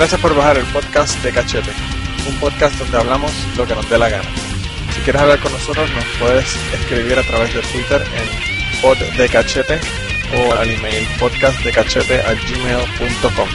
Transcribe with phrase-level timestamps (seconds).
[0.00, 1.70] Gracias por bajar el podcast de Cachete,
[2.26, 4.24] un podcast donde hablamos lo que nos dé la gana.
[4.94, 9.78] Si quieres hablar con nosotros, nos puedes escribir a través de Twitter en poddecachete
[10.38, 13.48] o al email podcastdecachete@gmail.com.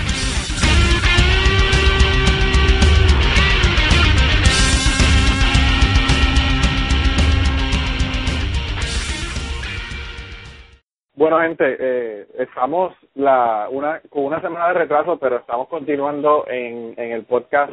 [11.16, 16.94] Bueno, gente, eh, estamos la, una, con una semana de retraso, pero estamos continuando en,
[16.98, 17.72] en el podcast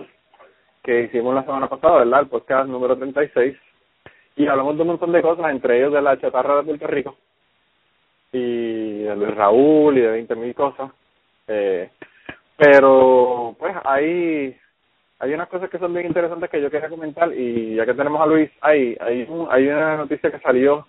[0.82, 2.20] que hicimos la semana pasada, ¿verdad?
[2.20, 3.56] El podcast número 36.
[4.36, 7.16] Y hablamos de un montón de cosas, entre ellos de la chatarra de Puerto Rico
[8.32, 10.90] y de Luis Raúl y de 20 mil cosas.
[11.48, 11.90] Eh,
[12.56, 14.56] pero, pues, hay,
[15.18, 18.20] hay unas cosas que son bien interesantes que yo quería comentar y ya que tenemos
[18.20, 20.86] a Luis, hay, hay, hay una noticia que salió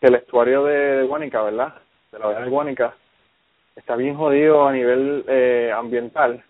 [0.00, 1.74] que el estuario de, de Guánica, ¿verdad?
[2.12, 2.94] De la bahía de Guánica
[3.76, 6.42] está bien jodido a nivel eh, ambiental.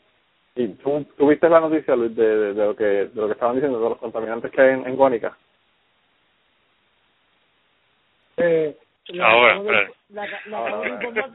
[0.55, 3.33] Y tú, tú viste la noticia, Luis, de, de, de, lo que de lo que
[3.35, 5.37] estaban diciendo, de los contaminantes que hay en, en Guánica.
[8.39, 8.75] Eh,
[9.09, 10.83] la, Ahora, de- la, la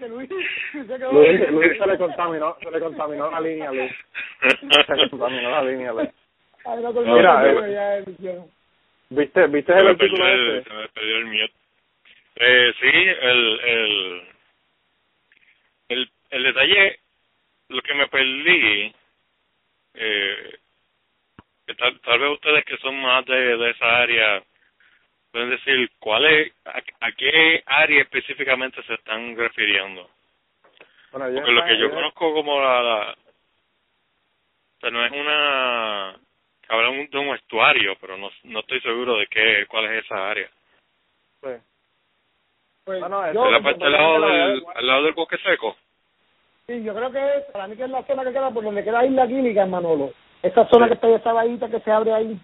[0.08, 0.30] Luis
[1.12, 3.92] Luis, Luis se le contaminó, se le contaminó la línea, Luis.
[4.88, 6.10] Se le contaminó la línea, Luis.
[6.66, 8.44] Ay, no, Mira, eh.
[9.10, 10.64] ¿Viste, viste el artículo ese?
[10.64, 11.54] se me perdió el mute.
[12.38, 14.22] Eh, sí, el, el,
[15.92, 17.00] el, el detalle,
[17.70, 18.96] lo que me perdí,
[19.94, 20.60] eh,
[21.66, 24.44] que tal, tal vez ustedes que son más de, de esa área
[25.32, 30.10] pueden decir cuál es, a, a qué área específicamente se están refiriendo.
[31.12, 36.16] Bueno, Porque lo que yo conozco como la, la o sea, no es una
[36.70, 40.50] hablan de un estuario, pero no, no estoy seguro de qué, cuál es esa área.
[41.42, 41.50] sí.
[42.84, 45.38] Pues, No, no, yo, ¿Es la parte al lado la- del, al lado del bosque
[45.40, 45.78] seco?
[46.68, 48.84] Sí, yo creo que es, para mí que es la zona que queda por donde
[48.84, 50.12] queda Isla Química, Manolo.
[50.44, 52.40] Esa zona que está esa bahita que se abre ahí.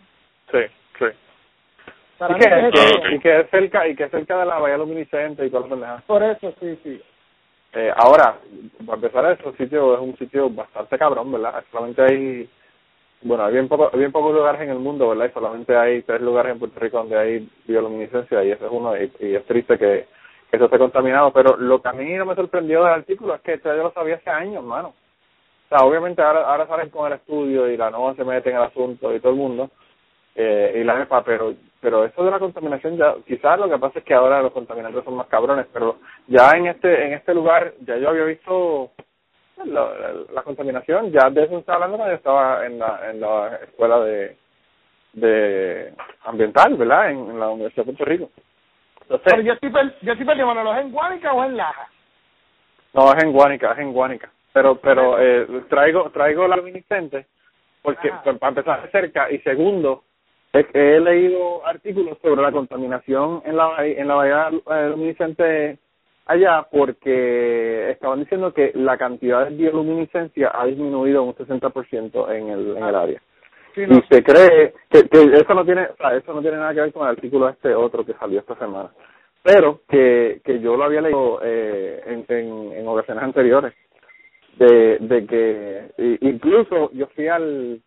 [0.52, 0.60] Sí,
[1.00, 1.06] sí.
[2.18, 3.06] Para Y que, es que- esa ok.
[3.12, 6.04] y que es cerca, y que es cerca de la bahía luminiscente y las pendejadas.
[6.04, 7.02] Por eso, sí, sí.
[7.74, 8.38] Eh, ahora,
[8.86, 11.64] para empezar, ese sitio es un sitio bastante cabrón, ¿verdad?
[11.72, 12.50] Solamente hay,
[13.22, 15.28] bueno, hay bien, poco, hay bien pocos lugares en el mundo, ¿verdad?
[15.30, 18.96] Y solamente hay tres lugares en Puerto Rico donde hay bioluminiscencia y ese es uno,
[18.96, 20.08] y, y es triste que
[20.52, 21.32] eso esté contaminado.
[21.32, 23.92] Pero lo que a mí no me sorprendió del artículo es que esto yo lo
[23.92, 24.90] sabía hace años, mano.
[24.90, 28.56] O sea, obviamente ahora, ahora salen con el estudio y la NOAA se mete en
[28.58, 29.70] el asunto y todo el mundo,
[30.36, 34.00] eh, y la EPA, pero pero eso de la contaminación ya quizás lo que pasa
[34.00, 35.98] es que ahora los contaminantes son más cabrones pero
[36.28, 38.92] ya en este en este lugar ya yo había visto
[39.64, 39.92] la,
[40.34, 44.00] la, contaminación ya de eso estaba hablando cuando yo estaba en la en la escuela
[44.00, 44.38] de
[45.14, 45.94] de
[46.24, 48.30] ambiental verdad en, en la Universidad de Puerto Rico
[49.08, 51.88] Pero yo estoy, per- yo estoy perdido, Manolo, ¿es en Guánica o en Laja?
[52.94, 54.32] no es en Guánica es en Guánica.
[54.54, 57.28] Pero pero eh, traigo traigo la luminiscente
[57.84, 58.24] porque Ajá.
[58.24, 59.30] para empezar de cerca.
[59.32, 60.04] Y segundo
[60.52, 65.78] es que he leído artículos sobre la contaminación en la en la bahía eh, luminiscente
[66.26, 72.78] allá porque estaban diciendo que la cantidad de bioluminiscencia ha disminuido un 60% en el
[72.78, 73.22] en el área
[73.78, 76.74] Sí, y se cree que, que eso no tiene o sea, eso no tiene nada
[76.74, 78.90] que ver con el artículo este otro que salió esta semana.
[79.44, 83.76] Pero que que yo lo había leído eh, en, en en ocasiones anteriores
[84.58, 87.80] de de que incluso yo fui al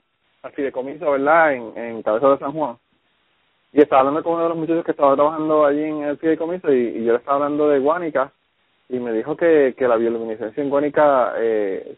[0.44, 2.76] al fideicomiso verdad en en Cabeza de San Juan
[3.72, 6.72] y estaba hablando con uno de los muchachos que estaba trabajando allí en el fideicomiso
[6.72, 8.30] y, y yo le estaba hablando de Guánica
[8.88, 11.96] y me dijo que que la bioluminiscencia en Guánica eh,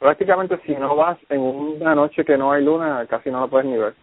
[0.00, 3.66] prácticamente si no vas en una noche que no hay luna casi no la puedes
[3.68, 3.94] ni ver.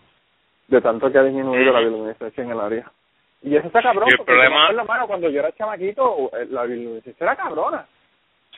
[0.67, 2.91] De tanto que ha disminuido la bioluminiscencia en el área.
[3.41, 6.63] Y eso está cabrón Y el porque problema- mano, cuando yo era chamaquito eh, la
[6.63, 7.85] bioluminiscencia era cabrona.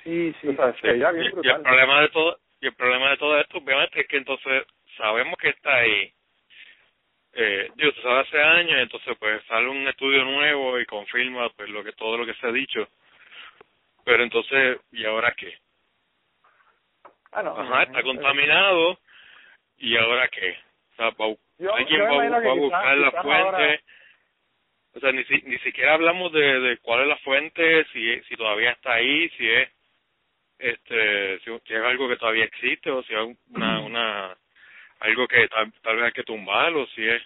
[0.04, 3.10] Sí, o sea, se veía bien y, y el problema de todo y el problema
[3.12, 4.64] de todo esto obviamente es que entonces
[4.98, 6.12] sabemos que está ahí.
[7.34, 11.70] Eh, digo se sabe hace años entonces pues sale un estudio nuevo y confirma pues
[11.70, 12.88] lo que todo lo que se ha dicho.
[14.04, 15.54] Pero entonces y ahora qué
[17.32, 19.00] Ah, no, ajá está contaminado.
[19.78, 20.58] Y ahora qué
[20.94, 23.80] o sea va- Yo- alguien yo va, a- buscar la fuente ahora-
[24.96, 28.36] o sea ni si, ni siquiera hablamos de, de cuál es la fuente si si
[28.36, 29.70] todavía está ahí si es
[30.58, 34.38] este si, si es algo que todavía existe o si es una una
[35.00, 37.22] algo que tal, tal vez hay que tumbarlo si es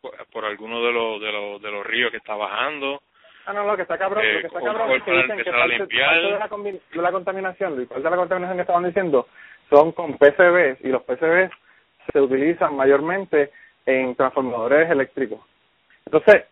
[0.00, 3.02] por, por alguno de los de los de los ríos que está bajando
[3.46, 5.50] Ah, no, lo que está cabrón, Eh, lo que está cabrón es que dicen que
[5.50, 6.48] a parte, de, la de la
[7.12, 9.26] contaminación, de la contaminación que estaban diciendo
[9.68, 11.50] son con PCBs y los PCBs
[12.12, 13.50] se utilizan mayormente
[13.86, 15.40] en transformadores eléctricos.
[16.06, 16.44] Entonces,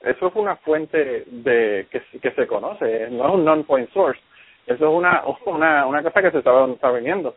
[0.00, 4.20] eso es una fuente de que, que se conoce, no es un non-point source.
[4.66, 7.34] Eso es una, una, una cosa que se está, está viniendo.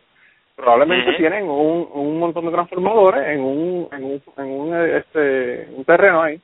[0.56, 5.68] probablemente tienen un, un montón de transformadores en un en un en un eh, este
[5.74, 6.40] un terreno ahí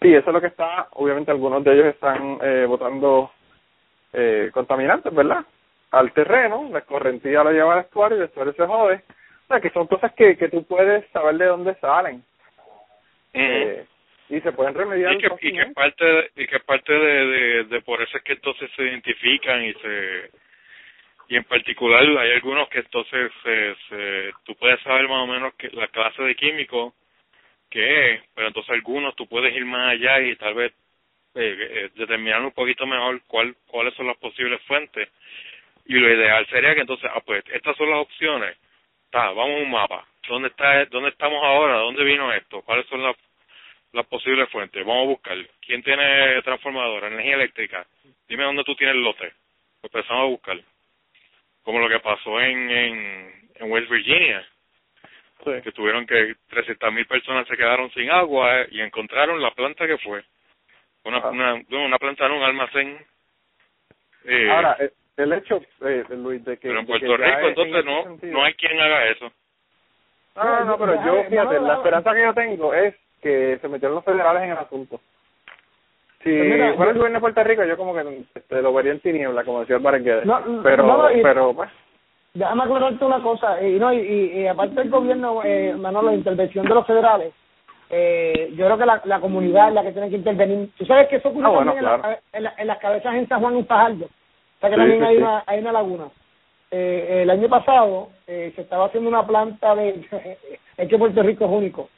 [0.00, 3.30] y eso es lo que está obviamente algunos de ellos están eh, botando
[4.12, 5.44] eh, contaminantes verdad
[5.90, 9.02] al terreno la correntía lo lleva al estuario y el estuario se jode.
[9.44, 12.22] O sea que son cosas que que tú puedes saber de dónde salen.
[13.32, 13.84] Eh,
[14.28, 15.74] y se pueden remediar y que, y que fácilmente.
[15.74, 19.64] parte de, y que parte de, de, de por eso es que entonces se identifican
[19.64, 20.30] y se
[21.28, 25.54] y en particular hay algunos que entonces se, se tú puedes saber más o menos
[25.54, 26.94] que la clase de químico
[27.70, 30.72] que pero entonces algunos tú puedes ir más allá y tal vez
[31.34, 35.08] eh, eh, determinar un poquito mejor cuál cuáles son las posibles fuentes
[35.86, 38.56] y lo ideal sería que entonces ah pues estas son las opciones
[39.04, 43.02] está vamos a un mapa dónde está dónde estamos ahora dónde vino esto cuáles son
[43.02, 43.16] las
[43.96, 44.84] las posibles fuentes.
[44.84, 45.36] Vamos a buscar.
[45.64, 47.08] ¿Quién tiene transformadora?
[47.08, 47.86] Energía eléctrica.
[48.28, 49.32] Dime dónde tú tienes el lote.
[49.80, 50.60] Pues empezamos a buscar.
[51.62, 54.46] Como lo que pasó en, en, en West Virginia,
[55.44, 55.50] Sí.
[55.62, 59.86] que tuvieron que 300.000 mil personas se quedaron sin agua eh, y encontraron la planta
[59.86, 60.22] que fue.
[61.04, 61.30] Una, Ah.
[61.30, 62.98] una, planta en un almacén.
[64.24, 67.84] Eh, ahora eh, el hecho eh, Luis de que pero en Puerto Rico en entonces
[67.84, 69.30] no, sentido- no hay quien haga eso.
[70.34, 73.58] No, no, no, pero yo, fíjate, no, no, la esperanza que yo tengo es que
[73.60, 75.00] se metieron los federales en el asunto.
[76.22, 78.92] Si Pues mira, fuera el gobierno de Puerto Rico, yo como que este, lo vería
[78.92, 79.82] en tiniebla, como decía el
[80.26, 81.70] no, pero, no, y- pero, pues,
[82.38, 86.16] Déjame aclararte una cosa, y no y, y, y aparte del gobierno, eh, Manolo, la
[86.16, 87.32] intervención de los federales,
[87.88, 90.70] eh, yo creo que la, la comunidad es la que tiene que intervenir.
[90.76, 93.28] Tú sabes que eso ocurre Ah, bueno, en, la- en, la- en las cabezas en
[93.28, 94.04] San Juan y Fajardo.
[94.06, 95.22] O sea que Sí, también sí, hay, sí.
[95.22, 96.04] Una, hay una laguna.
[96.72, 100.04] Eh, el año pasado eh, se estaba haciendo una planta de...
[100.76, 101.88] es que Puerto Rico es único.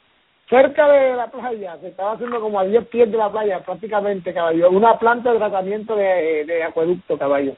[0.47, 4.33] Cerca de la playa, se estaba haciendo como a 10 pies de la playa prácticamente,
[4.33, 4.69] caballo.
[4.69, 7.53] Una planta de tratamiento de, de acueducto, caballo.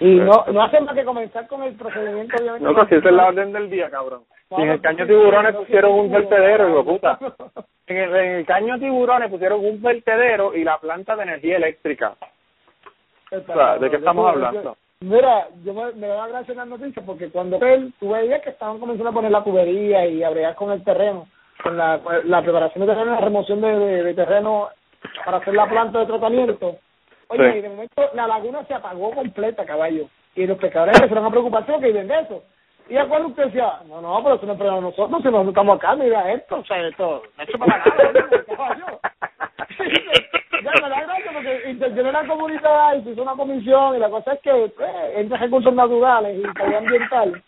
[0.00, 2.64] Y no, no hacen más que comenzar con el procedimiento, obviamente.
[2.64, 4.22] no, pues si esa es la orden del día, cabrón.
[4.50, 7.18] No, en el caño tiburones pusieron un vertedero, hijo puta.
[7.86, 12.14] En el, en el caño tiburones pusieron un vertedero y la planta de energía eléctrica.
[13.30, 14.76] O sea, ¿de qué estamos hablando?
[15.00, 18.78] Mira, yo me, me daba gracia las noticias porque cuando él, tú veías que estaban
[18.78, 21.28] comenzando a poner la tubería y a bregar con el terreno,
[21.62, 24.68] con la, la preparación de terreno, la remoción de, de, de terreno
[25.24, 26.76] para hacer la planta de tratamiento.
[27.28, 27.58] Oye, Sí.
[27.58, 30.06] y de momento la laguna se apagó completa, caballo.
[30.34, 32.42] Y los pescadores empezaron a preocuparse porque viven de eso.
[32.88, 35.24] Y a cuando usted decía, no, no, pero eso no es problema de nosotros, si
[35.28, 39.00] nosotros estamos acá, mira esto, o sea, esto, no es para nada, caballo.
[40.62, 44.08] ya me da gracia porque intervino la comunidad y se hizo una comisión y la
[44.08, 47.42] cosa es que pues, entre recursos naturales y calidad ambiental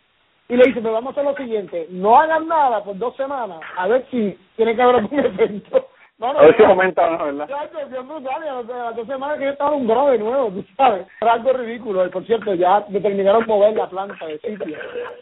[0.48, 3.60] y le dice, pero vamos a hacer lo siguiente, no hagan nada por dos semanas,
[3.76, 5.88] a ver si tiene que haber algún evento.
[6.19, 7.49] No, no, A ver si aumenta o no, ¿verdad?
[7.49, 10.50] Ya, que bien brutal, y a las- dos semanas que yo estaba un de nuevo,
[10.50, 11.06] tú sabes.
[11.20, 14.76] Era algo ridículo, y por cierto, ya determinaron mover la planta de sitio.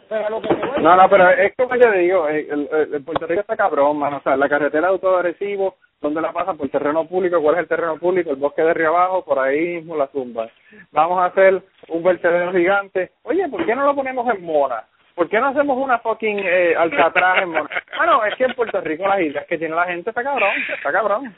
[0.09, 2.67] Pero lo que te voy a No, no, pero es como yo digo, eh, el,
[2.71, 4.17] el, el Puerto Rico está cabrón, mano.
[4.17, 6.57] O sea, la carretera de autoagresivo, ¿dónde la pasan?
[6.57, 7.39] Por terreno público.
[7.43, 8.31] ¿Cuál es el terreno público?
[8.31, 10.49] El bosque de Río Abajo, por ahí mismo la zumba.
[10.91, 13.11] Vamos a hacer un vertedero gigante.
[13.23, 14.83] Oye, ¿por qué no lo ponemos en Mora?
[15.17, 17.83] ¿Por qué no hacemos una fucking eh, Alcatraz en Mora?
[17.97, 20.91] Bueno, es que en Puerto Rico las islas que tiene la gente está cabrón, está
[20.91, 21.35] cabrón.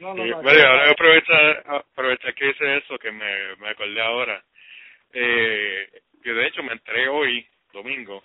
[0.00, 0.40] No, no, Sí, no.
[0.40, 4.40] bueno, ahora aprovechar, aprovechar que hice eso, que me, me acordé ahora.
[5.12, 5.88] Eh,
[6.22, 8.22] que de hecho me enteré hoy, domingo,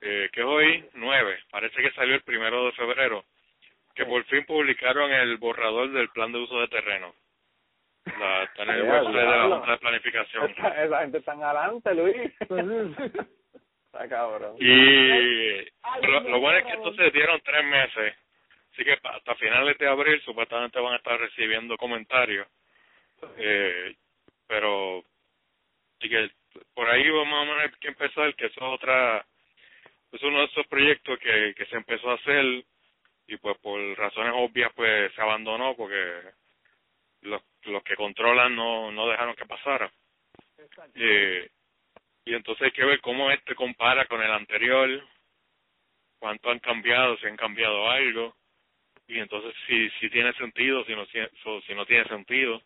[0.00, 3.24] eh, que es hoy 9, parece que salió el primero de febrero,
[3.94, 7.14] que por fin publicaron el borrador del plan de uso de terreno.
[8.18, 9.42] La, está en el Ya, website de la.
[9.44, 10.50] Junta de Planificación.
[10.50, 12.32] Esa, esa gente está adelante, Luis.
[13.92, 14.56] Está cabrón.
[14.60, 15.64] Y
[16.06, 18.14] lo, lo bueno es que entonces dieron tres meses,
[18.72, 22.46] así que hasta finales de abril supuestamente van a estar recibiendo comentarios.
[23.36, 23.96] Eh,
[24.46, 25.04] pero
[25.98, 26.30] así que
[26.72, 29.26] por ahí vamos a tener que empezar, que eso es otra,
[30.12, 32.64] es uno de esos proyectos que, que se empezó a hacer
[33.26, 36.22] y pues por razones obvias pues se abandonó porque
[37.22, 39.90] los, los que controlan no, no dejaron que pasara.
[40.94, 41.50] Eh,
[42.24, 45.02] y entonces hay que ver cómo este compara con el anterior,
[46.18, 48.36] cuánto han cambiado, si han cambiado algo,
[49.06, 52.62] y entonces si, si tiene sentido, si no, si, no tiene sentido,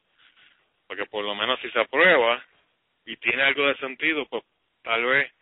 [0.87, 2.44] porque por lo menos si se aprueba
[3.06, 4.44] y tiene algo de sentido, pues
[4.82, 5.32] tal vez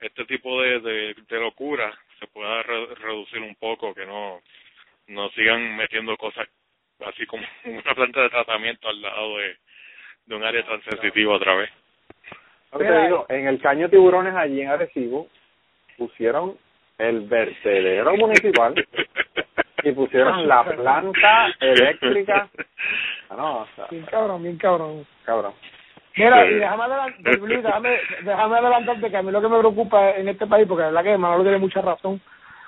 [0.00, 4.42] este tipo de, de, de locura se pueda re- reducir un poco, que no,
[5.08, 6.48] no sigan metiendo cosas
[7.00, 9.58] así como una planta de tratamiento al lado de,
[10.26, 11.70] de un área tan sensitiva otra vez.
[12.78, 15.28] Te digo, en el caño tiburones allí en Arecibo
[15.96, 16.56] pusieron
[16.98, 18.74] el vertedero municipal
[19.82, 22.48] y pusieron la planta eléctrica.
[23.30, 25.06] Ah, no, o sea, Bien cabrón, bien cabrón.
[25.24, 25.52] cabrón.
[26.16, 30.28] Mira, y déjame, adelantar, déjame, déjame adelantarte que a mí lo que me preocupa en
[30.28, 32.20] este país, porque la verdad que Manolo tiene mucha razón.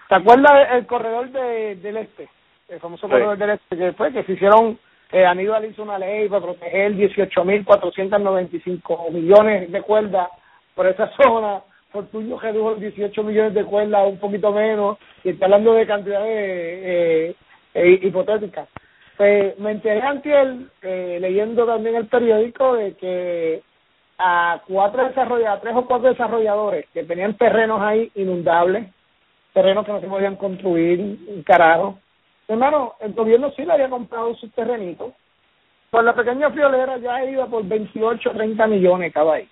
[0.09, 2.29] ¿Te acuerdas el corredor de, del este?
[2.69, 4.79] El famoso corredor del este, que después que se hicieron,
[5.11, 10.29] eh, Aníbal hizo una ley para proteger 18.495 millones de cuerdas
[10.75, 11.63] por esa zona.
[11.91, 17.35] Fortunio redujo 18 millones de cuerdas, un poquito menos, y está hablando de cantidades eh,
[17.75, 18.69] eh, hipotéticas.
[19.17, 23.63] Pues me enteré antes, eh, leyendo también el periódico, de que
[24.19, 28.89] a cuatro desarrolladores, tres o cuatro desarrolladores que tenían terrenos ahí inundables,
[29.55, 31.99] terrenos que no se podían construir, carajo.
[32.49, 35.13] Hermano, el gobierno sí le había comprado sus terrenitos.
[35.91, 39.49] Por la pequeña friolera ya iba por 28, 30 millones cada ahí.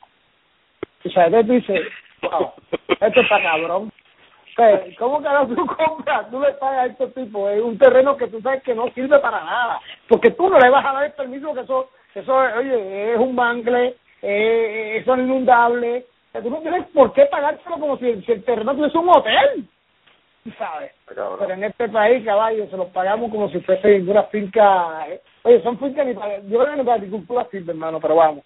[1.04, 1.82] O sea, tú dices,
[2.22, 2.52] wow,
[2.88, 3.92] esto está cabrón.
[4.98, 6.30] ¿Cómo que ahora tú compras?
[6.30, 9.18] Tú le pagas a estos tipos es un terreno que tú sabes que no sirve
[9.18, 9.80] para nada.
[10.08, 13.34] Porque tú no le vas a dar el permiso que eso, eso oye, es un
[13.34, 16.06] mangle, eh, eso es inundable.
[16.32, 19.68] Tú no tienes por qué pagárselo como si, si el terreno tuviese un hotel.
[20.58, 20.92] ¿Sabes?
[21.08, 25.06] Pero en este país, caballo, se los pagamos como si fuese una finca.
[25.08, 25.20] Eh.
[25.42, 26.38] Oye, son fincas ni para.
[26.42, 28.44] Yo creo que ni para agricultura sirve, hermano, pero vamos.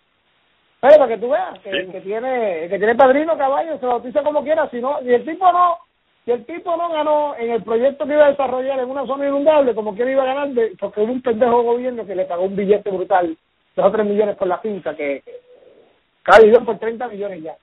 [0.80, 4.22] Pero para que tú veas que, que tiene que tiene padrino caballo se lo bautiza
[4.22, 5.76] como quiera si no y el tipo no
[6.24, 9.26] si el tipo no ganó en el proyecto que iba a desarrollar en una zona
[9.26, 12.44] inundable, como que iba a ganar, de, porque hubo un pendejo gobierno que le pagó
[12.44, 13.36] un billete brutal,
[13.74, 17.56] dos o tres millones por la finca, que, que por 30 millones ya.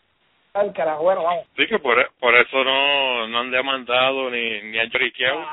[0.58, 1.46] Al carajo, bueno, vamos.
[1.56, 5.46] Sí, que por, por eso no, no han demandado ni, ni han lloriqueado,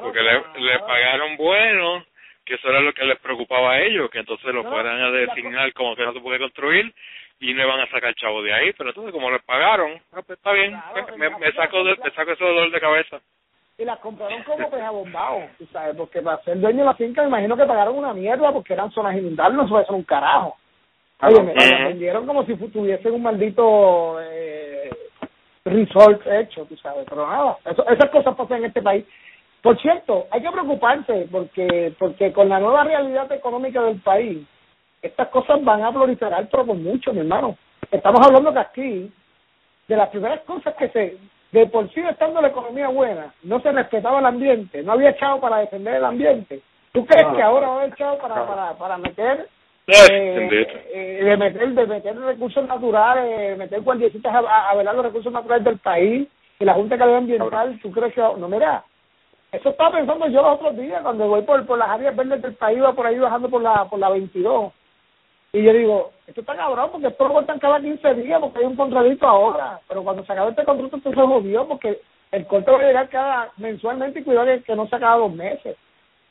[0.00, 2.04] porque le, le pagaron bueno,
[2.44, 5.72] que eso era lo que les preocupaba a ellos, que entonces lo fueran a designar
[5.74, 6.92] como que no se puede construir
[7.38, 10.38] y no van a sacar chavo de ahí, pero entonces como les pagaron, ah, pues
[10.38, 10.74] está bien,
[11.16, 13.20] me, me, saco de, me saco ese dolor de cabeza.
[13.78, 15.96] Y las compraron como pejabombao, ¿sabes?
[15.96, 18.90] Porque para ser dueño de la finca me imagino que pagaron una mierda porque eran
[18.90, 20.56] zonas inundables, no se puede ser un carajo.
[21.22, 24.90] Oye, me vendieron como si tuviesen un maldito eh,
[25.64, 29.04] resort hecho, tú sabes, pero nada, eso, esas cosas pasan en este país.
[29.62, 34.46] Por cierto, hay que preocuparse porque porque con la nueva realidad económica del país,
[35.02, 37.56] estas cosas van a proliferar, pero con mucho, mi hermano.
[37.90, 39.12] Estamos hablando que aquí,
[39.88, 41.18] de las primeras cosas que se,
[41.52, 45.40] de por sí estando la economía buena, no se respetaba el ambiente, no había echado
[45.40, 46.62] para defender el ambiente.
[46.92, 49.48] ¿Tú crees que ahora va a haber echado para, para, para meter
[49.92, 55.32] eh, eh, de meter de meter recursos naturales, meter guardiecitas a, a, velar los recursos
[55.32, 56.28] naturales del país
[56.58, 58.84] y la Junta de Calidad Ambiental, ¿tú crees que no mira?
[59.52, 62.54] Eso estaba pensando yo los otros días cuando voy por por las áreas verdes del
[62.54, 64.72] país, iba por ahí bajando por la por la 22
[65.52, 68.66] y yo digo, esto está cabrón porque esto lo cortan cada 15 días porque hay
[68.66, 69.80] un contradito ahora.
[69.88, 73.08] Pero cuando se acaba este contrato, esto se jodió porque el corte va a llegar
[73.08, 75.76] cada mensualmente y cuidado que, no se acaba dos meses.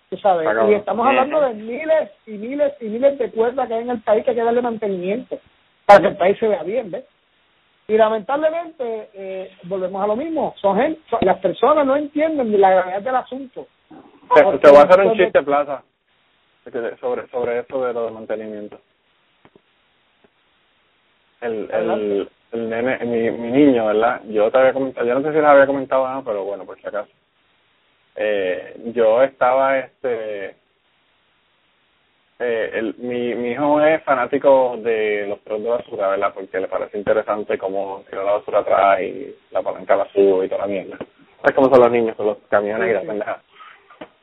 [0.09, 0.47] Tú sabes.
[0.69, 4.01] Y estamos hablando de miles y miles y miles de cuerdas que hay en el
[4.01, 5.39] país que hay que darle mantenimiento
[5.85, 7.05] para que el país se vea bien, ¿ves?
[7.87, 10.53] Y lamentablemente, eh, volvemos a lo mismo.
[10.61, 13.67] Son gente, las personas no entienden ni la gravedad del asunto.
[14.33, 15.83] Te, te voy a hacer un chiste, Plaza,
[16.99, 18.79] sobre, sobre esto de lo de mantenimiento
[21.41, 24.21] el, el, el nene, mi, mi niño, ¿verdad?
[24.27, 26.79] Yo te había comentado, yo no sé si les había comentado nada, pero bueno, por
[26.79, 27.11] si acaso.
[28.15, 30.55] Eh, yo estaba, este,
[32.39, 36.33] eh, el, mi, mi hijo es fanático de los perros de basura, ¿verdad?
[36.33, 40.49] Porque le parece interesante cómo tira la basura atrás y la palanca la sube y
[40.49, 40.97] toda la mierda.
[41.41, 43.43] ¿Sabes cómo son los niños con los camiones y las pendejas?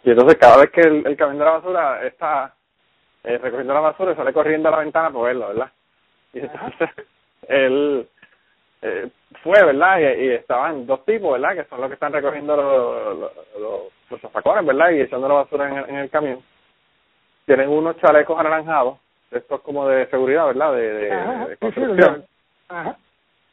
[0.04, 2.54] Y entonces cada vez que el, el camión de la basura está
[3.24, 5.72] eh, recogiendo la basura, sale corriendo a la ventana por verlo, ¿verdad?
[6.32, 6.90] Y entonces
[7.48, 8.08] él
[8.82, 9.08] eh,
[9.42, 9.98] fue, ¿verdad?
[9.98, 11.56] Y, estaban dos tipos, ¿verdad?
[11.56, 13.18] Que son los que están recogiendo los,
[13.58, 14.90] los, los, zafacones, ¿verdad?
[14.90, 16.40] Y echando la basura en el, en el camión.
[17.44, 18.98] Tienen unos chalecos anaranjados,
[19.30, 20.72] estos como de seguridad, ¿verdad?
[20.72, 22.24] De, de, construcción.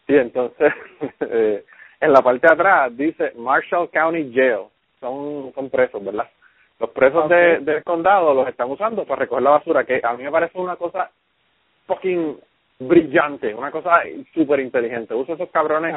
[0.08, 0.74] Y entonces,
[1.20, 1.64] eh,
[2.02, 4.68] en la parte de atrás dice Marshall County Jail.
[5.00, 6.30] Son, son presos, ¿verdad?
[6.80, 10.24] Los presos de, del condado los están usando para recoger la basura, que a mí
[10.24, 11.12] me parece una cosa
[11.88, 12.38] fucking
[12.88, 14.02] brillante, una cosa
[14.34, 15.14] súper inteligente.
[15.14, 15.96] Usa esos cabrones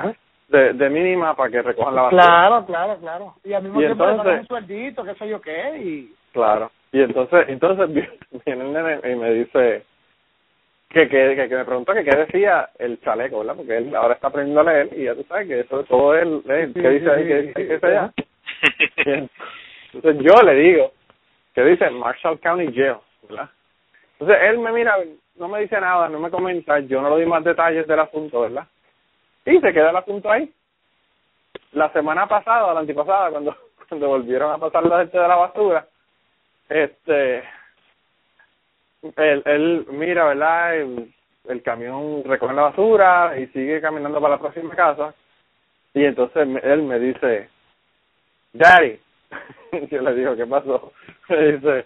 [0.49, 2.23] de, de mínima para que recojan la basura.
[2.23, 3.35] Claro, claro, claro.
[3.45, 6.15] Y a mismo tiempo entonces, un sueldito, qué sé yo qué, y...
[6.33, 6.71] Claro.
[6.93, 7.89] Y entonces, entonces
[8.45, 9.85] viene el nene y me dice
[10.89, 13.57] que, que, que, me preguntó que qué decía el chaleco, ¿verdad?
[13.57, 16.43] Porque él ahora está aprendiendo a leer y ya tú sabes que eso todo él,
[16.47, 17.27] ¿qué dice ahí?
[17.27, 18.13] ¿Qué dice, dice allá?
[19.93, 20.93] Entonces yo le digo
[21.55, 22.97] que dice Marshall County Jail,
[23.29, 23.51] ¿verdad?
[24.13, 24.97] Entonces él me mira
[25.39, 28.41] no me dice nada, no me comenta, yo no le doy más detalles del asunto,
[28.43, 28.67] ¿verdad?
[29.45, 30.53] Y se queda el asunto ahí.
[31.73, 33.57] La semana pasada, la antipasada, cuando,
[33.89, 35.87] cuando volvieron a pasar la gente de la basura,
[36.69, 37.39] este,
[39.17, 40.75] él, él mira, ¿verdad?
[40.75, 45.15] el camión recoge la basura y sigue caminando para la próxima casa.
[45.95, 47.49] Y entonces él me dice,
[48.53, 48.99] Daddy,
[49.91, 50.93] yo le digo, ¿qué pasó?
[51.29, 51.85] Me dice,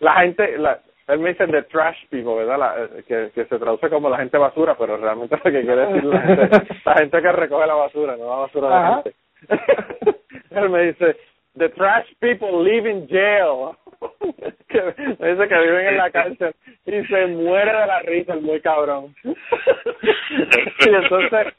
[0.00, 2.58] la gente, la, él me dice the trash people, ¿verdad?
[2.58, 5.86] La, eh, que, que se traduce como la gente basura, pero realmente lo que quiere
[5.86, 6.50] decir la gente,
[6.84, 9.14] la gente que recoge la basura, no la basura de la gente.
[10.50, 11.16] él me dice,
[11.56, 13.76] the trash people live in jail.
[14.68, 14.82] que
[15.18, 16.54] me dice que viven en la cárcel
[16.86, 19.14] y se muere de la risa el muy cabrón.
[19.24, 21.54] y entonces,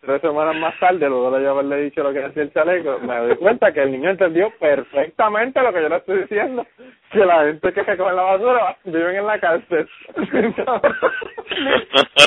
[0.00, 3.16] tres semanas más tarde, luego de yo haberle dicho lo que decía el chaleco, me
[3.18, 6.66] doy cuenta que el niño entendió perfectamente lo que yo le estoy diciendo,
[7.10, 9.88] que la gente que recoge la basura viven en la cárcel.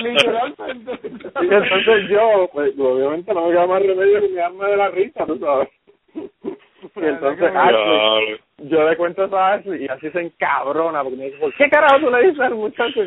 [0.04, 1.00] Literalmente.
[1.42, 5.26] y entonces yo, pues obviamente no me queda más remedio que mirarme de la risa,
[5.26, 5.70] tú sabes.
[6.96, 11.26] Y entonces Ashley, yo le cuento eso a Ashley y así se encabrona porque me
[11.26, 13.02] dice, ¿por qué carajo tú le dices al muchacho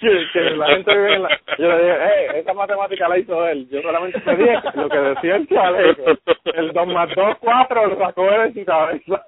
[0.00, 1.40] que, que la gente vive en la...
[1.58, 4.98] Yo le digo, eh, esa matemática la hizo él, yo solamente te dije lo que
[4.98, 6.02] decía el chaleco,
[6.44, 9.26] el 2 más 2, 4 lo sacó él en su cabeza.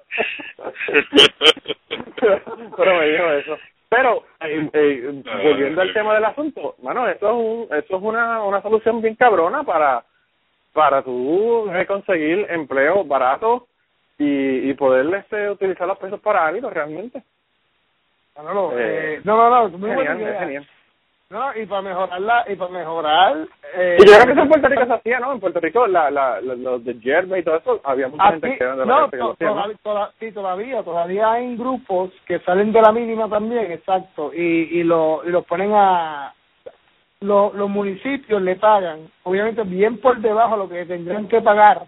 [2.77, 3.57] Pero me dijo eso.
[3.89, 8.41] Pero, eh, eh, volviendo al tema del asunto, mano, eso es, un, eso es una,
[8.43, 10.03] una solución bien cabrona para
[10.77, 13.65] para tú conseguir empleo barato
[14.17, 17.19] y, y poder este, utilizar los pesos para algo realmente.
[17.19, 17.23] Eh,
[18.77, 20.39] eh, no, no, no, muy buena Genial, idea.
[20.41, 20.67] genial.
[21.29, 23.35] No, y para mejorarla, y para mejorar...
[23.75, 25.33] Eh, Y yo creo que eso en Puerto Rico se hacía, ¿no?
[25.33, 28.47] En Puerto Rico, la, la, la- los de Yerba y todo eso, había mucha gente
[28.47, 29.73] Aquí, que era de la no, gente que lo ¿no?
[29.83, 34.39] toda- sí, todavía, todavía hay grupos que salen de la mínima también, exacto, y,
[34.79, 36.33] y lo y los ponen a
[37.19, 41.81] lo- los municipios le pagan, obviamente bien por debajo de lo que tendrían que pagar.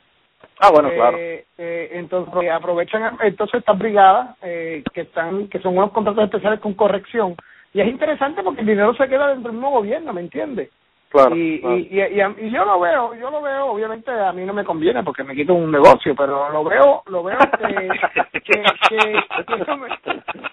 [0.59, 1.17] Ah, bueno, Eh, claro.
[1.57, 6.73] eh, entonces aprovechan entonces estas brigadas eh, que están que son unos contratos especiales con
[6.73, 7.35] corrección
[7.73, 10.69] y es interesante porque el dinero se queda dentro del mismo gobierno, ¿me entiendes?
[11.09, 11.75] Claro, y, claro.
[11.77, 14.53] y, y, y, a- y yo lo veo, yo lo veo, obviamente a mí no
[14.53, 17.89] me conviene porque me quito un negocio, pero lo veo, lo veo que,
[18.41, 19.89] que, que, que me-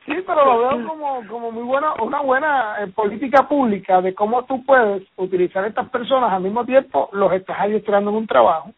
[0.06, 4.44] sí, pero lo veo como, como muy buena, una buena eh, política pública de cómo
[4.46, 8.70] tú puedes utilizar a estas personas al mismo tiempo, los estás adiestrando en un trabajo.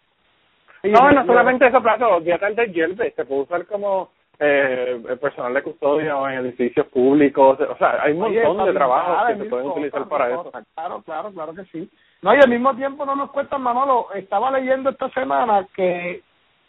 [0.84, 5.18] No, no solamente eso, Plato, olvídate el de Yerba, se puede usar como eh, el
[5.18, 9.32] personal de custodia o en edificios públicos, o sea, hay un montón de trabajos que
[9.44, 10.52] se pueden utilizar para eso.
[10.74, 11.90] Claro, claro, claro que sí.
[12.22, 16.22] No, y al mismo tiempo no nos cuesta, Manolo, estaba leyendo esta semana que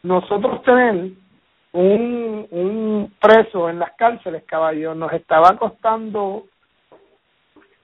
[0.03, 1.11] nosotros tener
[1.73, 6.45] un, un preso en las cárceles, caballo, nos estaba costando,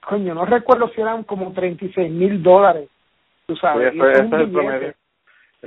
[0.07, 2.89] coño, no recuerdo si eran como 36 mil dólares,
[3.45, 3.91] tú sabes.
[3.91, 4.93] Sí, y eso- es el es promedio.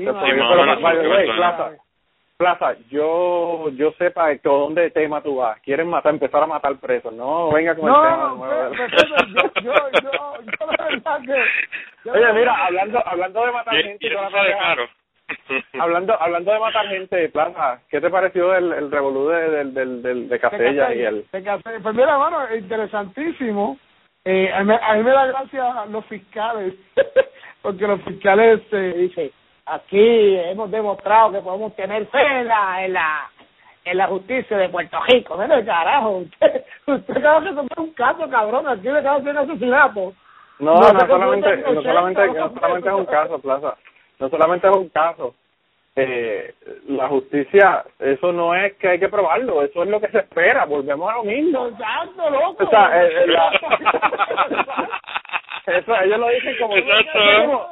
[0.05, 1.33] Más o Pero, menos, by the sí, way, sí.
[1.37, 1.71] Plaza,
[2.37, 5.61] Plaza, yo yo sepa que dónde tema tú vas.
[5.61, 7.13] Quieren matar, empezar a matar presos.
[7.13, 8.17] No, venga con el tema.
[8.17, 8.75] No, de nuevo.
[8.77, 10.11] pero- yo, yo, yo,
[10.45, 11.45] yo, la verdad que...
[12.05, 14.21] yo Oye, mira, hablando hablando de matar y, gente y eso
[14.61, 14.89] caro.
[15.81, 20.03] hablando hablando de matar gente, Plaza, ¿qué te pareció el, el revolú de, del, del,
[20.03, 21.81] del, de Casella y el de Casella.
[21.83, 23.79] Pues mira, mano, interesantísimo.
[24.25, 26.75] Eh, a, mí, a mí me da gracia los fiscales,
[27.63, 29.11] porque los fiscales eh,
[29.71, 33.31] aquí hemos demostrado que podemos tener fe en la, en la,
[33.85, 35.37] en la justicia de Puerto Rico.
[35.37, 39.39] Mire, carajo, usted, usted acaba de resolver un caso, cabrón, aquí le acaba de hacer
[39.43, 40.13] asesinato.
[40.59, 43.77] No, No no, solamente, no solamente, 80, no solamente es un caso, Plaza.
[44.19, 45.35] No solamente es un caso.
[45.95, 46.55] Eh,
[46.89, 50.65] la justicia, eso no es que hay que probarlo, eso es lo que se espera.
[50.65, 51.67] Volvemos a lo mismo.
[51.69, 52.65] Exacto, loco.
[52.65, 54.89] O sea, eh, eh, la-
[55.67, 57.71] eso ellos lo dicen como Exacto.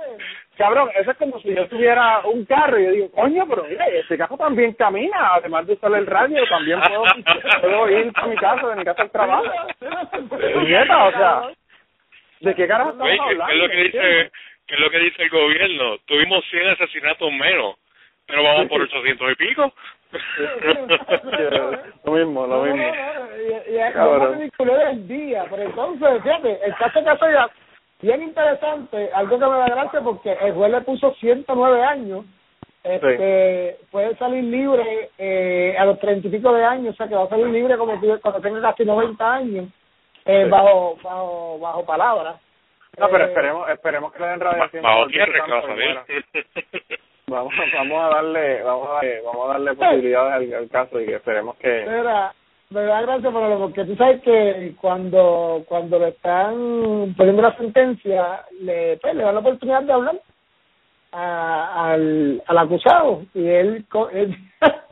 [0.56, 3.64] Como- cabrón, eso es como si yo tuviera un carro y yo digo, coño, pero
[3.64, 7.04] mira, ese carro también camina, además de usar el radio, también puedo,
[7.60, 9.44] puedo ir a mi casa, de mi casa al trabajo.
[10.64, 11.42] Nieta, o sea,
[12.40, 13.46] ¿de qué carajo estamos Oye, ¿qué, hablando?
[13.46, 14.30] qué es lo que dice
[14.66, 15.98] qué es lo que dice el gobierno?
[16.06, 17.76] Tuvimos 100 asesinatos menos,
[18.26, 19.72] pero vamos por 800 y pico.
[22.04, 22.82] lo mismo, lo mismo.
[22.86, 25.44] y, y es ridículo del día.
[25.50, 27.50] Pero entonces, fíjate, el caso de Casella,
[28.06, 32.24] bien interesante, algo que me da gracia porque el juez le puso 109 años.
[32.82, 37.16] Este, puede salir libre eh, a los treinta y pico de años, o sea que
[37.16, 39.66] va a salir libre como cuando tenga casi 90 años,
[40.24, 40.50] eh, Sí.
[40.50, 42.36] bajo, bajo, bajo palabra.
[42.96, 44.82] No, pero Eh, esperemos, esperemos que le den radiación.
[44.84, 45.98] Bajo tierra, que va a salir.
[47.28, 51.12] Vamos, vamos a darle, vamos a darle, vamos a darle posibilidades al, al caso y
[51.12, 51.84] esperemos que
[52.70, 58.44] me da gracia Manolo, porque tú sabes que cuando cuando le están poniendo la sentencia,
[58.60, 60.20] le, pues, le dan la oportunidad de hablar
[61.12, 64.36] a, al, al acusado y él, él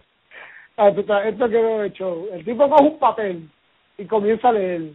[0.76, 2.24] Ah, esto, quedó hecho.
[2.32, 3.48] El tipo coge un papel
[3.96, 4.90] y comienza a leer.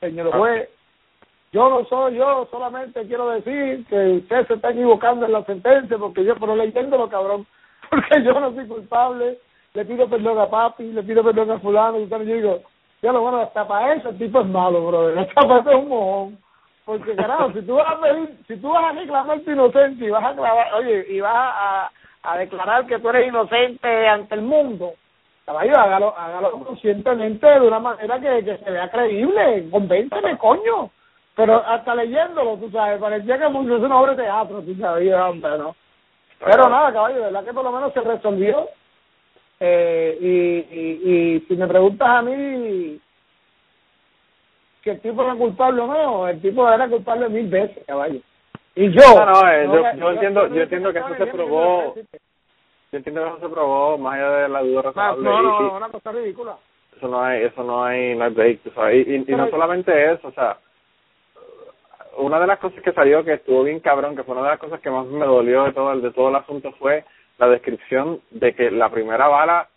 [0.00, 0.68] Señor juez,
[1.52, 5.96] yo no soy yo, solamente quiero decir que usted se está equivocando en la sentencia,
[5.96, 7.46] porque yo, pero leyéndolo, cabrón,
[7.90, 9.38] porque yo no soy culpable,
[9.76, 12.60] le pido perdón a papi, le pido perdón a fulano, y yo digo,
[13.02, 15.76] ya lo bueno, hasta para eso el tipo es malo, brother, hasta para eso es
[15.76, 16.38] un mojón.
[16.86, 20.10] Porque, carajo, si tú vas a pedir, si tú vas a reclamar tu inocencia y
[20.10, 21.90] vas a clavar, oye, y vas a,
[22.22, 24.92] a declarar que tú eres inocente ante el mundo,
[25.44, 30.90] caballo, hágalo, hágalo conscientemente de una manera que, que se vea creíble, convénceme, coño.
[31.34, 35.58] Pero hasta leyéndolo, tú sabes, parecía que es una obra de teatro, tú sabes, hombre,
[35.58, 35.76] ¿no?
[36.38, 38.68] Pero nada, caballo, verdad que por lo menos se resolvió.
[39.58, 43.00] Eh, y, y, y si me preguntas a mí
[44.82, 48.20] que el tipo era culpable o no, el tipo era culpable mil veces, caballo.
[48.74, 49.00] Y yo.
[49.16, 51.94] No, no, eh, yo, yo, entiendo, yo entiendo que eso se probó.
[52.92, 55.24] Yo entiendo que eso se probó más allá de la duda razonable.
[55.24, 56.56] No, no, no, una cosa ridícula.
[56.96, 58.60] Eso no hay, eso no hay, no hay break,
[58.92, 60.58] Y, y, y no solamente eso, o sea,
[62.18, 64.60] una de las cosas que salió que estuvo bien cabrón, que fue una de las
[64.60, 67.04] cosas que más me dolió de todo el, de todo el asunto fue
[67.38, 69.68] la descripción de que la primera bala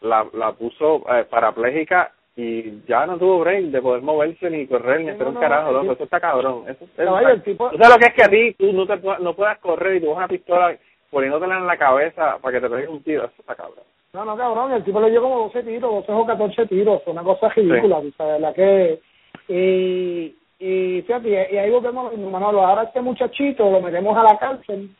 [0.00, 5.00] la, la puso eh, parapléjica y ya no tuvo break de poder moverse ni correr
[5.00, 5.92] ni hacer un carajo, loco.
[5.92, 6.64] Eso está cabrón.
[6.68, 6.86] Eso,
[7.28, 7.70] el tipo...
[7.70, 10.00] ¿Tú sabes lo que es que a ti tú no, te, no puedas correr y
[10.00, 10.76] tú vas una pistola
[11.10, 13.24] poniéndotela en la cabeza para que te pegues un tiro?
[13.24, 13.84] Eso está cabrón.
[14.12, 14.72] No, no, cabrón.
[14.72, 17.02] El tipo le dio como 12 tiros, 12 o 14 tiros.
[17.06, 18.14] Una cosa ridícula, sí.
[18.18, 18.40] ¿sabes?
[18.40, 19.00] La que...
[19.48, 24.90] Y, y fíjate, y ahí volvemos, Manolo, ahora este muchachito lo metemos a la cárcel,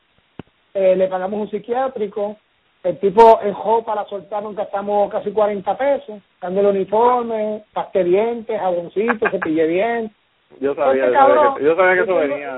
[0.76, 2.36] eh, le pagamos un psiquiátrico,
[2.82, 8.60] el tipo en para soltar nunca estamos casi 40 pesos, dando el uniforme, paste dientes,
[8.60, 10.14] jaboncito, cepille bien.
[10.60, 12.52] Yo sabía, yo sabía, que, yo sabía que eso venía.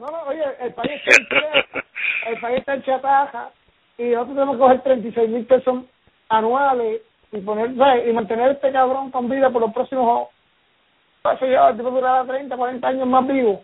[0.00, 3.50] No, no, oye, el país está en, el país está en chataja
[3.98, 5.84] y nosotros tenemos que coger 36 mil pesos
[6.30, 7.70] anuales y poner,
[8.08, 10.28] y mantener este cabrón con vida por los próximos,
[11.38, 13.62] sé yo, el tipo durará 30, 40 años más vivo.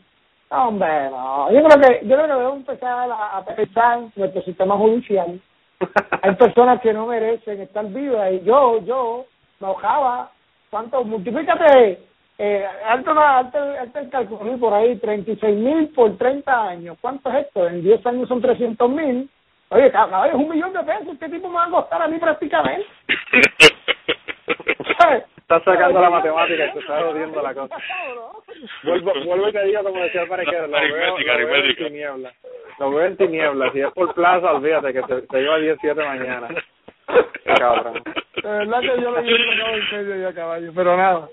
[0.53, 1.51] Hombre, no.
[1.51, 5.41] Yo creo que, yo creo que debemos empezar a, a pensar nuestro sistema judicial
[6.23, 9.27] hay personas que no merecen estar vivas y yo, yo
[9.61, 10.31] me ahogaba.
[10.71, 11.05] ¿Cuánto?
[11.05, 11.99] Multiplícate,
[12.39, 16.97] eh, alto, alto, alto el cálculo, por ahí, 36 mil por 30 años.
[17.01, 17.67] ¿Cuánto es esto?
[17.67, 19.29] En 10 años son 300 mil.
[19.69, 21.17] Oye, cabrón, es un millón de pesos.
[21.19, 22.87] ¿Qué tipo me va a costar a mí prácticamente?
[25.53, 27.77] Estás sacando la matemática y te estás jodiendo la cosa.
[28.85, 32.35] Vuelvo, vuelvo y te digo, como decía el parequero, lo veo, lo veo en tinieblas.
[32.79, 33.73] Lo veo en tinieblas.
[33.75, 36.49] Si es por plaza, olvídate que te, te lleva 17 mañana.
[37.59, 38.03] Cabrón.
[38.43, 41.29] De verdad que yo lo llevo en serio ya, caballo, pero nada.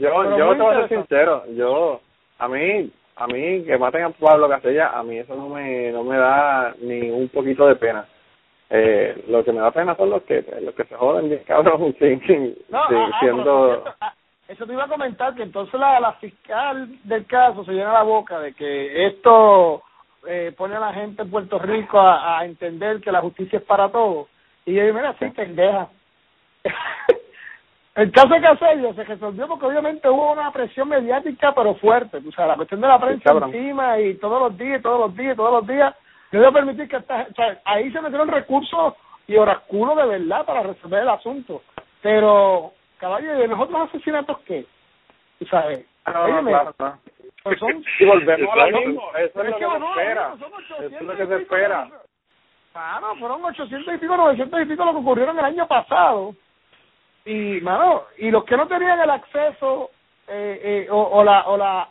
[0.00, 2.00] yo, yo te voy a ser sincero, yo,
[2.40, 6.02] a mí, a mí que maten a Pablo Casella, a mí eso no me, no
[6.02, 8.04] me da ni un poquito de pena
[8.70, 11.94] eh, lo que me da pena son los que los que se joden bien cabrón
[11.98, 12.80] sin, sin, no,
[13.18, 13.84] siendo
[14.46, 18.02] eso te iba a comentar que entonces la, la fiscal del caso se llena la
[18.02, 19.82] boca de que esto
[20.26, 23.64] eh, pone a la gente en Puerto Rico a, a entender que la justicia es
[23.64, 24.28] para todos.
[24.66, 25.88] Y yo digo mira sí pendeja
[27.96, 32.18] el caso de Casello se resolvió porque obviamente hubo una presión mediática pero fuerte.
[32.18, 35.36] O sea la cuestión de la prensa encima y todos los días todos los días
[35.36, 35.94] todos los días
[36.32, 38.94] no voy a permitir que esta, o sea, ahí se metieron recursos
[39.26, 41.62] y oráculos de verdad para resolver el asunto.
[42.02, 44.64] Pero, caballo, ¿de nosotros asesinatos qué?
[45.38, 45.86] ¿Tú sabes?
[46.04, 46.98] Ah, no, claro, claro.
[47.42, 50.34] Pues son, y volvemos a lo mismo, eso es lo que, se espera.
[50.34, 51.88] Eso es lo que se espera.
[52.72, 56.34] Claro, fueron 800 y pico, 900 y pico lo que ocurrieron el año pasado.
[57.24, 59.90] Y, mano, y los que no tenían el acceso
[60.28, 61.88] eh, eh, o, o la o la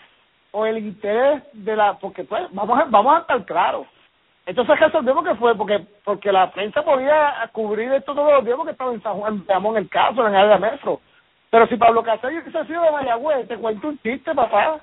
[0.52, 3.86] o el interés de la porque pues vamos a, vamos a estar claros
[4.50, 8.72] entonces resolvemos que fue porque porque la prensa podía cubrir esto todos los días porque
[8.72, 11.00] estaba en San Juan, en el caso, en el área de metro.
[11.52, 14.80] Pero si Pablo Castello hubiese sido de Mayagüez, te cuento un chiste, papá.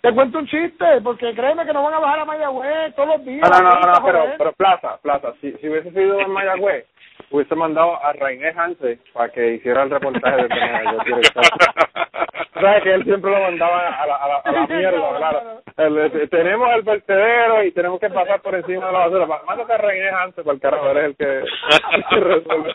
[0.00, 3.24] Te cuento un chiste, porque créeme que no van a bajar a Mayagüez todos los
[3.26, 3.50] días.
[3.50, 6.86] No, no, no, pero, pero Plaza, Plaza, si, si hubiese sido en Mayagüez,
[7.30, 10.82] hubiese mandado a Rainer Hanse para que hiciera el reportaje de tema
[12.60, 15.62] sabes que él siempre lo mandaba a la, a la, a la mierda, claro.
[15.76, 19.26] El, tenemos el vertedero y tenemos que pasar por encima de la basura.
[19.46, 21.44] Mándate a René antes, para el carajo, eres el que,
[22.20, 22.74] resuelve.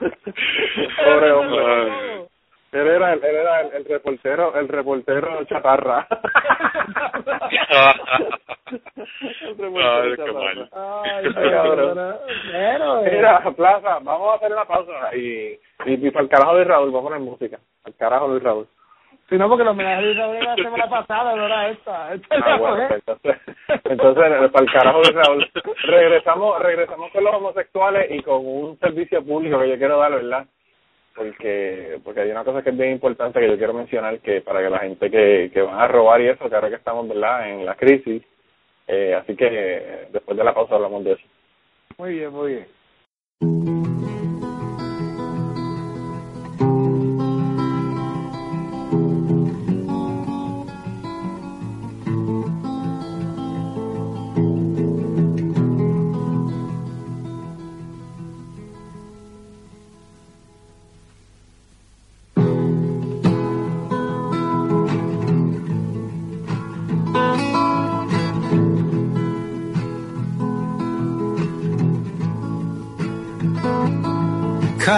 [1.04, 2.26] Pobre hombre.
[2.72, 6.06] Él era, el, él era el, el, reportero, el reportero chatarra.
[9.40, 10.68] el reportero Ay, chatarra.
[11.02, 12.20] Ay, cabrón.
[13.04, 16.92] Mira, Plaza, vamos a hacer una pausa y, y, y para el carajo de Raúl,
[16.92, 17.58] vamos a poner música.
[17.84, 18.68] Al carajo Luis Raúl.
[19.28, 22.14] Si no, porque los homenaje de Raúl era la semana pasada, no era esta.
[22.14, 23.36] esta ah, bueno, entonces,
[23.84, 25.50] entonces, para el carajo de Raúl.
[25.84, 30.46] Regresamos, regresamos con los homosexuales y con un servicio público que yo quiero dar, ¿verdad?
[31.14, 34.62] Porque porque hay una cosa que es bien importante que yo quiero mencionar que para
[34.62, 37.50] que la gente que, que van a robar y eso, que ahora que estamos verdad
[37.50, 38.22] en la crisis,
[38.86, 41.26] eh, así que después de la pausa hablamos de eso.
[41.98, 43.79] Muy bien, muy bien.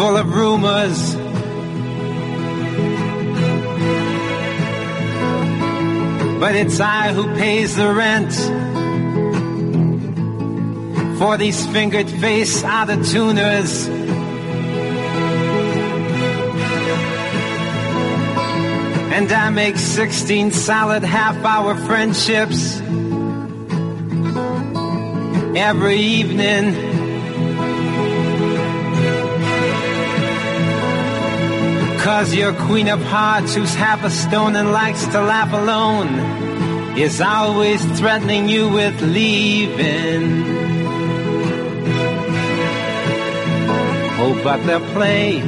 [0.00, 1.14] full of rumors.
[6.40, 8.32] But it's I who pays the rent
[11.18, 13.88] for these fingered face out of tuners.
[19.16, 22.80] And I make 16 solid half hour friendships
[25.54, 26.89] every evening.
[32.12, 37.20] Cause your queen of hearts, who's half a stone and likes to laugh alone, is
[37.20, 40.42] always threatening you with leaving.
[44.18, 45.40] Oh, but they'll play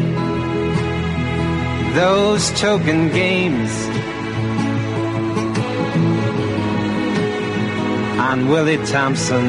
[1.94, 3.72] those token games
[8.20, 9.46] on Willie Thompson.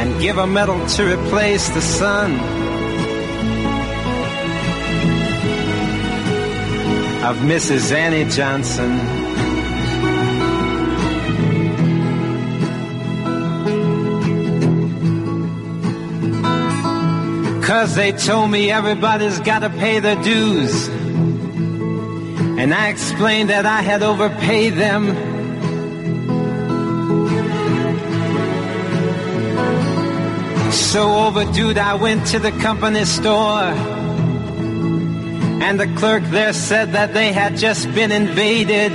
[0.00, 2.59] And give a medal to replace the sun.
[7.30, 7.92] Of Mrs.
[7.92, 8.90] Annie Johnson.
[17.62, 20.88] Cause they told me everybody's gotta pay their dues.
[20.88, 25.14] And I explained that I had overpaid them.
[30.72, 33.99] So overdue, I went to the company store
[35.60, 38.92] and the clerk there said that they had just been invaded.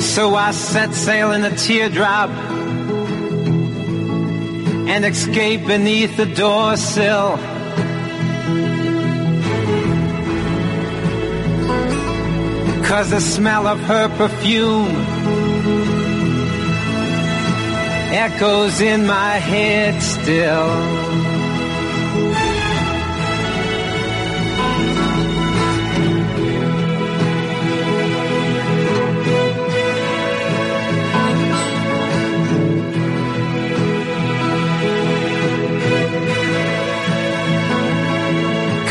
[0.00, 2.30] So I set sail in a teardrop
[4.88, 7.36] and escaped beneath the door sill.
[12.84, 14.94] Cause the smell of her perfume
[18.14, 21.33] echoes in my head still.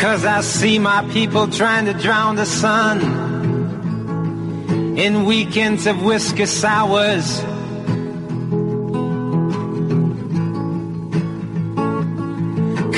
[0.03, 2.99] Cause I see my people trying to drown the sun
[4.97, 7.39] in weekends of whiskey sours.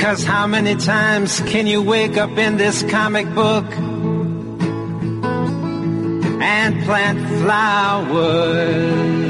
[0.02, 3.66] Cause how many times can you wake up in this comic book
[6.42, 9.25] and plant flowers?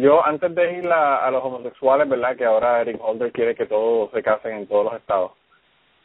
[0.00, 2.36] Yo antes de ir a, a los homosexuales, ¿verdad?
[2.36, 5.32] Que ahora Eric Holder quiere que todos se casen en todos los estados.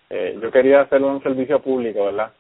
[0.09, 2.31] Eh, yo quería hacer un servicio público, ¿verdad?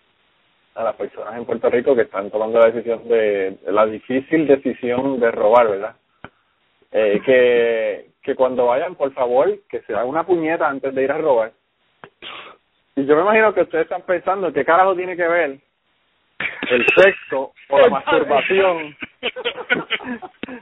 [0.75, 5.19] A las personas en Puerto Rico que están tomando la decisión de, la difícil decisión
[5.19, 5.95] de robar, ¿verdad?
[6.91, 11.11] Eh, que, que cuando vayan, por favor, que se hagan una puñeta antes de ir
[11.11, 11.51] a robar.
[12.95, 15.59] Y yo me imagino que ustedes están pensando qué carajo tiene que ver
[16.69, 18.95] el sexo o la masturbación,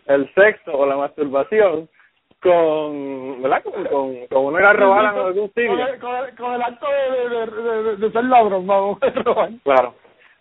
[0.07, 1.89] el sexo o la masturbación
[2.41, 3.63] con, ¿verdad?
[3.63, 5.69] Con, con, con uno ir a robar a algún sitio.
[5.69, 9.09] Con el, con el, con el acto de, de, de, de, ser ladrón, vamos, de
[9.11, 9.49] robar.
[9.63, 9.93] Claro.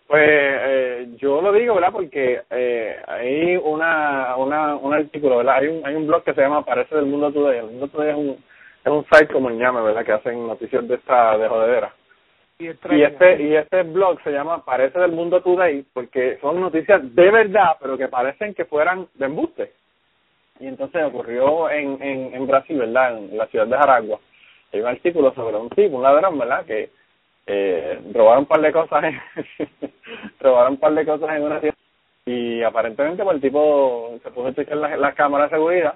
[0.07, 1.93] Pues eh, yo lo digo, ¿verdad?
[1.93, 5.55] Porque eh, hay una, una, un artículo, ¿verdad?
[5.59, 7.59] Hay un, hay un blog que se llama Parece del Mundo Today.
[7.59, 8.29] El Mundo Today es un,
[8.83, 10.03] es un site como el llame, ¿verdad?
[10.03, 11.93] Que hacen noticias de esta, de jodedera.
[12.61, 17.01] Y, Y este, y este blog se llama Parece del Mundo Today porque son noticias
[17.15, 19.71] de verdad, pero que parecen que fueran de embuste.
[20.59, 23.17] Y entonces ocurrió en, en, en Brasil, ¿verdad?
[23.17, 24.19] En la ciudad de Jaragua.
[24.71, 26.63] Hay un artículo sobre un tipo, un ladrón, ¿verdad?
[26.65, 26.91] Que
[27.47, 29.19] eh, robaron un par de cosas en,
[30.39, 31.77] robaron un par de cosas en una tienda
[32.25, 35.95] y aparentemente pues el tipo se puso a chequear las la cámaras de seguridad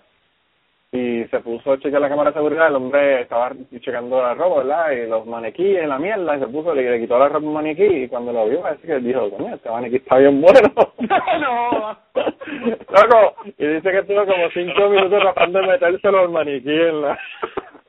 [0.95, 4.63] y se puso a chequear la cámara de seguridad, el hombre estaba checando la ropa,
[4.63, 4.91] ¿verdad?
[4.91, 7.83] Y los maniquíes, la mierda, y se puso, le, le quitó la ropa un maniquí,
[7.83, 10.59] y cuando lo vio, parece que dijo, coño, este maniquí está bien bueno.
[11.41, 11.97] no.
[12.15, 17.19] Loco, y dice que estuvo como cinco minutos tratando de metérselo al maniquí en la...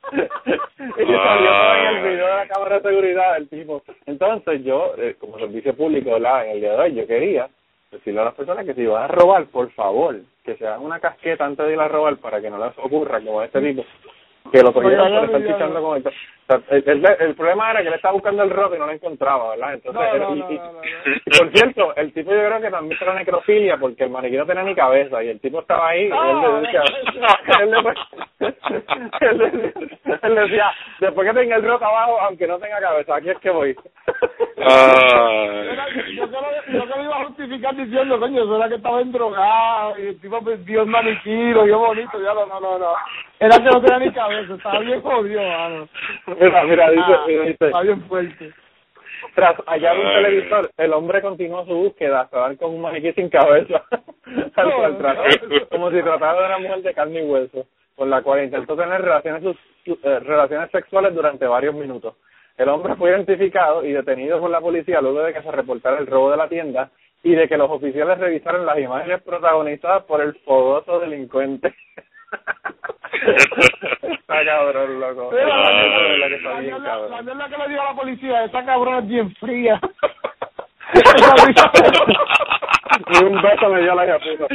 [0.13, 3.83] y salió en el video de la cámara de seguridad del tipo.
[4.07, 6.47] Entonces yo, eh, como servicio público, ¿verdad?
[6.47, 7.49] En el día de hoy, yo quería
[7.97, 11.01] decirle a las personas que si van a robar, por favor, que se hagan una
[11.01, 13.85] casqueta antes de ir a robar para que no les ocurra como este tipo
[14.53, 16.11] que lo cogieron por estar pichando con el, o
[16.47, 18.93] sea, el, el, el, problema era que él estaba buscando el rock y no lo
[18.93, 19.75] encontraba, ¿verdad?
[19.75, 20.81] Entonces, No, él- no, y, no, y- no, no,
[21.27, 24.47] y por cierto, el tipo yo creo que también era necrofilia porque el maniquí no
[24.47, 26.83] tenía ni cabeza y el tipo estaba ahí y él le decía,
[27.61, 28.49] él, le-
[29.21, 33.17] él le- él le decía, después que tenga el rock abajo, aunque no tenga cabeza,
[33.17, 33.77] aquí es que voy.
[34.57, 38.75] Era- yo, que lo, yo que lo iba a justificar diciendo, coño, eso era que
[38.77, 42.79] estaba endrogado y el tipo perdió el maniquí, lo vio bonito, ya no, no, no,
[42.79, 42.95] no.
[43.39, 45.89] Era que no tenía ni cabeza, estaba bien jodido, mano.
[46.39, 48.53] Mira, mira, dice, Ah, dice, Está bien fuerte.
[49.35, 50.15] Tras hallar un Ay.
[50.23, 53.83] televisor, el hombre continuó su búsqueda hasta dar con un maniquí sin cabeza.
[54.57, 58.23] Al cual trató- como si tratara de una mujer de carne y hueso, con la
[58.23, 62.15] cual intentó tener relaciones, sus- eh, relaciones sexuales durante varios minutos.
[62.57, 66.07] El hombre fue identificado y detenido por la policía luego de que se reportara el
[66.07, 66.91] robo de la tienda
[67.23, 71.75] y de que los oficiales revisaron las imágenes protagonizadas por el fogoso delincuente.
[74.13, 75.33] está cabrón, loco.
[75.33, 77.11] La que está la, bien mierda- cabrón.
[77.11, 79.81] la mierda que le digo a la policía, esa cabrona es bien fría.
[83.09, 84.49] Ni un beso me dio la cabrón.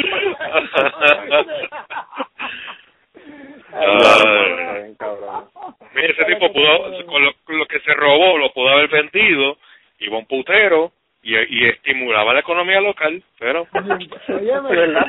[5.94, 9.58] Mira, ese tipo pudo, con lo, con lo que se robó, lo pudo haber vendido,
[10.00, 10.92] iba un putero
[11.24, 13.68] y, y estimulaba la economía local, pero...
[13.74, 15.06] ¿Verdad?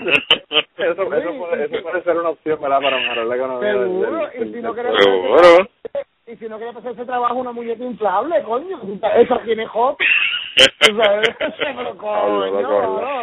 [0.79, 2.81] Eso, eso, puede, eso puede ser una opción ¿verdad?
[2.81, 3.69] para mejorar la economía.
[3.73, 5.69] del- Seguro, del- y del- si no Seguro.
[6.27, 8.81] y si no quiere pasar ese trabajo una muñeca inflable, coño,
[9.17, 9.97] eso tiene no.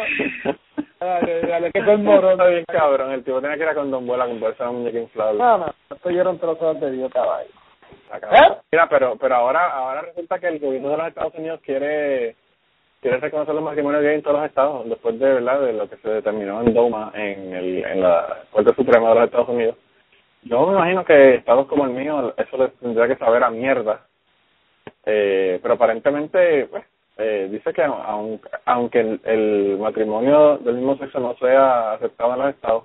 [1.00, 2.32] Dale, dale, que soy morón.
[2.32, 5.38] Está bien cabrón, el tipo tenía que ir a Condombuela a comprarse una muñeca inflable.
[5.38, 7.48] No, no, esto yo era un trozo de Dios, caballo.
[8.12, 8.56] ¿Eh?
[8.70, 12.36] Mira, pero pero ahora ahora resulta que el gobierno de los Estados Unidos quiere
[13.00, 15.96] quiere reconocer los matrimonios gay en todos los estados después de verdad de lo que
[15.96, 19.76] se determinó en Doma en el en la Corte Suprema de los Estados Unidos.
[20.42, 24.06] Yo me imagino que estados como el mío eso les tendría que saber a mierda.
[25.06, 26.84] Eh, pero aparentemente pues
[27.18, 32.38] eh, dice que aun- aunque el, el matrimonio del mismo sexo no sea aceptado en
[32.40, 32.84] los estados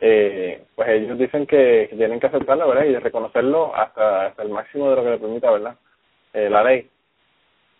[0.00, 2.84] eh, pues ellos dicen que, tienen que aceptarlo, ¿verdad?
[2.86, 5.76] Y reconocerlo hasta, hasta el máximo de lo que le permita, ¿verdad?
[6.32, 6.88] Eh, la ley.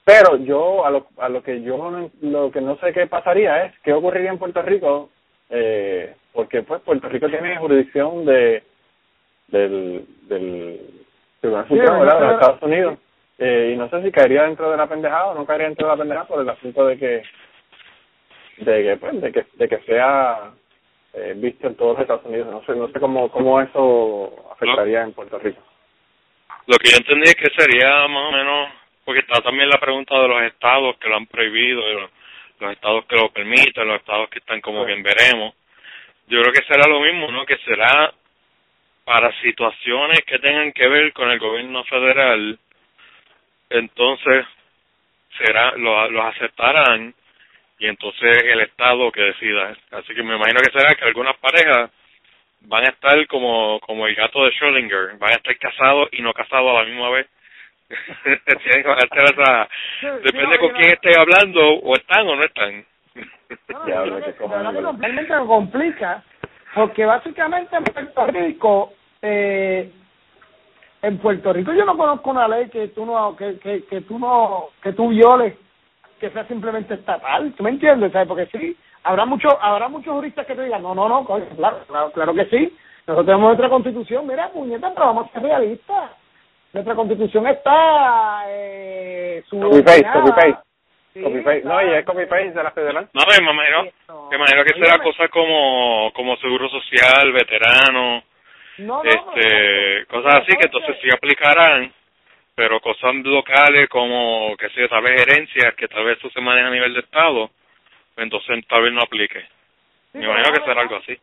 [0.05, 3.67] Pero yo, a lo, a lo que yo no, lo que no sé qué pasaría
[3.67, 5.11] es qué ocurriría en Puerto Rico,
[5.51, 8.65] eh, porque pues Puerto Rico tiene jurisdicción de
[9.49, 10.81] del, del
[11.41, 12.21] Tribunal Sí, Supremo, ¿verdad?
[12.21, 12.99] De los Estados Unidos.
[13.39, 15.93] Eh, y no sé si caería dentro de la pendejada o no caería dentro de
[15.93, 17.23] la pendejada por el asunto de que
[18.59, 20.53] de que pues de que de que sea
[21.15, 25.03] eh, visto en todos los Estados Unidos no sé no sé cómo cómo eso afectaría
[25.03, 25.61] en Puerto Rico
[26.67, 28.69] Lo que yo entendí es que sería más o menos,
[29.05, 32.11] porque está también la pregunta de los estados que lo han prohibido, los,
[32.61, 34.87] los estados que lo permiten, los estados que están como Sí.
[34.87, 35.55] bien veremos.
[36.29, 37.45] Yo creo que será lo mismo, ¿no?
[37.45, 38.13] Que será
[39.05, 42.59] para situaciones que tengan que ver con el gobierno federal,
[43.71, 44.47] entonces
[45.39, 47.15] será lo, los aceptarán
[47.79, 49.77] y entonces el Estado que decida.
[49.91, 51.91] Así que me imagino que será que algunas parejas
[52.61, 56.33] van a estar como como el gato de Schrödinger, van a estar casados y no
[56.33, 57.27] casados a la misma vez.
[60.23, 62.85] depende con quién esté hablando, o están o no están.
[63.69, 63.93] No, que
[64.99, 66.23] realmente lo complica,
[66.75, 69.91] porque básicamente en Puerto Rico, eh,
[71.03, 74.19] en Puerto Rico yo no conozco una ley que tú no que, que, que tú
[74.19, 75.55] no que tú violes
[76.19, 78.13] que sea simplemente estatal, ¿tú me entiendes?
[78.13, 78.29] ¿Sabes?
[78.29, 82.13] Porque sí, habrá mucho, habrá muchos juristas que te digan, no, no, no, claro, claro,
[82.13, 82.77] claro que sí,
[83.07, 86.13] nosotros tenemos nuestra constitución, mira, puñeta, pero vamos a ser realistas.
[86.73, 91.23] Nuestra constitución está eh, copy paste, copy paste.
[91.23, 91.63] copy paste.
[91.65, 93.09] No, y es copy paste de la federal.
[93.13, 93.83] No, me imagino,
[94.31, 98.23] me imagino que será cosas como, como seguro social, veterano,
[98.79, 101.93] no, no, este, cosas así que entonces sí aplicarán
[102.55, 106.69] pero cosas locales como, que sé, tal vez herencias que tal vez eso se maneja
[106.69, 107.51] a nivel de Estado,
[108.17, 109.43] entonces tal vez no aplique.
[110.13, 111.17] Me imagino que será algo así.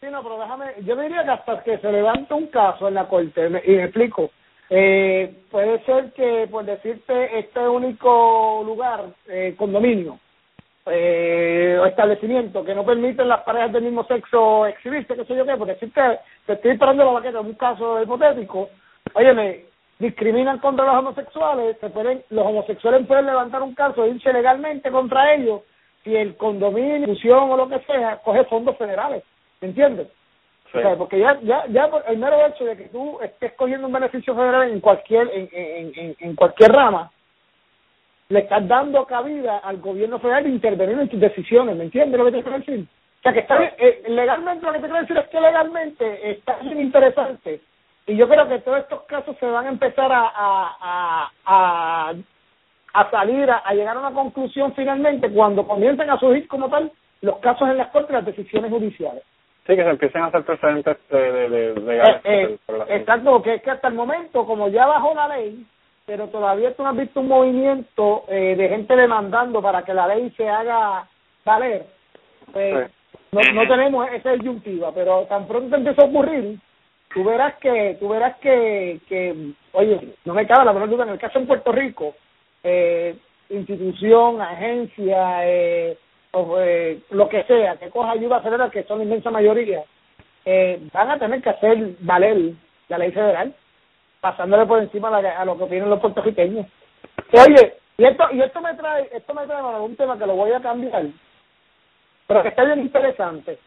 [0.00, 3.06] Sí, no, pero déjame, yo diría que hasta que se levante un caso en la
[3.06, 4.30] corte, y me explico,
[4.72, 10.20] eh, puede ser que, por decirte, este único lugar, eh, condominio,
[10.86, 15.44] eh, o establecimiento que no permiten las parejas del mismo sexo exhibirse, qué sé yo
[15.44, 16.00] qué, porque decirte,
[16.46, 18.68] te estoy esperando la vaqueta en un caso hipotético,
[19.14, 19.64] óyeme,
[19.98, 24.90] discriminan contra los homosexuales, se pueden, los homosexuales pueden levantar un caso e irse legalmente
[24.90, 25.62] contra ellos
[26.04, 29.24] si el condominio, institución o lo que sea coge fondos federales,
[29.60, 30.06] ¿me entiendes?
[30.96, 34.70] Porque ya, ya, ya el mero hecho de que tú estés cogiendo un beneficio federal
[34.70, 37.10] en cualquier, en, en, en, cualquier rama,
[38.28, 42.26] le estás dando cabida al gobierno federal de intervenir en tus decisiones, ¿me entiendes lo
[42.26, 42.86] que te quiero decir?
[43.18, 46.58] O sea, que está eh, legalmente, lo que te quiero decir es que legalmente está
[46.62, 47.60] interesante
[48.06, 52.14] y yo creo que todos estos casos se van a empezar a, a, a,
[52.94, 56.90] a, salir, a, llegar a una conclusión finalmente cuando comiencen a surgir como tal
[57.20, 59.22] los casos en las cortes y las decisiones judiciales.
[59.66, 62.58] Sí, que se empiecen a hacer precedentes de, de, de, eh, eh,
[62.88, 65.64] exacto, que es que hasta el momento, como ya bajó la ley,
[66.06, 70.08] pero todavía tú no has visto un movimiento eh, de gente demandando para que la
[70.08, 71.06] ley se haga
[71.44, 71.86] valer,
[72.52, 72.90] pues
[73.32, 76.58] no, no tenemos esa disyuntiva, pero tan pronto empieza a ocurrir,
[77.14, 81.10] tú verás que, tú verás que, que oye, no me cabe la menor duda, en
[81.10, 82.14] el caso en Puerto Rico,
[82.64, 83.14] eh,
[83.50, 85.96] institución, agencia, eh,
[86.32, 89.82] o, eh, lo que sea, que coja ayuda federal, que son la inmensa mayoría,
[90.44, 92.52] eh, van a tener que hacer valer
[92.88, 93.54] la ley federal,
[94.20, 96.66] pasándole por encima a, lo que tienen los puertorriqueños.
[97.32, 100.34] Oye, y esto, y esto me trae, esto me trae a un tema que lo
[100.34, 101.06] voy a cambiar,
[102.26, 103.58] pero que está bien interesante.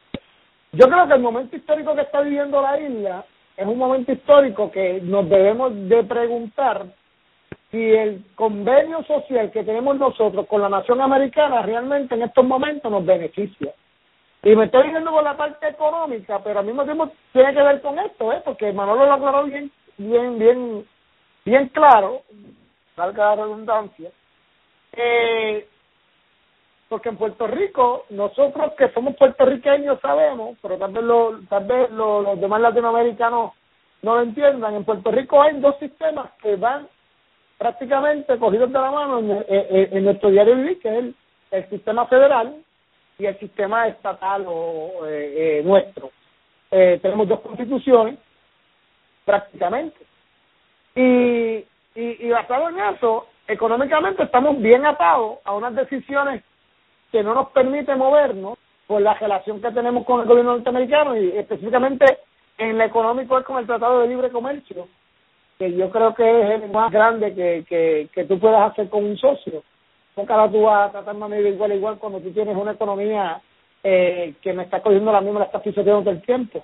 [0.71, 4.71] Yo creo que el momento histórico que está viviendo la isla es un momento histórico
[4.71, 6.85] que nos debemos de preguntar
[7.71, 12.91] si el convenio social que tenemos nosotros con la nación americana realmente en estos momentos
[12.91, 13.73] nos beneficia.
[14.43, 17.81] Y me estoy diciendo por la parte económica, pero al mismo tiempo tiene que ver
[17.81, 18.41] con esto, ¿eh?
[18.43, 20.85] porque Manolo lo aclaró bien, bien, bien,
[21.45, 22.23] bien claro,
[22.95, 24.11] salga la redundancia,
[24.91, 25.65] eh,
[26.89, 31.89] porque en Puerto Rico, nosotros que somos puertorriqueños sabemos, pero tal vez, lo, tal vez
[31.91, 33.53] los demás latinoamericanos
[34.01, 36.87] no lo entiendan, en Puerto Rico hay dos sistemas que van
[37.57, 41.05] prácticamente cogidos de la mano en, nuestro diario vivir, que es
[41.51, 42.55] el, sistema federal
[43.19, 46.11] y el sistema estatal o eh, eh, nuestro.
[46.71, 48.17] Eh, tenemos dos constituciones,
[49.23, 49.97] prácticamente.
[50.95, 56.43] Y, y, y basado en eso, económicamente estamos bien atados a unas decisiones
[57.11, 61.29] que no nos permite movernos por la relación que tenemos con el gobierno norteamericano y
[61.37, 62.17] específicamente
[62.57, 64.87] en lo económico es con el Tratado de Libre Comercio,
[65.57, 69.03] que yo creo que es el más grande que, que, que tú puedas hacer con
[69.03, 69.63] un socio.
[70.15, 73.41] Nunca tú vas a tratar de medir igual igual cuando tú tienes una economía
[73.83, 76.63] eh, que me está cogiendo la misma, la está pisoteando todo el tiempo.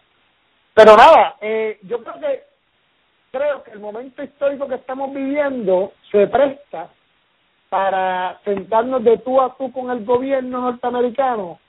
[0.73, 2.43] Pero nada, eh, yo creo que
[3.31, 6.89] creo que el momento histórico que estamos viviendo se presta
[7.69, 11.59] para sentarnos de tú a tú con el gobierno norteamericano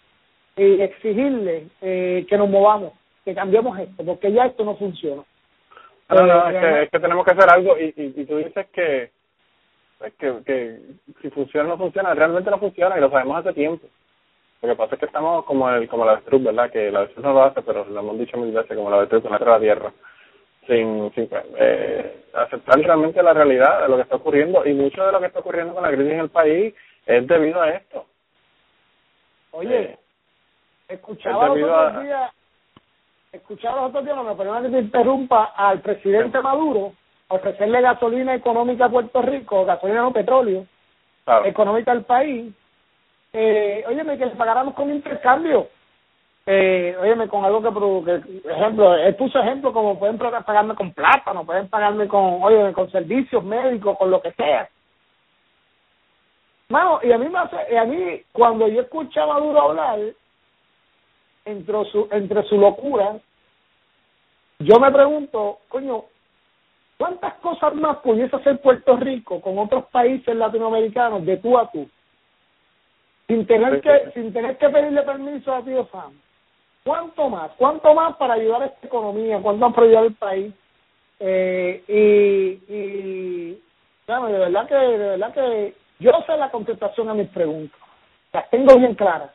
[0.56, 2.92] y exigirle eh, que nos movamos,
[3.24, 5.22] que cambiemos esto, porque ya esto no funciona.
[6.10, 9.10] No, no, eh, es, que, tenemos que hacer algo y, y, tú dices que,
[9.98, 10.78] pues, que, que
[11.22, 13.86] si funciona o no funciona, realmente no funciona y lo sabemos hace tiempo.
[14.62, 16.70] Lo que pasa es que estamos como el como la avestruz, ¿verdad?
[16.70, 19.22] Que la avestruz no lo hace, pero lo hemos dicho mil veces, como la avestruz
[19.22, 19.92] que la tierra
[20.66, 25.12] sin, sin eh, aceptar realmente la realidad de lo que está ocurriendo y mucho de
[25.12, 26.74] lo que está ocurriendo con la crisis en el país
[27.06, 28.06] es debido a esto.
[29.52, 29.98] Oye, eh,
[30.88, 32.30] escuchaba los otros días,
[33.32, 36.92] escuchaba los otros días, me perdona que te interrumpa, al presidente Maduro
[37.28, 40.66] ofrecerle gasolina económica a Puerto Rico, gasolina no petróleo,
[41.44, 42.52] económica al país,
[43.32, 45.68] eh, óyeme, que le pagáramos con intercambio.
[46.44, 51.44] Eh, óyeme, con algo que, produce ejemplo, él puso ejemplo como pueden pagarme con plátano,
[51.44, 54.68] pueden pagarme con, óyeme, con servicios médicos, con lo que sea.
[56.70, 59.98] Mano, y a mí me hace, y a mí, cuando yo escuchaba a Maduro hablar,
[61.44, 63.18] entre su, entre su locura,
[64.58, 66.04] yo me pregunto, coño,
[66.98, 71.88] ¿cuántas cosas más pudiese hacer Puerto Rico con otros países latinoamericanos de tú a tú?
[73.26, 76.12] Sin tener que, sin tener que pedirle permiso a tío Sam.
[76.84, 77.52] ¿Cuánto más?
[77.56, 79.40] ¿Cuánto más para ayudar a esta economía?
[79.40, 80.54] ¿Cuánto más para ayudar al país?
[81.20, 83.62] Eh, y, y,
[84.06, 87.78] de verdad que, de verdad que yo sé la contestación a mis preguntas,
[88.32, 89.30] las tengo bien claras.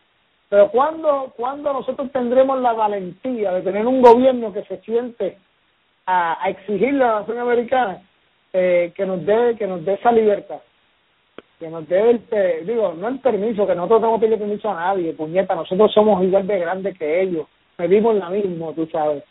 [0.55, 5.37] Pero cuando, cuando nosotros tendremos la valentía de tener un gobierno que se siente
[6.05, 8.01] a, exigirle a la nación americana
[8.53, 10.59] eh, que nos dé que nos dé esa libertad,
[11.59, 15.11] que nos dé el, digo, no el permiso, que nosotros no tenemos permiso a nadie,
[15.11, 17.47] puñeta, nosotros somos igual de grandes que ellos,
[17.77, 19.25] medimos la misma, tú sabes.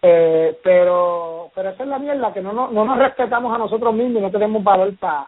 [0.00, 3.92] Eh, pero pero esa es la mierda, que no, no, no nos respetamos a nosotros
[3.92, 5.26] mismos y no tenemos valor para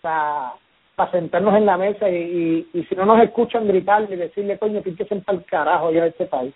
[0.00, 0.56] pa,
[1.02, 4.82] para sentarnos en la mesa y, y, si no nos escuchan gritar y decirle, coño,
[4.82, 6.54] que para el carajo ya de este país.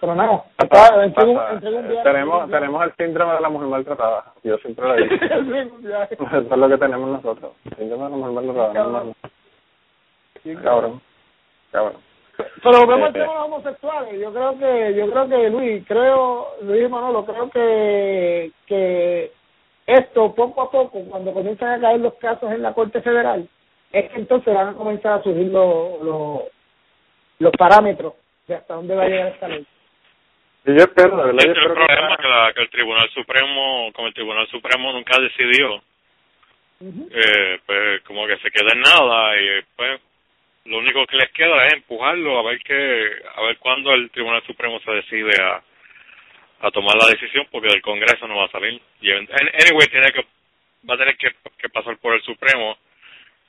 [0.00, 0.44] Pero nada,
[2.04, 4.32] tenemos, tenemos el síndrome de la mujer maltratada.
[4.42, 5.14] Yo siempre lo digo.
[6.10, 7.52] Eso es lo que tenemos nosotros.
[7.64, 9.14] El síndrome de la mujer maltratada.
[10.62, 11.00] Cabrón.
[11.70, 11.96] Cabrón.
[12.62, 14.20] Pero vemos el tema de los homosexuales.
[14.20, 19.32] Yo creo que, yo creo que Luis, creo, Luis Manolo, creo que, que
[19.86, 23.48] esto poco a poco, cuando comienzan a caer los casos en la Corte Federal,
[23.92, 26.40] es que entonces van a comenzar a subir los, los,
[27.38, 28.14] los parámetros
[28.46, 29.66] de hasta dónde va a llegar esta ley.
[30.64, 34.14] Y yo espero, la verdad, el problema que, la, que el Tribunal Supremo, como el
[34.14, 35.82] Tribunal Supremo nunca decidió,
[36.80, 40.00] eh, pues como que se queda en nada y pues
[40.64, 44.42] lo único que les queda es empujarlo a ver que a ver cuándo el Tribunal
[44.44, 45.62] Supremo se decide a
[46.62, 50.24] a tomar la decisión porque del Congreso no va a salir y anyway tiene que
[50.88, 52.76] va a tener que, que pasar por el Supremo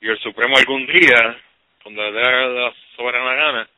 [0.04, 1.34] y el Supremo algún día,
[1.82, 3.68] cuando le dé la soberana gana,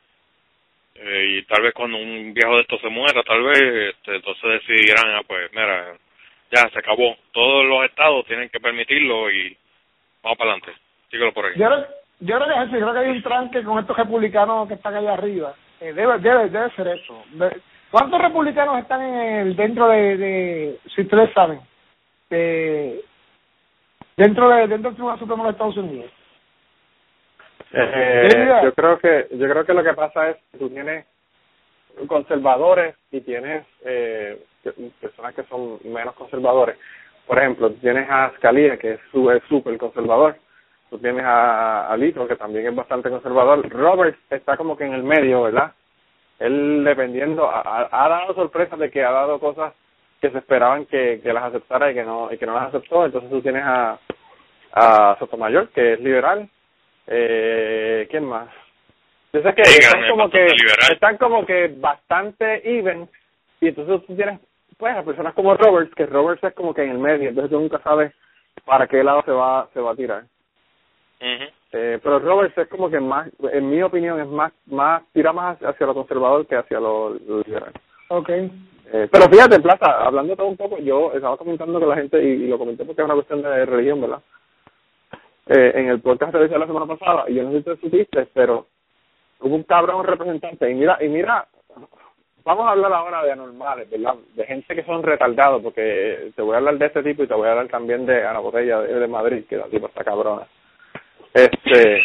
[0.95, 3.61] eh, y tal vez cuando un viejo de estos se muera, tal vez
[3.95, 5.93] este, entonces decidirán, ah, pues mira,
[6.51, 7.15] ya se acabó.
[7.31, 9.55] Todos los estados tienen que permitirlo y
[10.21, 10.73] vamos para adelante.
[11.09, 11.53] Síguelo por ahí.
[11.55, 11.69] Yo,
[12.19, 15.55] yo creo que, creo que hay un tranque con estos republicanos que están allá arriba.
[15.79, 17.23] Eh, debe, debe, debe ser eso.
[17.89, 21.61] ¿Cuántos republicanos están en el, dentro de, de, si ustedes saben,
[22.29, 22.99] de,
[24.17, 26.11] dentro de dentro del Tribunal Supremo de Estados Unidos?
[27.73, 31.05] Eh, yo creo que yo creo que lo que pasa es que tú tienes
[32.07, 34.39] conservadores y tienes eh,
[35.01, 36.77] personas que son menos conservadores.
[37.25, 40.37] Por ejemplo, tienes a Scalia, que es súper conservador.
[40.89, 43.67] Tú tienes a, a Lito, que también es bastante conservador.
[43.69, 45.73] Roberts está como que en el medio, ¿verdad?
[46.39, 49.73] Él, dependiendo, ha, ha dado sorpresas de que ha dado cosas
[50.21, 53.05] que se esperaban que, que las aceptara y que no y que no las aceptó.
[53.05, 53.99] Entonces tú tienes a,
[54.71, 56.49] a Sotomayor, que es liberal,
[57.07, 58.49] eh, ¿Quién más?
[59.33, 60.47] Yo sé que están como que
[60.91, 63.09] están como que bastante even
[63.61, 64.39] y entonces tú tienes
[64.77, 67.59] pues a personas como Roberts que Roberts es como que en el medio entonces tú
[67.59, 68.13] nunca sabes
[68.65, 70.23] para qué lado se va se va a tirar.
[71.19, 75.57] Eh, pero Roberts es como que más en mi opinión es más más tira más
[75.61, 77.73] hacia lo conservador que hacia lo, liberal.
[78.09, 78.51] Okay
[78.93, 82.43] eh, pero fíjate plaza hablando todo un poco yo estaba comentando con la gente y,
[82.43, 84.21] y lo comenté porque es una cuestión de religión verdad
[85.49, 88.27] eh, en el podcast de la semana pasada, y yo no sé si te supiste,
[88.33, 88.67] pero
[89.39, 91.47] hubo un cabrón representante, y mira, y mira,
[92.47, 94.15] vamos a hablar ahora de anormales, ¿verdad?
[94.35, 97.33] De gente que son retardados, porque te voy a hablar de este tipo y te
[97.33, 100.47] voy a hablar también de Ana Botella de, Madrid, que la tipo está cabrona.
[101.33, 102.01] Este...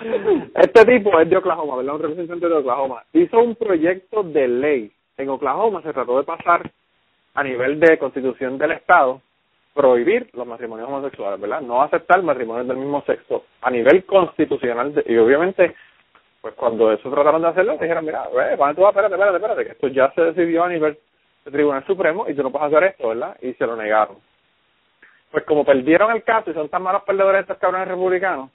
[0.54, 1.76] este tipo es de Oklahoma.
[1.76, 3.04] Un representante de Oklahoma.
[3.12, 4.92] Hizo un proyecto de ley.
[5.18, 6.70] En Oklahoma se trató de pasar
[7.34, 9.20] a nivel de constitución del Estado
[9.74, 11.60] prohibir los matrimonios homosexuales, ¿verdad?
[11.60, 15.74] No aceptar matrimonios del mismo sexo a nivel constitucional y obviamente
[16.40, 19.72] pues cuando eso trataron de hacerlo dijeron, mira, eh, tú vas, espérate, espérate, espérate, que
[19.72, 20.98] esto ya se decidió a nivel
[21.44, 23.36] del Tribunal Supremo y tú no puedes hacer esto, ¿verdad?
[23.40, 24.18] Y se lo negaron.
[25.30, 28.50] Pues como perdieron el caso y son tan malos perdedores estos cabrones republicanos,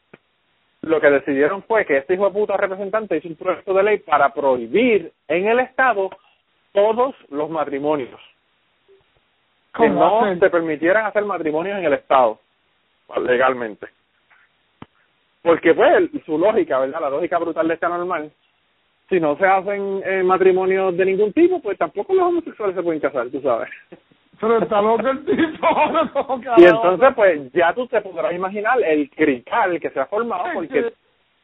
[0.81, 3.99] lo que decidieron fue que este hijo de puta representante hizo un proyecto de ley
[3.99, 6.09] para prohibir en el Estado
[6.73, 8.19] todos los matrimonios
[9.75, 12.39] que no se permitieran hacer matrimonios en el Estado,
[13.17, 13.87] legalmente.
[15.41, 17.01] Porque pues su lógica, ¿verdad?
[17.01, 18.31] La lógica brutal de esta normal,
[19.09, 23.01] si no se hacen eh, matrimonios de ningún tipo, pues tampoco los homosexuales se pueden
[23.01, 23.69] casar, tú sabes.
[24.39, 25.67] Pero está loco el tipo.
[26.57, 30.93] y entonces, pues, ya tú te podrás imaginar el crical que se ha formado, porque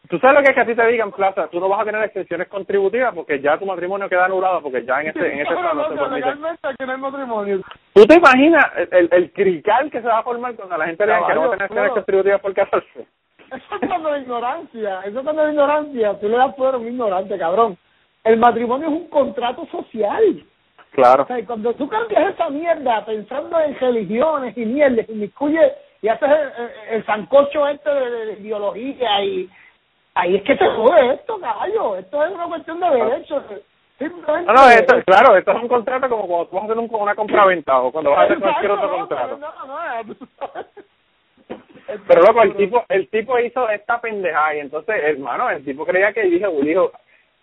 [0.10, 1.86] Tú sabes lo que es que a ti te digan, Plaza, tú no vas a
[1.86, 5.54] tener extensiones contributivas porque ya tu matrimonio queda anulado porque ya en este, en este
[5.54, 6.98] estado no se permite.
[6.98, 7.62] matrimonio.
[7.94, 11.04] ¿Tú te imaginas el, el, el crical que se va a formar cuando la gente
[11.06, 13.06] diga que no va a tener extensiones contributivas por casarse?
[13.52, 16.78] Eso es cuando la ignorancia, eso es cuando la ignorancia, tú le das poder a
[16.80, 17.78] un ignorante, cabrón.
[18.24, 20.44] El matrimonio es un contrato social.
[20.92, 21.24] Claro.
[21.24, 26.08] O sea, cuando tú cambias esa mierda pensando en religiones y mierda, y inmiscuyes y
[26.08, 29.50] haces el, el, el sancocho este de, de- de ideología y
[30.20, 31.96] ahí es que se jode esto, caballo.
[31.96, 33.44] Esto es una cuestión de derechos.
[33.98, 34.52] Simplemente...
[34.52, 36.90] No, no, esto, claro, esto es un contrato como cuando tú vas a hacer un,
[36.92, 39.38] una compraventa o cuando vas a hacer cualquier otro contrato.
[39.38, 40.68] No, no, no, tú sabes.
[42.08, 46.14] Pero loco, el tipo, el tipo hizo esta pendejada y entonces, hermano, el tipo creía
[46.14, 46.92] que dijo, dijo,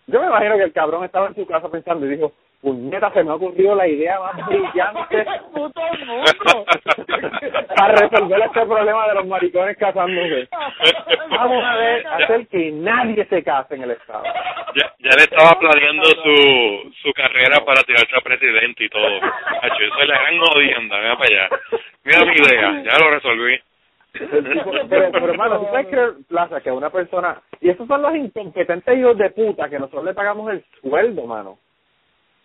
[0.07, 3.23] yo me imagino que el cabrón estaba en su casa pensando y dijo, puñeta, se
[3.23, 6.65] me ha ocurrido la idea más brillante Puto mundo.
[7.75, 10.47] para resolver este problema de los maricones casándose.
[11.29, 14.23] Vamos a ver, hacer que nadie se case en el estado.
[14.75, 19.17] Ya, ya le estaba planeando su, su carrera para tirarse a presidente y todo.
[19.61, 21.49] Hacho, eso es la gran jodienda, mira para allá.
[22.03, 23.59] Mira mi idea, ya lo resolví.
[24.13, 27.39] Tipo- pero, pero, hermano, ¿tú sabes que Plaza, que una persona...
[27.61, 31.59] Y esos son los incompetentes hijos de puta que nosotros le pagamos el sueldo, mano.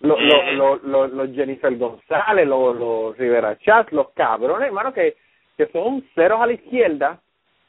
[0.02, 5.16] Los, los, los, los, los Jennifer González, los, los Rivera Chat, los cabrones, hermano, que,
[5.56, 7.20] que son ceros a la izquierda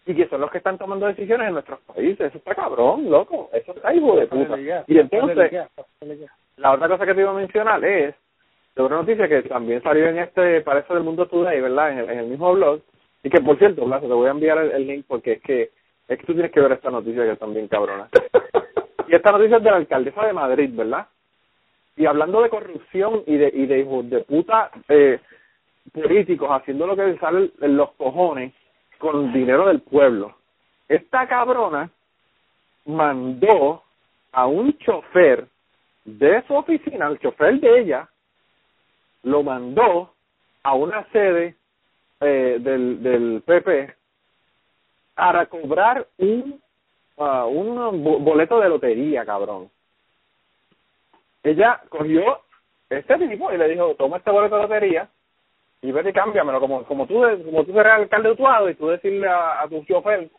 [0.05, 2.27] y que son los que están tomando decisiones en nuestros países.
[2.27, 3.49] Eso está cabrón, loco.
[3.53, 4.57] Eso está hijo de puta.
[4.87, 5.51] Y entonces,
[6.57, 8.15] la otra cosa que te iba a mencionar es
[8.75, 11.91] de una noticia que también salió en este, parece del Mundo Today, ¿verdad?
[11.91, 12.81] En el, en el mismo blog.
[13.21, 15.69] Y que, por cierto, Blas, te voy a enviar el, el link porque es que
[16.07, 18.09] es que tú tienes que ver esta noticia que es también cabrona.
[19.05, 21.07] Y esta noticia es de la alcaldesa de Madrid, ¿verdad?
[21.95, 25.19] Y hablando de corrupción y de, y de hijos de puta eh,
[25.93, 28.53] políticos haciendo lo que les sale en los cojones
[28.97, 30.35] con dinero del pueblo.
[30.87, 31.89] Esta cabrona
[32.85, 33.83] mandó
[34.31, 35.47] a un chofer
[36.05, 38.09] de su oficina, el chofer de ella,
[39.23, 40.13] lo mandó
[40.63, 41.55] a una sede
[42.21, 43.95] eh, del, del PP
[45.15, 46.61] para cobrar un
[47.17, 49.69] ah, un bo- boleto de lotería, cabrón.
[51.43, 52.39] Ella cogió
[52.89, 55.09] este tipo y le dijo, toma este boleto de lotería
[55.81, 58.87] y vete y cámbiamelo, como, como tú como tú eres alcalde de Utuado y tú
[58.87, 60.29] decirle a, tu chofer,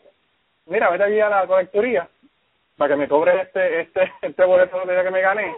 [0.66, 2.08] mira, vete allí a la colecturía
[2.76, 5.54] para que me cobre este este este boleto de lotería que me gané.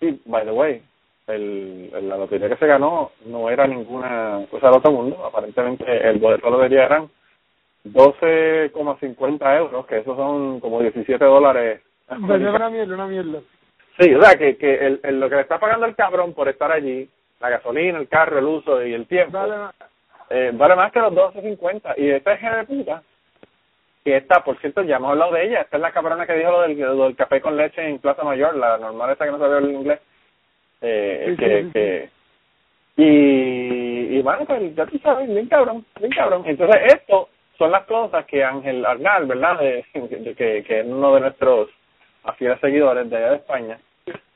[0.00, 0.82] Y, by the way,
[1.28, 5.24] el, la lotería que se ganó no era ninguna cosa del otro mundo.
[5.24, 7.08] Aparentemente el boleto de lotería eran
[7.84, 11.82] 12,50 euros, que esos son como 17 dólares.
[12.26, 13.40] Pues es una mierda, una mierda.
[13.98, 16.48] Sí, o sea, que, que el, el- lo que le está pagando el cabrón por
[16.48, 17.08] estar allí,
[17.40, 19.74] la gasolina, el carro, el uso y el tiempo, Dale, ma-
[20.30, 21.94] eh, vale más que los 12.50.
[21.96, 23.02] Y esta es de puta,
[24.04, 26.50] que esta, por cierto, ya hemos hablado de ella, esta es la cabrona que dijo
[26.50, 29.38] lo del, lo del café con leche en Plaza Mayor, la normal esta que no
[29.38, 30.00] sabía el inglés,
[30.80, 32.10] eh, Sí, que, sí, que
[32.96, 36.42] y, y bueno, pues ya tú sabes, bien cabrón, bien cabrón.
[36.46, 39.58] Entonces, esto son las cosas que Ángel Arnal, ¿verdad?
[39.60, 41.70] De, de que, que es uno de nuestros
[42.36, 43.78] fieles seguidores de allá de España,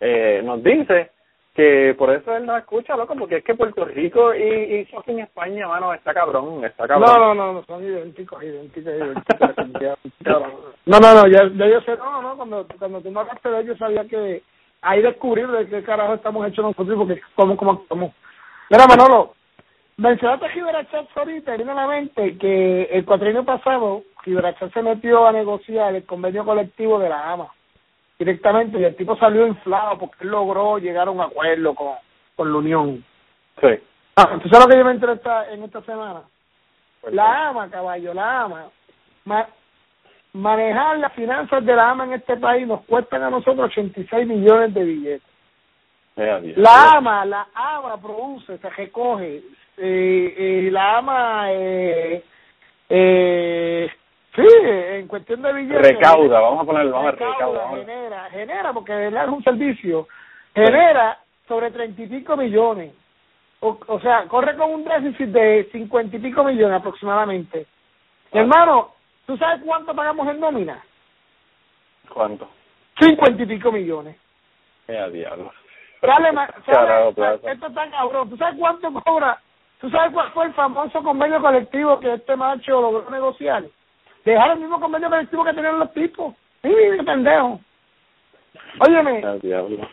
[0.00, 1.10] eh, nos dice
[1.54, 5.20] que por eso él no escucha, loco, porque es que Puerto Rico y, y fucking
[5.20, 7.10] España, mano, está cabrón, está cabrón.
[7.10, 9.98] No, no, no, no, son idénticos, idénticos, idénticos.
[10.86, 13.60] no, no, no, ya, ya yo sé, no, no, cuando, cuando tú me hablaste de
[13.60, 14.42] ellos, sabía que
[14.80, 18.14] ahí descubrir de qué carajo estamos hechos nosotros, porque como, como, como.
[18.70, 19.34] Mira, Manolo,
[19.98, 25.26] mencionaste a Chats ahorita, viene a la mente que el cuatrienio pasado, Chats se metió
[25.26, 27.48] a negociar el convenio colectivo de la AMA
[28.24, 31.94] directamente y el tipo salió inflado porque él logró llegar a un acuerdo con,
[32.36, 33.04] con la Unión.
[33.60, 33.68] Sí.
[34.16, 36.22] Ah, ¿Tú sabes lo que yo me enteré esta, en esta semana?
[37.00, 38.64] Pues La AMA, caballo, la AMA.
[39.24, 39.48] Ma-
[40.34, 44.72] manejar las finanzas de la AMA en este país nos cuestan a nosotros 86 millones
[44.74, 45.28] de billetes.
[46.16, 46.54] Eh.
[46.56, 49.42] La AMA, la AMA produce, se recoge.
[49.78, 52.24] Eh, eh, la AMA, eh,
[52.90, 53.90] eh,
[54.34, 55.92] sí, en cuestión de billetes.
[55.92, 59.24] Recauda, vamos a ponerlo, vamos a recauda, vamos genera, genera, porque ¿verdad?
[59.24, 60.08] es un servicio,
[60.54, 61.18] genera
[61.48, 62.94] sobre treinta y pico millones.
[63.60, 67.66] O, o sea, corre con un déficit de cincuenta y pico millones aproximadamente.
[68.32, 68.38] Ah.
[68.40, 68.92] Hermano,
[69.26, 70.82] ¿tú sabes cuánto pagamos en nómina?
[72.08, 72.48] ¿Cuánto?
[73.00, 74.16] Cincuenta y pico millones.
[74.88, 75.52] Eh, a diablo.
[76.02, 77.14] Dale, ma- ¿sabes?
[77.14, 77.52] Plaza.
[77.52, 78.28] esto está cabrón.
[78.30, 79.40] ¿Tú sabes cuánto cobra?
[79.80, 83.64] ¿Tú sabes cuál fue el famoso convenio colectivo que este macho logró negociar?
[84.24, 86.34] Dejar el mismo convenio colectivo que tenían los tipos.
[86.62, 87.60] Sí, qué pendejo.
[88.78, 89.88] Óyeme, a diablo.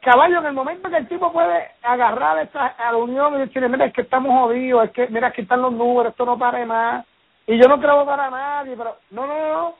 [0.00, 3.68] caballo, en el momento que el tipo puede agarrar esta, a la unión y decirle,
[3.68, 6.66] mira, es que estamos jodidos, es que, mira, aquí están los números, esto no pare
[6.66, 7.06] más.
[7.46, 9.74] Y yo no quiero votar a nadie, pero no, no, no.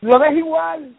[0.00, 0.90] lo ves igual.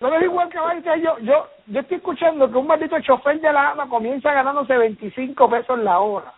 [0.00, 0.78] Lo ves igual, caballo.
[0.78, 4.76] Entonces, Yo, yo, yo estoy escuchando que un maldito chofer de la AMA comienza ganándose
[4.76, 6.32] 25 pesos la hora.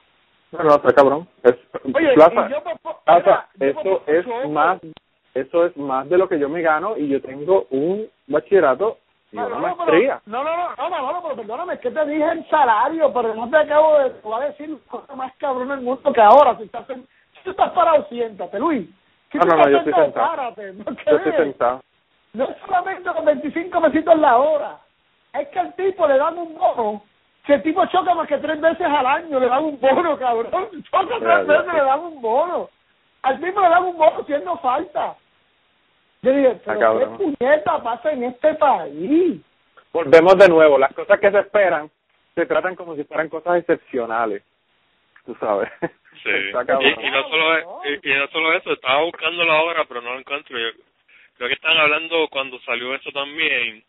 [0.52, 1.26] No, no, está cabrón.
[1.42, 1.54] Es,
[1.94, 2.62] Oye, Plaza, y yo
[3.04, 4.80] Plaza, mira, yo me eso es más,
[5.34, 8.98] eso es más de lo que yo me gano y yo tengo un bachillerato
[9.32, 10.20] y No, una no, no, maestría.
[10.24, 13.34] pero, no, no, no, no, no, pero perdóname, es que te dije el salario, pero
[13.34, 16.56] no te acabo de, te voy a decir cosa más cabrón del mundo que ahora,
[16.56, 18.88] si estás, si tú estás parado, siéntate, Luis.
[19.32, 21.80] Si No, no, yo estoy sentado, párate, no Yo estoy sentado.
[22.32, 24.78] No es solamente con 25 pesitos la hora,
[25.32, 27.02] es que al tipo le dan un bono,
[27.44, 30.50] si el tipo choca más que tres veces al año, le dan un bono, cabrón,
[30.90, 32.68] choca tres veces, le dan un bono,
[33.22, 35.16] al tipo le dan un bono si él no falta.
[36.24, 39.40] Yo dije, pero qué puñeta pasa en este país.
[39.92, 41.90] Volvemos de nuevo, las cosas que se esperan
[42.34, 44.42] se tratan como si fueran cosas excepcionales.
[45.26, 45.70] Tú sabes.
[46.22, 46.30] Sí.
[46.30, 47.66] Y, y no solo es-
[48.02, 50.56] y, y no solo eso, estaba buscando la hora, pero no lo encuentro.
[50.58, 50.68] Yo,
[51.36, 53.82] creo que están hablando cuando salió eso también.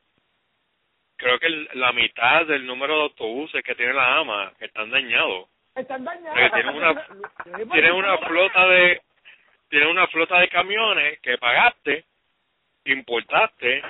[1.17, 5.47] Creo que el- la mitad del número de autobuses que tiene la AMA están dañados.
[5.75, 6.33] Están dañados.
[6.33, 7.05] Porque tienen una,
[7.71, 9.01] tienen una flota de
[9.69, 12.03] tienen una flota de camiones que pagaste,
[12.93, 13.81] importaste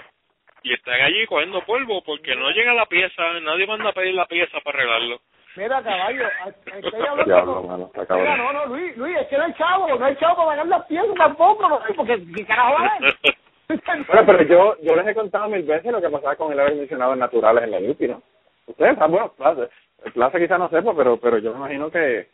[0.64, 4.26] y están allí cogiendo polvo porque no llega la pieza, nadie manda a pedir la
[4.26, 5.20] pieza para arreglarlo.
[5.56, 6.28] Mira, caballo,
[6.66, 9.54] estoy hablando Diablo, con- mano, está Mira, no, no, Luis, Luis, es que no hay
[9.54, 12.96] chavo, no hay chavo para pagar las piezas tampoco, no, porque ¿qué carajo va a
[12.98, 13.16] haber?
[13.68, 16.74] Bueno, pero yo yo les he contado mil veces lo que pasaba con el aire
[16.74, 18.22] acondicionado naturales en la UPI, ¿no?
[18.68, 19.68] Ustedes saben, bueno, Plaza,
[20.14, 22.28] Plaza quizás no sepa, pero pero yo me imagino que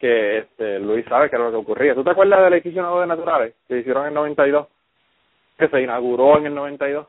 [0.00, 1.94] que este Luis sabe que era lo que ocurría.
[1.94, 4.66] ¿Tú te acuerdas del edificio de naturales que hicieron en el 92?
[5.58, 7.06] Que se inauguró en el 92.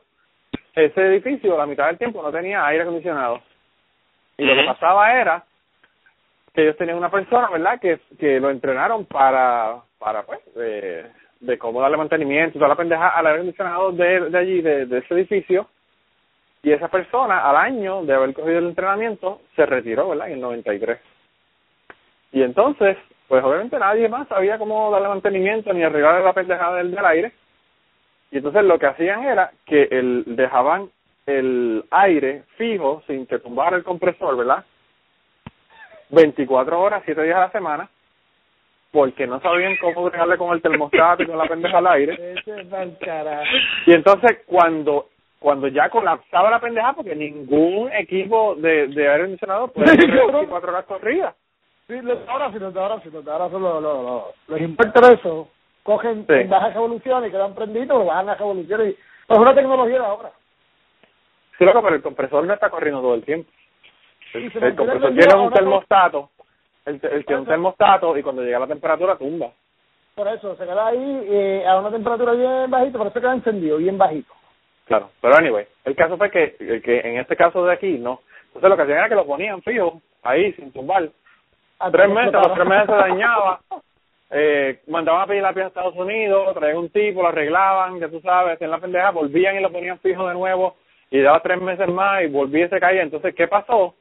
[0.74, 3.40] Ese edificio, la mitad del tiempo, no tenía aire acondicionado.
[4.36, 5.44] Y lo que pasaba era
[6.54, 11.06] que ellos tenían una persona, ¿verdad?, que, que lo entrenaron para, para pues, de,
[11.40, 14.98] de cómo darle mantenimiento, toda la pendeja al aire acondicionado de, de allí, de, de
[14.98, 15.68] ese edificio.
[16.62, 20.40] Y esa persona, al año de haber cogido el entrenamiento, se retiró, ¿verdad?, en el
[20.40, 20.98] 93.
[22.32, 22.96] Y entonces,
[23.28, 27.32] pues obviamente nadie más sabía cómo darle mantenimiento ni arreglar la pendejada del, del aire.
[28.30, 30.90] Y entonces lo que hacían era que el, dejaban
[31.26, 34.64] el aire fijo sin que tumbara el compresor, ¿verdad?
[36.10, 37.88] 24 horas, 7 días a la semana,
[38.90, 42.34] porque no sabían cómo bregarle con el termostato y con la pendeja al aire.
[43.86, 45.06] Y entonces cuando
[45.38, 50.32] cuando ya colapsaba la pendeja, porque ningún equipo de, de aire acondicionado puede cabrón.
[50.32, 51.34] 24 horas corridas.
[51.88, 51.94] Sí,
[52.28, 55.48] ahora sí, de ahora sí, de ahora son los, los, los, los inverters esos,
[55.82, 56.32] cogen Sí.
[56.34, 59.98] en bajas revoluciones y quedan prendidos, lo bajan a revoluciones y pues es una tecnología
[59.98, 60.30] de ahora.
[61.58, 63.50] Sí, loco, pero el compresor no está corriendo todo el tiempo.
[64.34, 66.30] El, el compresor tiene un termostato,
[66.86, 69.50] el, el tiene un termostato y cuando llega la temperatura tumba.
[70.14, 73.76] Por eso, se queda ahí eh, a una temperatura bien bajita, por eso queda encendido,
[73.78, 74.32] bien bajito.
[74.86, 78.20] Claro, pero anyway, el caso fue que, que en este caso de aquí, no.
[78.46, 81.08] Entonces lo que hacían era que lo ponían fijo, ahí, sin tumbar.
[81.78, 83.60] A Tres meses, a los tres meses se dañaba.
[84.32, 88.08] Eh, mandaban a pedir la pieza a Estados Unidos, traían un tipo, lo arreglaban, ya
[88.08, 90.76] tú sabes, hacían la pendeja, volvían y lo ponían fijo de nuevo,
[91.10, 93.02] y daba tres meses más y volvía y se caía.
[93.02, 93.94] Entonces, ¿qué pasó?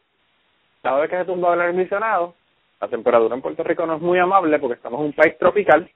[0.83, 2.35] Cada vez que se tumbaba el aire acondicionado,
[2.79, 5.89] la temperatura en Puerto Rico no es muy amable porque estamos en un país tropical,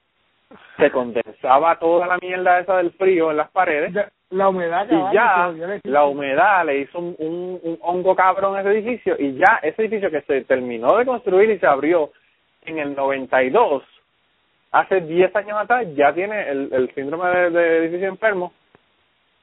[0.76, 5.14] se condensaba toda la mierda esa del frío en las paredes, Ya, La humedad, y
[5.14, 5.92] ya volvió difícil.
[5.92, 9.80] la humedad le hizo un, un, un hongo cabrón a ese edificio y ya ese
[9.82, 12.10] edificio que se terminó de construir y se abrió
[12.66, 13.82] en el 92
[14.74, 18.52] hace 10 años atrás ya tiene el, el síndrome de, de edificio enfermo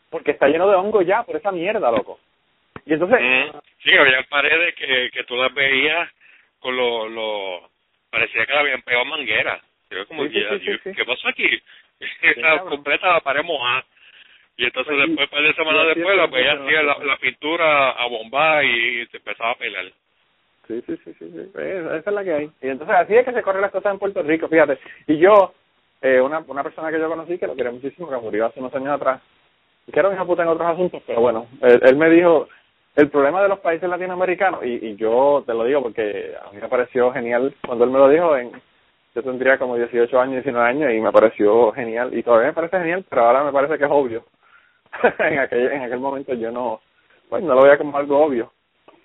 [0.10, 2.20] porque está lleno de hongo ya por esa mierda loco
[2.86, 6.10] y entonces Mm, Sí, había paredes que, que tú las veías
[6.60, 7.70] con lo, lo
[8.12, 9.60] parecía que le habían pegado manguera.
[9.90, 10.94] Yo como Sí, sí, sí, yo.
[10.94, 11.50] ¿qué pasó aquí?
[12.22, 13.84] Estaba completa la pared mojada.
[14.58, 17.92] Y entonces Pues, después, par de semanas después, es la veías así, la, la pintura
[17.92, 19.86] a bombar y se empezaba a pelar.
[20.72, 21.52] Sí, sí, sí, sí, sí.
[21.54, 22.52] Esa es la que hay.
[22.62, 24.80] Y entonces así es que se corren las cosas en Puerto Rico, fíjate.
[25.06, 25.52] Y yo,
[26.02, 28.74] eh, una, una persona que yo conocí, que lo quería muchísimo, que murió hace unos
[28.74, 29.22] años atrás,
[29.92, 32.48] que era un hijo de puta en otros asuntos, pero bueno, él, él me dijo,
[32.96, 36.62] el problema de los países latinoamericanos, y, y yo te lo digo porque a mí
[36.62, 38.52] me pareció genial cuando él me lo dijo, en
[39.14, 42.78] yo tendría como 18 años, 19 años, y me pareció genial, y todavía me parece
[42.80, 44.24] genial, pero ahora me parece que es obvio.
[45.20, 46.80] en, aquel, en aquel momento yo no,
[47.28, 48.54] pues no lo veía como algo obvio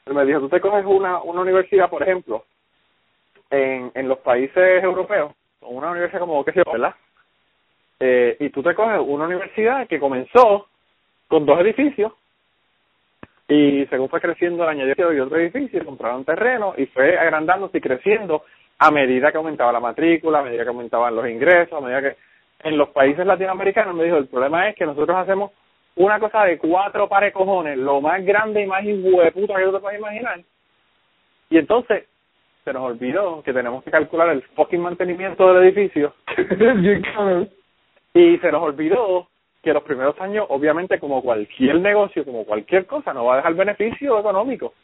[0.07, 2.45] él me dijo, tú te coges una, una universidad, por ejemplo,
[3.51, 5.33] en, en los países europeos,
[5.63, 6.95] una universidad como, yo, ¿verdad?
[7.99, 10.69] Eh, y tú te coges una universidad que comenzó
[11.29, 12.13] con dos edificios
[13.49, 17.81] y según fue creciendo el añadido de otro edificio, compraron terreno y fue agrandándose y
[17.81, 18.45] creciendo
[18.79, 22.17] a medida que aumentaba la matrícula, a medida que aumentaban los ingresos, a medida que...
[22.69, 25.53] en los países latinoamericanos, me dijo, el problema es que nosotros hacemos
[25.97, 28.83] una cosa de cuatro pares cojones, lo más grande y más
[29.33, 30.41] puta que tú te puedes imaginar.
[31.51, 32.05] Y entonces
[32.65, 36.15] se nos olvidó que tenemos que calcular el fucking mantenimiento del edificio.
[38.15, 39.29] y se nos olvidó
[39.63, 43.55] que los primeros años, obviamente, como cualquier negocio, como cualquier cosa, no va a dejar
[43.55, 44.75] beneficio económico.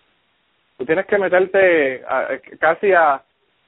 [0.79, 2.03] Tú tienes que meterte
[2.59, 3.23] casi a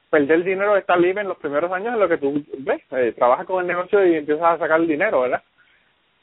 [0.09, 3.13] perder dinero de estar libre en los primeros años en lo que tú ves, eh,
[3.15, 5.43] trabajas con el negocio y empiezas a sacar el dinero, ¿verdad?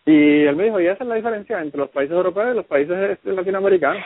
[0.05, 2.66] Y él me dijo, y esa es la diferencia entre los países europeos y los
[2.66, 4.05] países este, latinoamericanos.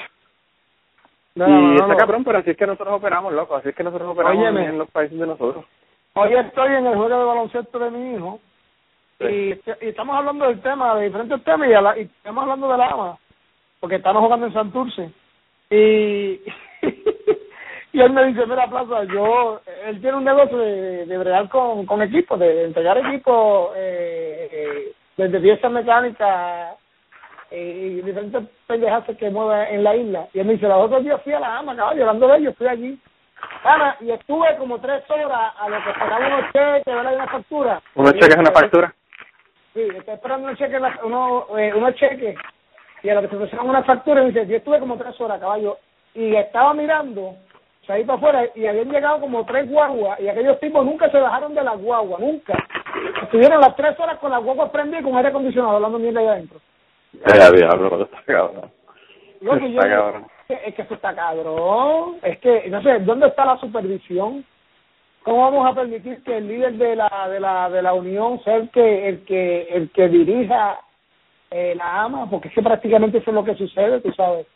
[1.35, 4.47] y está cabrón, pero así es que nosotros operamos, loco, así es que nosotros operamos
[4.47, 5.65] en los países de nosotros.
[6.15, 8.41] Hoy estoy en el juego de baloncesto de mi hijo
[9.21, 13.19] y, estamos hablando del tema, de diferentes temas, y, estamos hablando del ama,
[13.81, 15.11] porque estamos jugando en Santurce.
[15.71, 16.41] Y,
[17.93, 21.87] y él me dice, mira, Plaza, yo, él tiene un negocio de, de bregar con,
[21.87, 26.77] con equipos, de entregar equipos eh, eh, desde piezas mecánicas
[27.51, 30.29] eh, y diferentes pendejas que mueve en la isla.
[30.33, 32.55] Y él me dice, los otros días fui a la ama, caballo, hablando de ellos,
[32.57, 32.99] fui allí.
[33.65, 37.13] Ana, y estuve como tres horas a lo que sacaba unos cheques, ¿verdad?
[37.13, 37.83] Y una factura.
[37.95, 38.95] ¿Unos cheques una factura?
[39.75, 42.37] Sí, estoy esperando unos cheques, uno, eh, unos cheques,
[43.03, 45.21] y a lo que se pusieron una factura, y me dice, yo estuve como tres
[45.21, 45.79] horas, caballo,
[46.15, 47.37] y estaba mirando,
[47.89, 51.55] ahí para afuera, y habían llegado como tres guaguas, y aquellos tipos nunca se bajaron
[51.55, 52.55] de la guagua, nunca.
[53.23, 56.27] Estuvieron las tres horas con la guagua prendida y con aire acondicionado, hablando mierda ahí
[56.27, 56.61] adentro.
[57.27, 58.71] Ya, diablo, está cabrón.
[59.41, 59.81] Lo que yo
[60.49, 62.17] Es que eso está cabrón.
[62.23, 64.45] Es que, no sé, ¿dónde está la supervisión?
[65.23, 68.57] ¿Cómo vamos a permitir que el líder de la de la de la unión sea
[68.57, 70.79] el que el que el que dirija
[71.51, 72.31] eh, la ama?
[72.31, 74.47] Porque es que prácticamente eso es lo que sucede, tú sabes.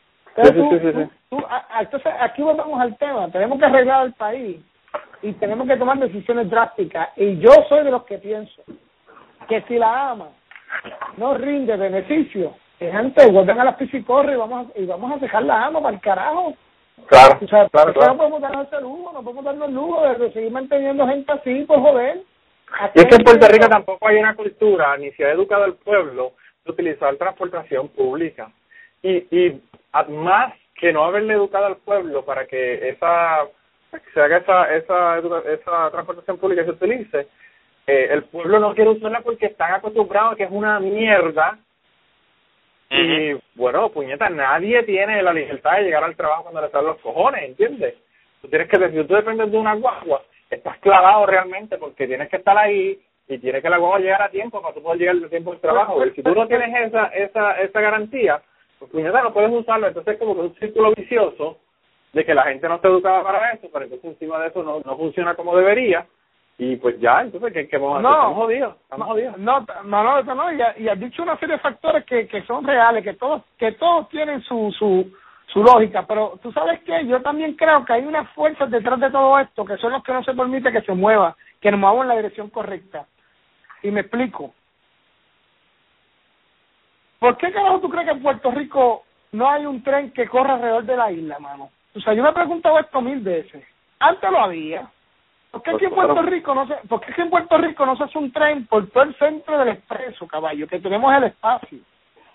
[1.80, 3.30] Entonces aquí volvemos al tema.
[3.30, 4.58] Tenemos que arreglar el país
[5.22, 7.10] y tenemos que tomar decisiones drásticas.
[7.16, 8.62] Y yo soy de los que pienso
[9.48, 10.28] que si la ama
[11.16, 15.16] no rinde beneficio, que gente vuelven a las piscicorres y vamos a, y vamos a
[15.18, 16.54] dejar la ama para el carajo.
[17.06, 17.38] Claro,
[17.70, 21.32] claro, No podemos darnos ese lujo, no podemos darnos el lujo de seguir manteniendo gente
[21.32, 22.22] así, por joder.
[22.94, 25.74] Y es que en Puerto Rico tampoco hay una cultura, ni se ha educado el
[25.74, 26.32] pueblo
[26.64, 28.50] de utilizar transportación pública.
[29.02, 29.60] Y, y
[30.08, 33.46] más que no haberle educado al pueblo para que esa
[34.14, 35.18] se haga esa, esa,
[35.52, 37.26] esa transportación pública se utilice,
[37.86, 41.58] eh, el pueblo no quiere usarla porque están acostumbrados a que es una mierda
[42.88, 46.98] y bueno, puñeta, nadie tiene la libertad de llegar al trabajo cuando le están los
[46.98, 47.94] cojones, ¿entiendes?
[48.42, 52.36] Tú tienes que decir, tú dependes de una guagua, estás clavado realmente porque tienes que
[52.36, 55.30] estar ahí y tiene que la guagua llegar a tiempo para tú poder llegar al
[55.30, 56.04] tiempo del trabajo.
[56.04, 58.42] Y si tú no tienes esa esa esa garantía,
[58.86, 59.88] puñeta, no puedes usarlo.
[59.88, 61.58] Entonces es como que un círculo vicioso
[62.12, 64.80] de que la gente no está educada para eso, pero entonces encima de eso no,
[64.84, 66.06] no funciona como debería
[66.62, 68.10] y pues ya, entonces, ¿qué, qué vamos a hacer?
[68.10, 69.38] Estamos jodidos, estamos jodidos.
[69.38, 72.66] No, no, no, no, y, y has dicho una serie de factores que, que son
[72.66, 75.10] reales, que todos, que todos tienen su, su,
[75.46, 79.10] su lógica, pero tú sabes que yo también creo que hay unas fuerzas detrás de
[79.10, 82.02] todo esto que son los que no se permite que se mueva, que nos movamos
[82.02, 83.06] en la dirección correcta.
[83.82, 84.52] Y me explico.
[87.20, 90.54] ¿Por qué carajo tú crees que en Puerto Rico no hay un tren que corra
[90.54, 91.70] alrededor de la isla, mano?
[91.94, 93.64] O sea, yo me he preguntado esto mil veces.
[94.00, 94.90] Antes lo había,
[95.50, 98.04] ¿Por qué aquí en Puerto Rico no se, por qué en Puerto Rico no se
[98.04, 101.78] hace un tren por todo el centro del expreso, caballo, que tenemos el espacio?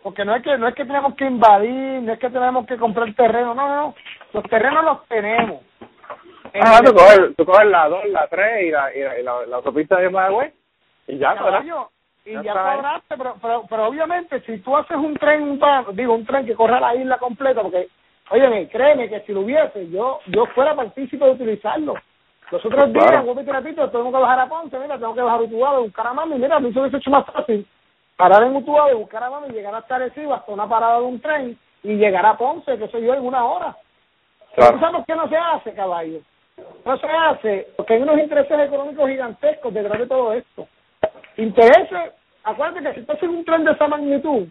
[0.03, 2.77] Porque no es que no es que tenemos que invadir, no es que tenemos que
[2.77, 3.95] comprar terreno, no, no,
[4.33, 5.61] los terrenos los tenemos.
[6.61, 9.97] Ah, tú coges, tú coges la 2, la 3 y la, y la, la, autopista
[9.97, 10.53] de Mayagüez
[11.07, 11.89] y ya, caballo,
[12.25, 15.59] y ya, ya pero, pero, pero obviamente si tú haces un tren,
[15.93, 17.87] digo, un tren que corra la isla completa, porque,
[18.31, 21.93] óyeme, créeme que si lo hubiese, yo yo fuera partícipe de utilizarlo
[22.51, 23.33] los otros días, claro.
[23.47, 26.35] ratito, tengo que bajar a Ponce, mira, tengo que bajar a Utuado, buscar a mami,
[26.35, 27.67] mira, me hubiese hecho más fácil
[28.15, 31.57] parar en Utuado, buscar a mami, llegar hasta Arecibo, hasta una parada de un tren
[31.83, 33.75] y llegar a Ponce, que soy yo, en una hora.
[34.55, 34.79] Claro.
[34.79, 36.19] ¿Sabes qué no se hace, caballo?
[36.85, 40.67] No se hace porque hay unos intereses económicos gigantescos detrás de todo esto.
[41.37, 42.13] Intereses,
[42.43, 44.47] acuérdate que si tú haces un tren de esa magnitud,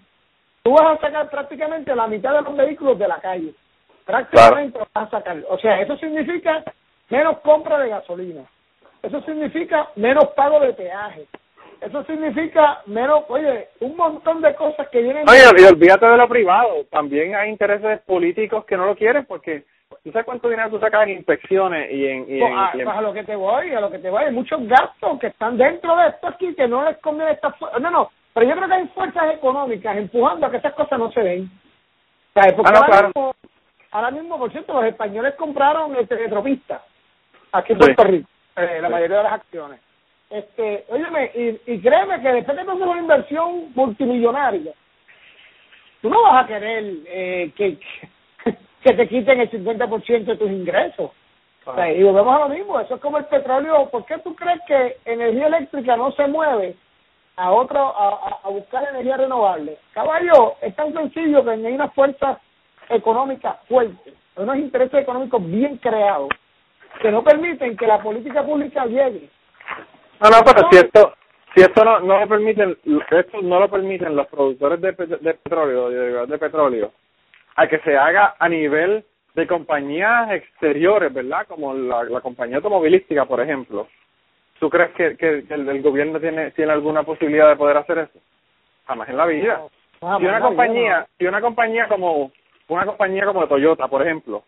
[0.62, 3.54] tú vas a sacar prácticamente la mitad de los vehículos de la calle.
[4.04, 5.38] Prácticamente lo vas a sacar.
[5.48, 6.62] O sea, eso significa
[7.08, 8.42] menos compra de gasolina.
[9.02, 11.26] Eso significa menos pago de peaje.
[11.80, 15.28] Eso significa menos, oye, un montón de cosas que vienen...
[15.28, 16.84] Oye, y olvídate de lo privado.
[16.90, 19.64] También hay intereses políticos que no lo quieren porque
[20.04, 22.22] ¿Tú sabes cuánto dinero tú sacas en inspecciones y en...
[22.28, 24.24] Y pues, a, pues a, lo que te voy, a lo que te voy.
[24.24, 27.54] Hay muchos gastos que están dentro de esto aquí que no les conviene esta...
[27.80, 31.10] No, no, pero yo creo que hay fuerzas económicas empujando a que esas cosas no
[31.10, 31.50] se den.
[32.34, 33.34] O sea, porque ah, ahora, mismo,
[33.92, 36.82] ahora mismo, por cierto, los españoles compraron el teletropista
[37.52, 39.80] aquí en Puerto Rico, eh, la mayoría de las acciones.
[40.28, 44.72] este, óyeme, y, y créeme que después que tú haces una inversión multimillonaria,
[46.02, 48.13] tú no vas a querer eh, que, que
[48.92, 51.10] te quiten el 50% de tus ingresos.
[51.64, 53.88] O sea, y volvemos a lo mismo, eso es como el petróleo.
[53.88, 56.76] ¿Por qué tú crees que energía eléctrica no se mueve
[57.36, 59.78] a otro a, buscar energía renovable?
[59.92, 62.38] Caballo, es tan sencillo que hay una fuerza
[62.90, 66.28] económica fuerte, unos intereses económicos bien creados
[67.00, 69.30] que no permiten que la política pública llegue.
[70.20, 71.14] No, no, pero si esto,
[71.54, 72.76] si esto no, no lo permiten,
[73.10, 75.88] esto no lo permiten los productores de, de petróleo,
[76.26, 76.92] de petróleo,
[77.56, 81.46] a que se haga a nivel de compañías exteriores, ¿verdad?
[81.46, 83.88] Como la, la compañía automovilística, por ejemplo.
[84.60, 87.98] ¿Tú crees que, que, que el, el gobierno tiene, tiene alguna posibilidad de poder hacer
[87.98, 88.18] eso?
[88.86, 89.60] Jamás en la vida.
[90.00, 92.30] Ah, si una compañía, si una compañía como
[92.68, 94.44] una compañía como Toyota, por ejemplo,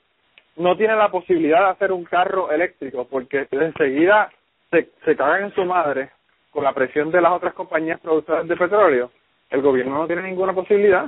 [0.57, 4.31] no tiene la posibilidad de hacer un carro eléctrico porque enseguida
[4.71, 6.11] se, se cagan en su madre
[6.51, 9.11] con la presión de las otras compañías productoras de petróleo,
[9.51, 11.07] el gobierno no tiene ninguna posibilidad.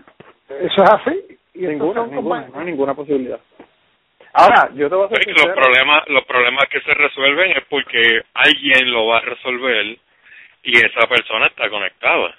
[0.49, 1.39] Eso es así.
[1.55, 3.41] Y Ninguna, ninguna, no hay ninguna posibilidad.
[4.33, 8.23] Ahora, yo te voy a que los problemas, los problemas que se resuelven es porque
[8.35, 9.97] alguien lo va a resolver
[10.63, 12.35] y esa persona está conectada.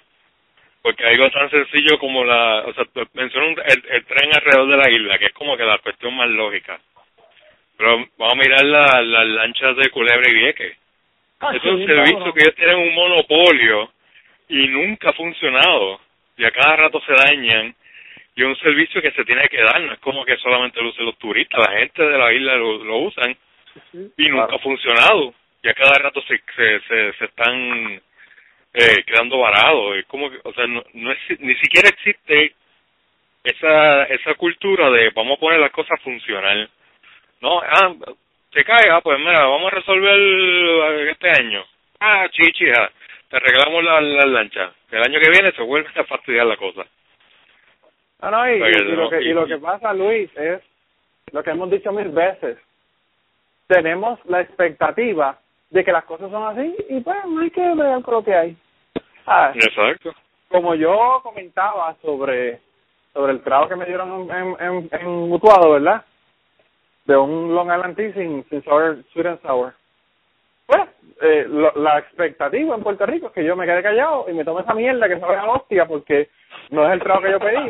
[0.82, 4.90] Porque algo tan sencillo como la, o sea, un- el, el tren alrededor de la
[4.90, 6.80] isla, que es como que la cuestión más lógica.
[7.76, 10.76] Pero vamos a mirar la- las lanchas de Culebra y Vieques.
[11.40, 13.90] Ah, es un sí, servicio que ellos tienen un monopolio
[14.48, 16.00] y nunca ha funcionado.
[16.38, 17.74] Y a cada rato se dañan.
[18.40, 19.78] Y es un servicio que se tiene que dar.
[19.82, 21.60] No es como que solamente lo usen los turistas.
[21.60, 23.36] La gente de la isla lo, lo usan
[24.16, 24.54] y nunca Claro.
[24.54, 25.34] ha funcionado.
[25.62, 28.00] Y a cada rato se, se, se, se están
[28.72, 29.94] eh, quedando varados.
[29.98, 32.54] Es como que, o sea, no, no es, ni siquiera existe
[33.44, 36.66] esa esa cultura de vamos a poner las cosas a funcionar.
[37.42, 37.92] No, ah,
[38.54, 41.62] se cae, ah, pues mira, vamos a resolver este año.
[42.00, 42.90] Ah, chichi, ah,
[43.28, 44.72] te arreglamos la, la lancha.
[44.90, 46.86] El año que viene se vuelve a fastidiar la cosa.
[48.22, 50.60] No, no, y, lo que, y lo que pasa, Luis, es
[51.32, 52.58] lo que hemos dicho mil veces.
[53.66, 55.38] Tenemos la expectativa
[55.70, 58.34] de que las cosas son así y pues no hay que bregar con lo que
[58.34, 58.56] hay.
[59.26, 60.12] Ah, Exacto.
[60.48, 62.60] como yo comentaba sobre
[63.12, 66.04] sobre el trago que me dieron en, en, en Mutuado, ¿verdad?
[67.06, 69.74] De un Long Island Tea sin, sin sour, sweet and sour.
[71.22, 74.44] Eh, lo- la expectativa en Puerto Rico es que yo me quede callado y me
[74.44, 76.30] tome esa mierda que sabe a hostia porque
[76.70, 77.68] no es el trago que yo pedí.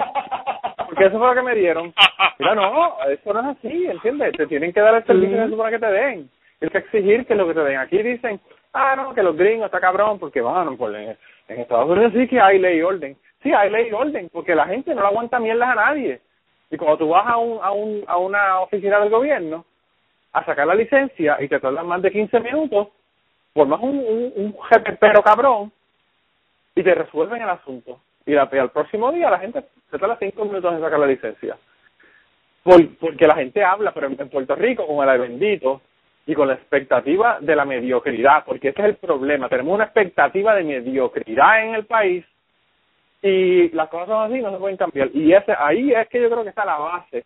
[0.87, 1.93] Porque eso fue lo que me dieron.
[2.39, 4.33] Mira, no, eso no es así, ¿entiendes?
[4.37, 6.31] Te tienen que dar el servicio que se supone que te den.
[6.59, 7.79] Tienes que exigir que lo que te den.
[7.79, 8.41] Aquí dicen,
[8.73, 11.17] ah, no, que los gringos está cabrón, porque bueno, pues en,
[11.49, 13.17] en Estados Unidos sí que hay ley y orden.
[13.43, 16.21] Sí, hay ley y orden, porque la gente no le aguanta mierdas a nadie.
[16.71, 19.65] Y cuando tú vas a, un, a, un, a una oficina del gobierno
[20.33, 22.89] a sacar la licencia y te tardan más de 15 minutos,
[23.53, 25.73] formas un, un, un jefe pero cabrón
[26.75, 28.01] y te resuelven el asunto.
[28.27, 31.57] Y, al próximo día la gente se tarda 5 minutos en sacar la licencia.
[32.63, 35.81] Por, porque la gente habla, pero en, en Puerto Rico, con el bendito
[36.27, 39.49] y con la expectativa de la mediocridad, porque ese es el problema.
[39.49, 42.25] Tenemos una expectativa de mediocridad en el país
[43.23, 45.11] y las cosas son así, no se pueden cambiar.
[45.15, 47.25] Y ese ahí es que yo creo que está la base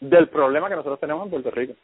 [0.00, 1.74] del problema que nosotros tenemos en Puerto Rico.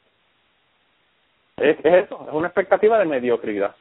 [1.57, 3.75] Es, es eso, es una expectativa de mediocridad.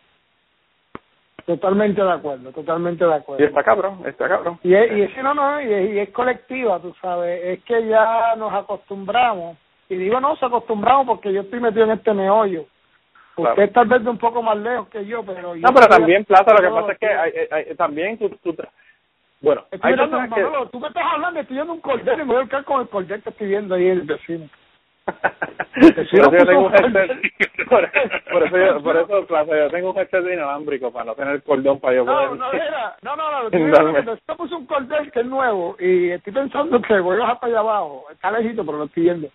[1.46, 3.46] Totalmente de acuerdo, totalmente de Y acuerdo.
[3.46, 4.60] está cabrón, está cabrón.
[4.64, 7.88] Y es, y es no, no, y es, y es colectiva, tú sabes, es que
[7.88, 9.58] ya nos acostumbramos,
[9.90, 12.66] y digo no, se acostumbramos porque yo estoy metido en este meollo.
[13.36, 13.52] Claro.
[13.52, 16.26] Usted tal vez de un poco más lejos que yo, pero yo No, pero también,
[16.26, 18.56] Plata, lo que pasa es que hay, hay- hay- también tú, tú
[19.42, 20.44] bueno, Estoy hay mirando, personas que...
[20.44, 22.82] Manolo, tú me estás hablando, estoy viendo un cordero y me voy a quedar con
[22.82, 24.48] el cordero que estoy viendo ahí el vecino.
[25.06, 27.92] Por eso yo tengo un headset, por,
[28.32, 31.80] por eso, yo, por eso, Plaza, yo tengo un headset inalámbrico para no tener cordón
[31.80, 32.30] para yo No, poder...
[32.38, 33.50] no, mira, no, no, no,
[33.92, 37.40] viendo, esto puse un cordel que es nuevo y estoy pensando que voy a bajar
[37.40, 39.28] para allá abajo, está lejito, pero lo estoy viendo.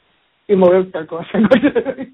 [0.49, 2.07] Y me voy a quedar con ese cordero.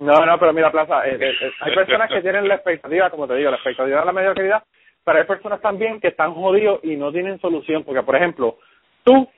[0.00, 3.28] No, no, pero mira, Plaza, eh, eh, eh, hay personas que tienen la expectativa, como
[3.28, 4.62] te digo, la expectativa de la mediocridad,
[5.04, 8.56] pero hay personas también que están jodidos y no tienen solución, porque, por ejemplo,
[9.04, 9.28] tú,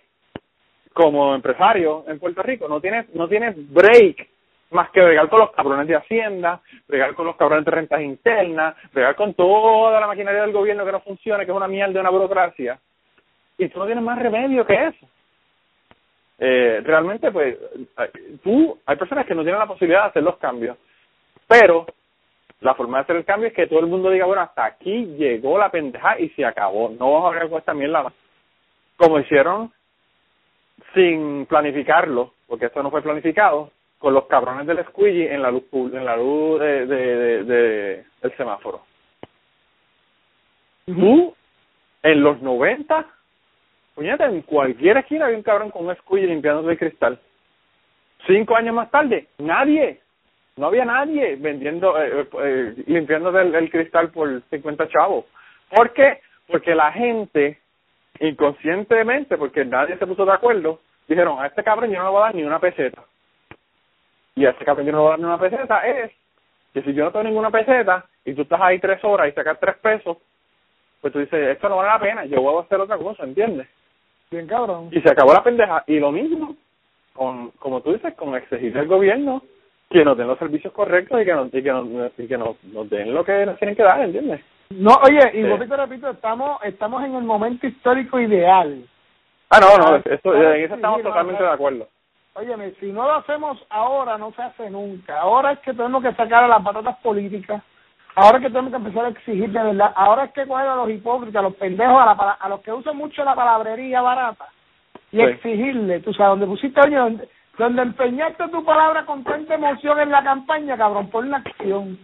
[0.92, 4.28] como empresario en Puerto Rico, no tienes no tienes break
[4.70, 8.74] más que bregar con los cabrones de Hacienda, bregar con los cabrones de rentas internas,
[8.92, 12.08] bregar con toda la maquinaria del gobierno que no funciona, que es una mierda una
[12.08, 12.78] burocracia,
[13.58, 15.06] y tú no tienes más remedio que eso.
[16.38, 17.56] Eh, realmente pues
[18.42, 20.76] tú hay personas que no tienen la posibilidad de hacer los cambios
[21.46, 21.86] pero
[22.60, 25.04] la forma de hacer el cambio es que todo el mundo diga bueno hasta aquí
[25.18, 26.88] llegó la pendeja y se acabó.
[26.88, 28.14] No vamos a hablar con esta mierda más
[28.96, 29.70] como hicieron
[30.94, 35.64] sin planificarlo porque esto no fue planificado con los cabrones del squeegee en la luz
[35.72, 38.82] en la luz de, de, de- de- del semáforo
[40.86, 41.34] Tú,
[42.02, 43.06] en los 90,
[43.94, 47.18] puñeta, en cualquier esquina había un cabrón con un squeeze limpiando el cristal.
[48.26, 50.00] Cinco años más tarde, nadie.
[50.56, 55.24] No había nadie vendiendo, eh, eh, limpiando el, el cristal por 50 chavos.
[55.70, 56.20] ¿Por qué?
[56.48, 57.58] Porque la gente,
[58.20, 62.20] inconscientemente, porque nadie se puso de acuerdo, dijeron, a este cabrón yo no le voy
[62.20, 63.02] a dar ni una peseta.
[64.34, 66.12] Y a este cabrón yo no le voy a dar ni una peseta es
[66.72, 69.60] que si yo no tengo ninguna peseta y tú estás ahí tres horas y sacas
[69.60, 70.16] tres pesos,
[71.00, 73.68] pues tú dices, esto no vale la pena, yo voy a hacer otra cosa, ¿entiendes?
[74.30, 74.88] Bien cabrón.
[74.90, 75.84] Y se acabó la pendeja.
[75.86, 76.56] Y lo mismo,
[77.12, 79.42] con como tú dices, con exigir del gobierno
[79.90, 82.64] que nos den los servicios correctos y que nos, y que nos, y que nos,
[82.64, 84.40] nos den lo que nos tienen que dar, ¿entiendes?
[84.78, 88.84] No, oye, y te repito, estamos, estamos en el momento histórico ideal.
[89.50, 91.88] Ah, no, no, eso, en eso estamos totalmente de acuerdo.
[92.34, 95.20] Óyeme, si no lo hacemos ahora, no se hace nunca.
[95.20, 97.62] Ahora es que tenemos que sacar a las patatas políticas.
[98.14, 99.92] Ahora es que tenemos que empezar a exigir de verdad.
[99.94, 102.72] Ahora es que coger a los hipócritas, a los pendejos, a, la, a los que
[102.72, 104.46] usan mucho la palabrería barata
[105.10, 105.22] y Sí.
[105.22, 110.10] exigirle, tú sabes, donde pusiste, oye, donde, donde empeñaste tu palabra con tanta emoción en
[110.10, 111.98] la campaña, cabrón, por una acción.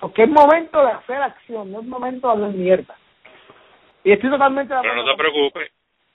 [0.00, 2.96] Porque es momento de hacer acción, no es momento de hablar mierda.
[4.02, 5.72] Y estoy totalmente de Pero no te preocupes.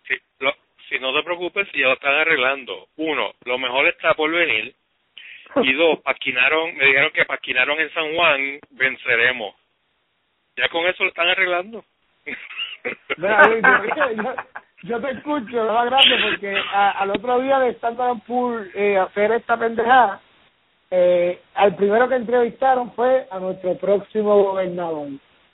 [0.08, 0.52] Si, lo,
[0.88, 2.88] si no te preocupes, si ya lo están arreglando.
[2.98, 4.76] Uno, lo mejor está por venir.
[5.64, 9.56] Y dos, paquinaron, me dijeron que paquinaron en San Juan, venceremos.
[10.56, 11.84] Ya con eso lo están arreglando.
[13.18, 14.36] Mira, yo, yo-
[14.84, 17.76] yo te escucho, lo más grande, porque a- al otro día de
[18.28, 20.22] Pool eh, hacer esta pendejada,
[20.92, 25.08] eh, al primero que entrevistaron fue a nuestro próximo gobernador,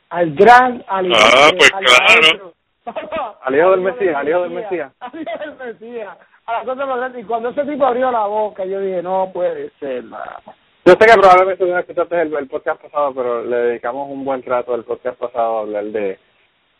[0.10, 1.14] al gran Ali.
[1.16, 2.54] Ah, pues claro.
[3.72, 4.92] del Mesías, al hijo del Mesías.
[5.00, 6.18] Al hijo del Mesías.
[6.46, 7.24] A las cosas más grandes.
[7.24, 10.38] Y cuando ese tipo abrió la boca, yo dije, no puede ser, mano.
[10.86, 14.24] Yo sé que probablemente tú no escuchaste el, el podcast pasado, pero le dedicamos un
[14.24, 16.20] buen rato al podcast pasado a hablar de,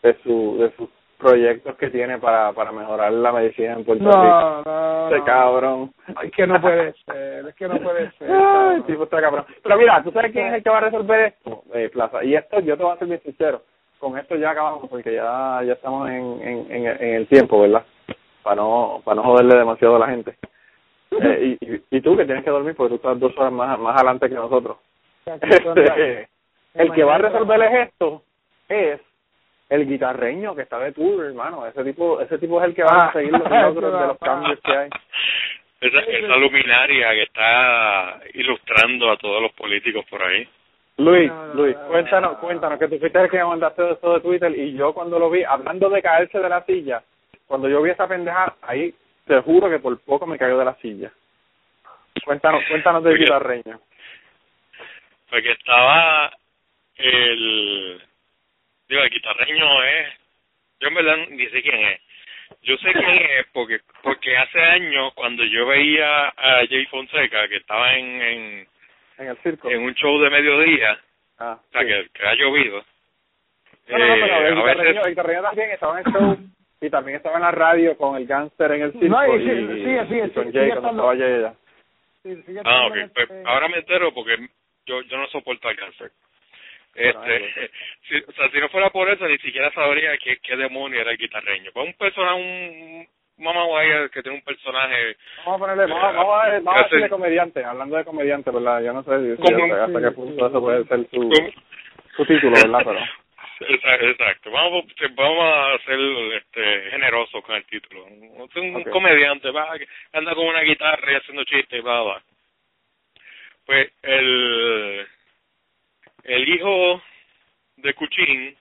[0.02, 0.88] de, su, de sus
[1.18, 4.62] proyectos que tiene para, para mejorar la medicina en Puerto Rico.
[4.66, 5.24] No, no.
[5.24, 5.92] cabrón.
[6.22, 8.30] Es que no puede ser, es que no puede ser.
[8.30, 9.44] Ay, tipo está cabrón.
[9.62, 12.24] Pero mira, ¿tú sabes quién es el que va a resolver esto, eh, Plaza?
[12.24, 13.62] Y esto, yo te voy a ser bien sincero,
[13.98, 17.84] con esto ya acabamos porque ya ya estamos en, en, en, en el tiempo, ¿verdad?
[18.42, 20.36] Para no para no joderle demasiado a la gente.
[21.10, 23.78] Eh, y, y, y tú que tienes que dormir porque tú estás dos horas más,
[23.78, 24.76] más adelante que nosotros.
[25.24, 26.28] Este,
[26.74, 28.22] el que va a resolverles esto
[28.68, 29.00] es
[29.68, 31.66] el guitarreño que está de tour, hermano.
[31.66, 34.18] Ese tipo ese tipo es el que va a Ah, conseguir los logros de los
[34.18, 34.90] cambios que hay.
[35.80, 40.48] Esa, esa luminaria que está ilustrando a todos los políticos por ahí.
[40.98, 42.40] Luis, Luis, no, no, cuéntanos, no.
[42.40, 45.28] cuéntanos, que tú fuiste el que me mandaste esto de Twitter y yo cuando lo
[45.28, 47.02] vi, hablando de caerse de la silla,
[47.46, 48.94] cuando yo vi esa pendeja, ahí
[49.26, 51.10] te juro que por poco me cayó de la silla.
[52.24, 53.24] Cuéntanos, cuéntanos del Oye.
[53.24, 53.78] guitarreño.
[55.28, 56.32] Porque estaba
[56.96, 58.00] el...
[58.88, 60.08] Digo, el guitarreño es...
[60.80, 62.00] Yo en verdad ni sé quién es.
[62.62, 63.08] Yo sé quién
[63.38, 68.68] es porque porque hace años cuando yo veía a Jay Fonseca que estaba en, en,
[69.18, 69.68] En el circo.
[69.70, 70.98] en un show de mediodía,
[71.38, 71.86] Ah, o sea, sí.
[71.88, 72.84] que, que ha llovido,
[73.88, 75.04] No, no, no, eh, pero el a guitarreño, veces...
[75.04, 76.38] el guitarreño también estaba en el show
[76.80, 79.44] y también estaba en la radio con el gánster en el circo No, y y,
[79.44, 81.54] sí, sí, sí, y sí, con Jay cuando estaba Jay allá.
[82.22, 82.96] Sí, Ah, ok.
[83.14, 84.36] Pues ahora me entero porque
[84.86, 86.10] yo yo no soporto al cáncer.
[86.96, 87.70] Bueno, Este,
[88.08, 91.10] si, o sea, si no fuera por eso, ni siquiera sabría qué, qué demonio era
[91.12, 91.70] el guitarreño.
[91.72, 93.08] Pues un personaje, un
[93.38, 96.82] mamá guaya que tiene un personaje Vamos a ponerle, vamos, a- vamos a, vamos a
[96.84, 98.82] decirle comediante, hablando de comediante, ¿verdad?
[98.82, 102.82] Yo no sé si- hasta, hasta qué punto eso puede ser su, título, ¿verdad?
[102.84, 103.00] Pero
[103.58, 104.50] Exacto.
[104.50, 105.98] Vamos, vamos a ser
[106.34, 108.04] este, generosos con el título.
[108.04, 112.22] Un, comediante, va, que anda con una guitarra y haciendo chistes, va, va.
[113.64, 115.06] Pues el,
[116.26, 117.02] el hijo
[117.76, 118.56] de Cuchín,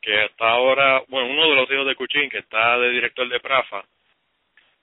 [0.00, 3.40] que está ahora, bueno, uno de los hijos de Cuchín, que está de director de
[3.40, 3.84] Prafa,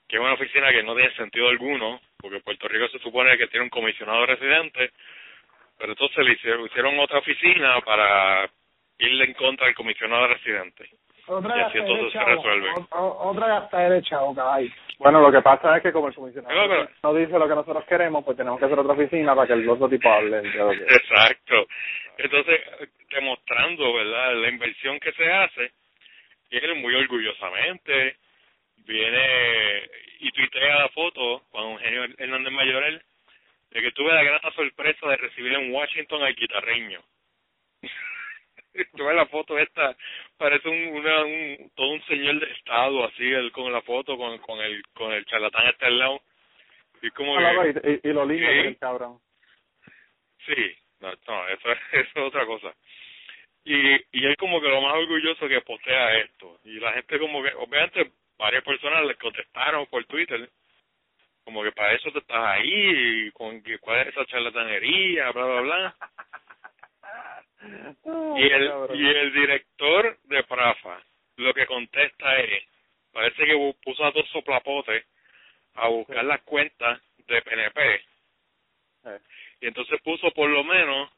[0.06, 3.46] que es una oficina que no tiene sentido alguno, porque Puerto Rico se supone que
[3.46, 4.90] tiene un comisionado residente,
[5.78, 8.50] pero entonces le hicieron, hicieron otra oficina para
[8.98, 10.90] irle en contra del comisionado residente.
[11.26, 12.68] Otra y así entonces se resuelve.
[12.70, 14.68] O- o- Otra gastadera de chavo, caballo.
[14.98, 18.24] bueno, lo que pasa es que como el comisionado No, dice lo que nosotros queremos,
[18.24, 20.40] pues tenemos que hacer otra oficina para que el otro tipo hable.
[20.42, 21.66] de lo que- Exacto.
[22.18, 22.60] Entonces,
[23.10, 25.70] demostrando, ¿verdad?, la inversión que se hace,
[26.50, 28.16] y él muy orgullosamente
[28.84, 29.88] viene
[30.20, 33.02] y tuitea la foto con Eugenio Hernández Mayorel
[33.70, 37.00] de que tuve la grata sorpresa de recibir en Washington al guitarreño.
[38.96, 39.96] tuve la foto esta,
[40.36, 44.38] parece un, una, un todo un señor de estado así, él con la foto con,
[44.38, 46.22] con el con el charlatán este al lado.
[47.02, 48.52] Y como Ah, que, y, y- y lo lindo Sí.
[48.52, 49.18] que es el cabrón.
[50.46, 52.74] Sí, no, no eso, eso es otra cosa.
[53.64, 56.58] y, y él como que lo más orgulloso que postea esto.
[56.64, 60.48] Y la gente como que, obviamente, varias personas le contestaron por Twitter,
[61.44, 65.44] como que para eso te estás ahí, y con que cuál es esa charlatanería, bla,
[65.44, 65.96] bla, bla.
[68.36, 71.02] Y el, y el director de Prafa
[71.36, 72.64] lo que contesta es,
[73.12, 75.04] parece que puso a dos soplapotes
[75.74, 78.04] a buscar las cuentas de PNP.
[79.60, 81.10] Y entonces puso por lo menos,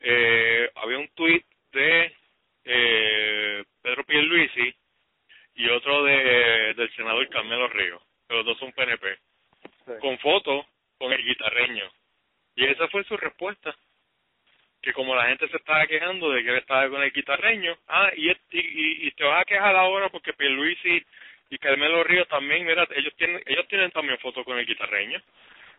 [0.00, 2.14] eh, había un tuit de
[2.64, 4.74] eh, Pedro Pierluisi
[5.54, 9.18] y otro de del senador Carmelo Río, los dos son PNP,
[10.00, 10.66] con fotos
[10.98, 11.90] con el guitarreño.
[12.56, 13.76] Y esa fue su respuesta.
[14.82, 18.10] Que como la gente se estaba quejando de que él estaba con el guitarreño, ah,
[18.16, 18.36] y, y,
[19.06, 21.04] y te vas a quejar ahora porque Pierluisi
[21.50, 25.20] y Carmelo Río también, mira, ellos tienen ellos tienen también fotos con el guitarreño.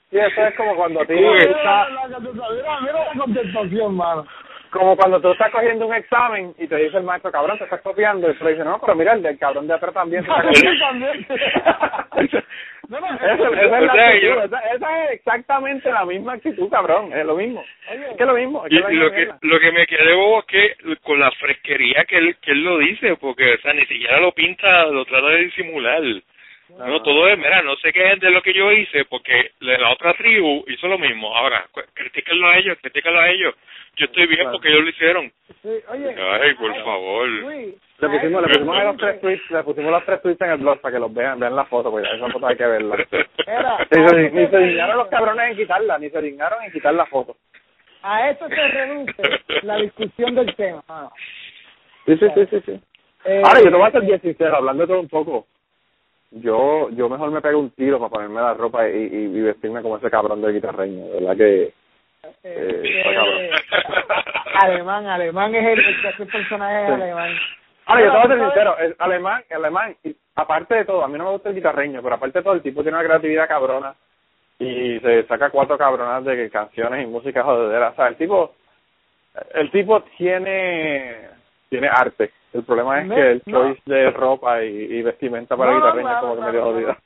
[0.10, 1.14] Sí, eso es como cuando a ti...
[1.14, 1.94] Mira
[2.82, 4.26] la contestación, mano
[4.72, 7.82] como cuando tú estás cogiendo un examen y te dice el maestro, cabrón, te estás
[7.82, 10.32] copiando, y tú le dices, no, pero mira, el del cabrón de atrás también se
[10.32, 11.08] está copiando.
[12.90, 17.36] no, no, esa, es la actitud, esa, es exactamente la misma actitud, cabrón, es lo
[17.36, 17.64] mismo.
[17.90, 18.66] es que es lo mismo.
[18.66, 22.06] Es que y lo, que, lo que me quedé bobo es que con la fresquería
[22.06, 25.28] que él, que él lo dice, porque, o sea, ni siquiera lo pinta, lo trata
[25.28, 26.02] de disimular.
[26.70, 29.90] No, todo es, mira, no sé qué es de lo que yo hice, porque la
[29.90, 31.34] otra tribu hizo lo mismo.
[31.36, 33.56] Ahora, critíquenlo a ellos, critíquenlo a ellos.
[33.98, 35.32] Yo estoy bien porque ellos lo hicieron.
[35.62, 37.28] Sí, oye, Ay, por favor.
[37.28, 40.80] le pusimos, le pusimos los tres tweets, le pusimos los tres tweets en el blog
[40.80, 42.96] para que los vean, vean la foto, porque esa foto hay que verla.
[44.32, 47.36] ni, se, dignaron los cabrones en quitarla, ni se dignaron en quitar la foto.
[48.04, 49.24] A esto se reduce
[49.64, 50.84] la discusión del tema.
[52.06, 52.62] Sí, sí, sí, sí.
[52.66, 52.82] sí.
[53.26, 55.48] Eh, Ahora, yo te voy a ser bien sincero, hablando de todo un poco
[56.32, 59.98] yo yo mejor me pego un tiro para ponerme la ropa y, y, vestirme como
[59.98, 61.74] ese cabrón de guitarreño, ¿verdad que?
[62.44, 63.52] Eh, eh,
[64.56, 65.80] alemán, alemán es el,
[66.20, 67.36] el personaje es alemán.
[67.86, 69.96] Ahora, yo te voy a ser sincero, el alemán, el alemán,
[70.36, 72.62] aparte de todo, a mí no me gusta el guitarreño, pero aparte de todo, el
[72.62, 73.96] tipo tiene una creatividad cabrona
[74.60, 77.90] y se saca cuatro cabronas de canciones y música jodedera.
[77.90, 78.56] O sea, el tipo,
[79.54, 81.30] el tipo tiene,
[81.70, 85.78] tiene arte el problema es que el choice de ropa y, y vestimenta para no,
[85.78, 86.98] guitarreño es como que medio jodido.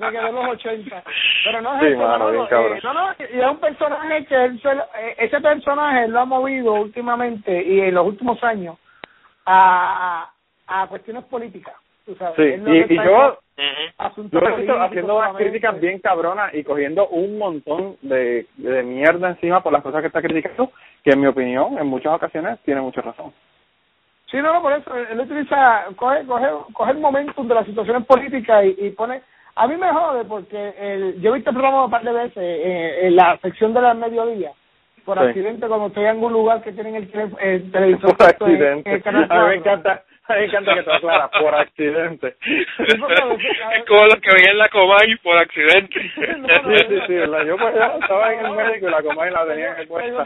[0.00, 1.02] Me quedó los 80.
[1.44, 4.44] Pero no es sí, eso, mano, no, eh, no, no, y es un personaje que
[4.44, 4.60] él
[4.98, 8.76] eh, ese personaje lo ha movido últimamente y en los últimos años
[9.46, 10.30] a,
[10.66, 11.74] a cuestiones políticas.
[12.04, 13.38] Tú sabes, sí, y, y yo,
[14.30, 19.30] yo he visto haciendo unas críticas bien cabronas y cogiendo un montón de, de mierda
[19.30, 20.70] encima por las cosas que está criticando
[21.02, 23.32] que en mi opinión en muchas ocasiones tiene mucha razón.
[24.34, 28.04] Sí, no, no, por eso él utiliza, coge, coge, coge el momentum de las situaciones
[28.04, 29.22] políticas y, y pone,
[29.54, 32.36] a mí me jode porque el, yo he visto el programa un par de veces
[32.36, 34.50] eh, en la sección de la mediodía,
[35.04, 37.08] por accidente cuando estoy en algún lugar que tienen el,
[37.40, 38.16] el televisor.
[38.16, 38.90] Por accidente.
[38.90, 40.02] a mí me encanta a mí me encanta
[40.74, 42.36] que te aclara, por accidente.
[42.78, 46.00] es como los que veían la Comay por accidente.
[46.14, 47.14] sí, sí, sí,
[47.46, 50.24] Yo pues ya estaba en el médico y la Comay la tenía en el puesto.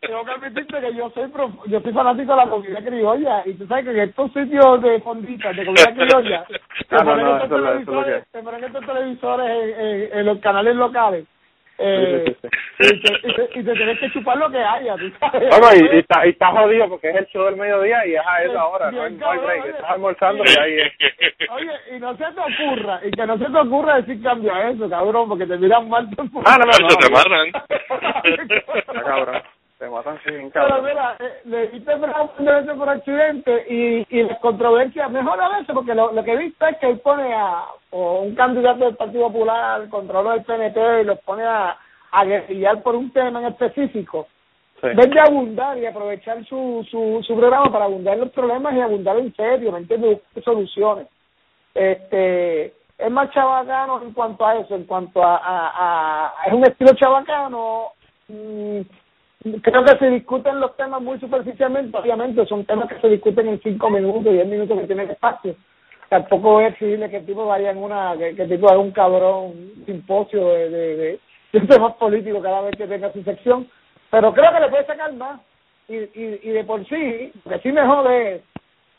[0.00, 1.30] Tengo que admitirte que yo soy
[1.66, 5.00] yo soy fanático de la comida criolla y tú sabes que en estos sitios de
[5.00, 6.44] fonditas de comida criolla
[6.88, 11.26] te ah, ponen estos televisores, te ponen estos televisores en, en los canales locales
[11.82, 12.36] eh,
[12.78, 15.82] Y, te, y, te, tienes que chupar lo que haya, tú sabes.
[15.92, 18.66] y, está, y está jodido porque es el show del mediodía y es a esa
[18.66, 20.92] hora, no, hay break, estás almorzando y ahí es.
[21.50, 24.70] Oye, y no se te ocurra, y que no se te ocurra decir cambio a
[24.70, 26.08] eso, cabrón, porque te miran mal.
[26.44, 27.52] Ah, no, no, no, te matan.
[29.04, 29.42] Cabrón
[30.52, 35.74] Pero mira, eh, le diste veces por accidente y, y las controversias, mejor a veces,
[35.74, 38.96] porque lo, lo que he visto es que él pone a o un candidato del
[38.96, 41.76] Partido Popular, controlador del PNT, y los pone a,
[42.10, 44.26] a guerrillar por un tema en específico.
[44.80, 44.88] Sí.
[44.88, 49.32] de abundar y aprovechar su, su, su programa para abundar los problemas y abundar en
[49.36, 50.18] serio, ¿me entiendes?
[50.42, 51.06] Soluciones.
[51.72, 56.64] Este, es más chabacano en cuanto a eso, en cuanto a, a, a es un
[56.64, 57.92] estilo chabacano,
[58.26, 58.80] mmm,
[59.62, 63.60] creo que se discuten los temas muy superficialmente, obviamente son temas que se discuten en
[63.60, 65.54] cinco minutos, diez minutos que tienen espacio.
[66.08, 68.90] Tampoco voy a exigirle que el tipo vaya en una, que, el tipo haga un
[68.92, 71.20] cabrón, un simposio de, de, de,
[71.52, 73.66] de temas políticos cada vez que tenga su sección,
[74.10, 75.40] pero creo que le puede sacar más.
[75.88, 78.42] Y, y, y de por sí, que sí me jode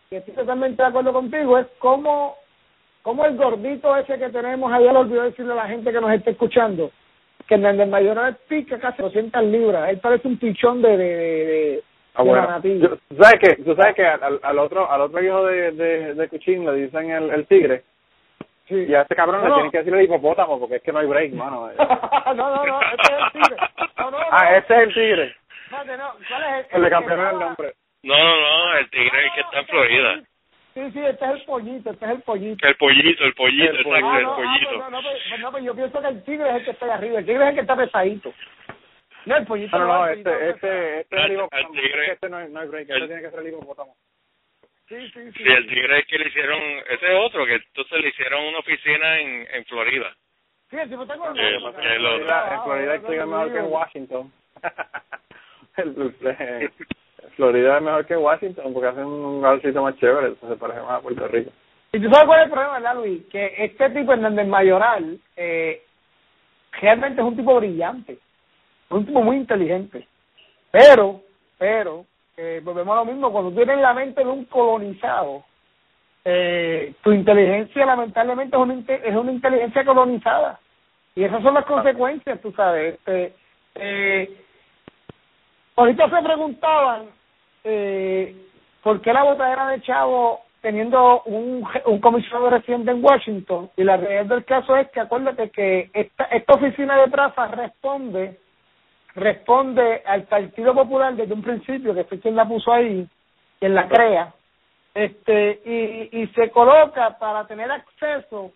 [0.09, 2.35] que estoy totalmente de acuerdo contigo, es cómo,
[3.01, 6.11] cómo el gordito ese que tenemos allá lo olvidó decirle a la gente que nos
[6.11, 6.91] está escuchando,
[7.47, 9.89] que en el mayor pica casi 200 libras.
[9.89, 11.83] Él parece un pichón de, de, de,
[12.15, 12.61] ah, bueno.
[12.61, 16.27] ¿Tú sabes que, tú sabes que al, al otro al otro hijo de, de, de
[16.29, 17.83] Cuchín le dicen el, el tigre?
[18.67, 18.75] Sí.
[18.87, 21.07] Y a este cabrón le tienen que decir el hipopótamo porque es que no hay
[21.07, 21.69] break, mano.
[21.77, 23.57] no, no, no, este es el tigre.
[23.97, 25.35] No, no, Ah, ese es el tigre.
[25.71, 25.77] no,
[26.29, 27.73] ¿cuál es el, el estaba- nombre.
[28.03, 28.35] No, no,
[28.69, 30.21] no, el tigre es el que está en Florida.
[30.73, 32.67] Sí, sí, este es el pollito, este es el pollito.
[32.67, 34.77] El pollito, el pollito, El exacto, Ah, el no, ah, pues pollito.
[34.79, 36.85] no, no, pues, pues no, pues yo pienso que el tigre es el que está
[36.85, 38.33] ahí arriba, el tigre es el que está pesadito.
[39.25, 41.37] No, el pollito No, no, no, el pollito este, este, este es el El- el
[41.37, 41.73] hipopótamo.
[41.73, 43.95] tigre- Este no, no hay break, el- este tiene que ser el hipopótamo.
[44.89, 45.43] Sí, sí, sí.
[45.43, 46.59] Sí, el tigre es que le hicieron,
[46.89, 50.13] ese es otro, que entonces le hicieron una oficina en, en Florida.
[50.69, 51.79] Sí, el tipo está con El- el- el En otro.
[51.85, 54.33] Florida, en Florida estudian mejor que en Washington.
[55.77, 56.71] El- el-
[57.35, 61.01] Florida es mejor que Washington porque hacen un lugarcito más chévere, entonces parece más a
[61.01, 61.51] Puerto Rico.
[61.91, 63.23] Y tú sabes cuál es el problema, ¿verdad, Luis?
[63.31, 65.83] Que este tipo Hernández Mayoral eh,
[66.81, 68.17] realmente es un tipo brillante,
[68.89, 70.07] un tipo muy inteligente.
[70.71, 71.21] Pero,
[71.57, 72.05] pero,
[72.35, 75.43] eh, volvemos a lo mismo, cuando tienes la mente de un colonizado,
[76.25, 80.59] eh, tu inteligencia lamentablemente es una, es una inteligencia colonizada.
[81.15, 82.95] Y esas son las consecuencias, tú sabes.
[82.95, 83.33] Este,
[83.75, 84.35] eh,
[85.75, 87.05] ahorita se preguntaban
[87.63, 88.35] eh,
[88.81, 93.97] por qué la botadera de Chavo teniendo un, un comisionado residente en Washington y la
[93.97, 98.39] realidad del caso es que acuérdate que esta, esta oficina de Prafa responde
[99.15, 103.07] responde al Partido Popular desde un principio que fue quien la puso ahí
[103.59, 104.33] quien la crea.
[104.93, 108.51] Este y, y se coloca para tener acceso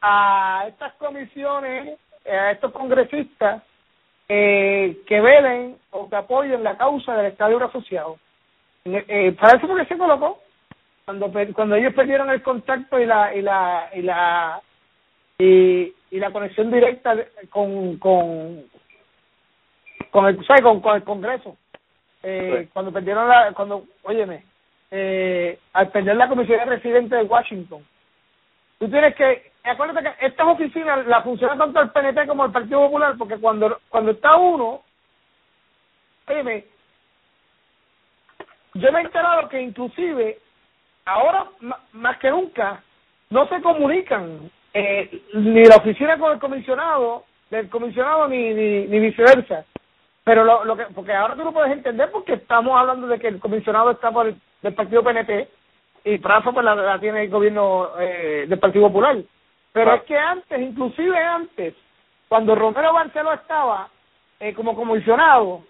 [0.00, 3.62] a estas comisiones a estos congresistas
[4.28, 8.16] eh, que velen o que apoyen la causa del Estado Asociado
[8.84, 10.40] eh, para eso porque se colocó
[11.04, 14.60] cuando cuando ellos perdieron el contacto y la y la y la
[15.38, 17.14] y, y la conexión directa
[17.50, 18.64] con con
[20.10, 20.62] con el ¿sabes?
[20.62, 21.56] con, con el Congreso
[22.22, 22.70] eh, Sí.
[22.72, 24.44] cuando perdieron la cuando óyeme
[24.90, 27.84] eh, al perder la comisión de residente de Washington
[28.78, 32.80] tú tienes que acuérdate que estas oficinas la funcionan tanto el PNP como el Partido
[32.80, 34.82] Popular porque cuando cuando está uno
[36.28, 36.64] óyeme
[38.74, 40.38] yo me he enterado que inclusive
[41.04, 41.46] ahora
[41.92, 42.82] más que nunca
[43.30, 49.00] no se comunican eh, ni la oficina con el comisionado del comisionado ni ni, ni
[49.00, 49.64] viceversa.
[50.22, 53.28] Pero lo, lo que porque ahora tú lo puedes entender porque estamos hablando de que
[53.28, 55.48] el comisionado está por el del partido PNP
[56.04, 59.16] y Prafa pues la, la tiene el gobierno eh, del Partido Popular.
[59.72, 61.74] Pero es que antes inclusive antes
[62.28, 63.88] cuando Romero Barceló estaba
[64.38, 65.62] eh, como comisionado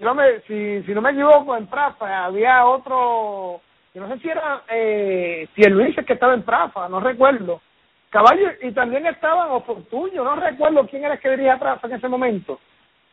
[0.00, 3.60] yo no me, si, si no me equivoco, en Prafa había otro,
[3.94, 7.60] yo no sé si era eh, si el Luis que estaba en Prafa, no recuerdo.
[8.08, 12.08] Caballo, y también estaban Oportuño, no recuerdo quién era el que dirigía Prafa en ese
[12.08, 12.58] momento.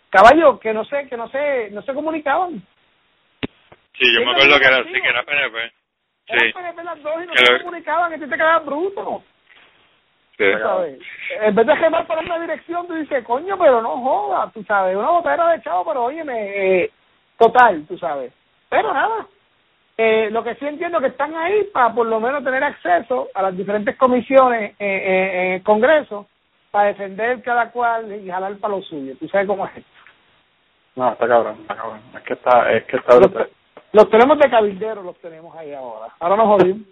[0.10, 2.62] Caballo, que no sé, que no sé, no se comunicaban.
[4.00, 5.58] Sí, yo me acuerdo que era así, que era PNP.
[6.30, 6.54] Eran Sí.
[6.54, 9.24] PNP las dos y no Que se lo- comunicaban, y tú te quedabas bruto.
[10.40, 14.96] En vez de gemar para una dirección, tú dices, coño, pero no jodas, tú sabes,
[14.96, 16.92] una botera de chavo, pero óyeme, eh,
[17.38, 18.32] total, tú sabes.
[18.70, 19.26] Pero nada,
[19.98, 23.42] eh, lo que sí entiendo que están ahí para por lo menos tener acceso a
[23.42, 26.28] las diferentes comisiones eh, eh, en el Congreso
[26.70, 29.16] para defender cada cual y jalar para lo suyo.
[29.20, 29.90] Tú sabes cómo es esto.
[30.96, 32.02] No, está cabrón, está cabrón.
[32.16, 33.32] Es que está, es que está Los,
[33.94, 36.14] los tenemos de cabilderos, los tenemos ahí ahora.
[36.20, 36.88] Ahora nos jodimos.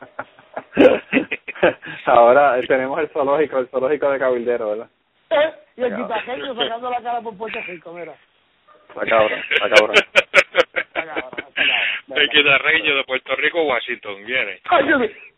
[2.06, 4.88] Ahora tenemos el zoológico, el zoológico de Cabildero, ¿verdad?
[5.30, 8.14] Eh, y el quitajeño sacando la cara por Puerto Rico, mira.
[8.88, 9.94] Está cabrón, está cabrón.
[12.16, 14.60] El guitarreño de Puerto Rico, Washington, viene.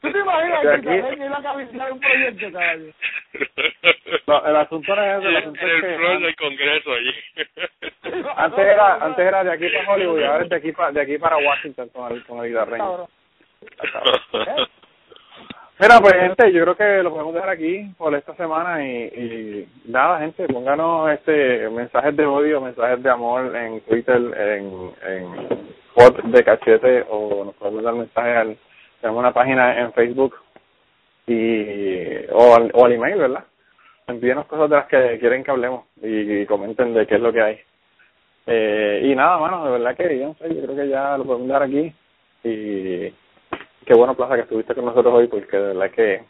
[0.00, 2.92] ¿tú te imaginas el aquí- quitajeño y la cabeza de un proyecto, caballo?
[4.24, 6.92] No, el asunto no es eso, el asunto en el es flor que del Congreso
[6.92, 7.14] allí.
[8.36, 11.00] antes era, antes era de aquí para Hollywood y ahora es de aquí para, de
[11.00, 13.09] aquí para Washington con el, con el guitarreño.
[13.62, 14.68] Está cabrón.
[15.81, 19.69] Mira, pues gente, yo creo que lo podemos dejar aquí por esta semana y, y
[19.86, 25.49] nada, gente, pónganos este mensajes de odio, mensajes de amor en Twitter, en, en
[25.94, 28.57] pod de cachete o nos podemos dar mensajes al,
[29.01, 30.36] tenemos una página en Facebook
[31.27, 33.44] y o al, o al email, ¿verdad?
[34.07, 37.32] Envíenos cosas de las que quieren que hablemos y, y comenten de qué es lo
[37.32, 37.61] que hay.
[38.47, 41.62] Eh, y nada, mano, de verdad que yo yo creo que ya lo podemos dejar
[41.62, 41.93] aquí
[42.44, 43.12] y
[43.86, 46.24] qué bueno, Plaza, que estuviste con nosotros hoy, porque de verdad que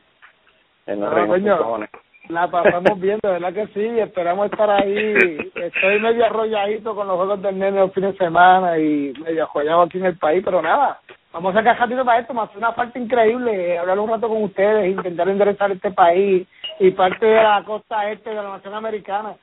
[0.87, 1.89] eh, nos Ah, coño.
[2.29, 5.51] La pasamos bien, de verdad que sí, esperamos estar ahí.
[5.55, 9.83] Estoy medio arrolladito con los juegos del nene los fines de semana y medio ajollado
[9.83, 11.01] aquí en el país, pero nada,
[11.33, 14.45] vamos a sacar ratito para esto, me hace una falta increíble hablar un rato con
[14.45, 16.47] ustedes, intentar enderezar este país
[16.79, 19.35] y parte de la costa este de la nación americana.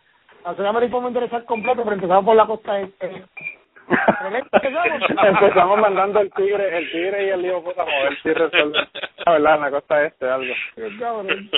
[0.46, 3.24] La nación americana vamos a enderezar completo, pero empezamos por la costa este.
[5.24, 8.80] Empezamos mandando el tigre, el tigre y el hipopótamo a ver si resuelve.
[9.26, 10.54] La verdad, en la costa este, algo.
[11.00, 11.50] Cabrón.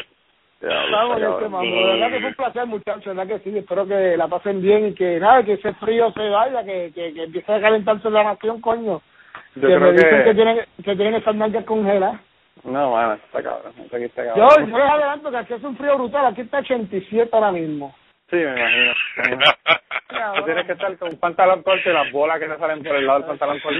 [0.92, 1.62] Vamos, este mambo.
[1.62, 3.06] De verdad que fue un placer, muchachos.
[3.06, 3.58] De verdad que sí.
[3.58, 7.14] Espero que la pasen bien y que nada, que ese frío se vaya, que, que,
[7.14, 9.02] que empiece a calentarse la nación, coño.
[9.56, 12.22] Yo que creo me dicen que- que tienen, que tienen esas nalgas congeladas.
[12.64, 13.74] No, bueno, está cabrón.
[13.92, 14.70] Aquí está Yo, cabrón.
[14.70, 16.26] yo les adelanto que aquí hace un frío brutal.
[16.28, 17.96] Aquí está 87 ahora mismo.
[18.32, 18.94] Sí, me imagino.
[19.18, 20.34] me imagino.
[20.36, 22.96] Tú tienes que estar con un pantalón corto y las bolas que te salen por
[22.96, 23.78] el lado del pantalón corto.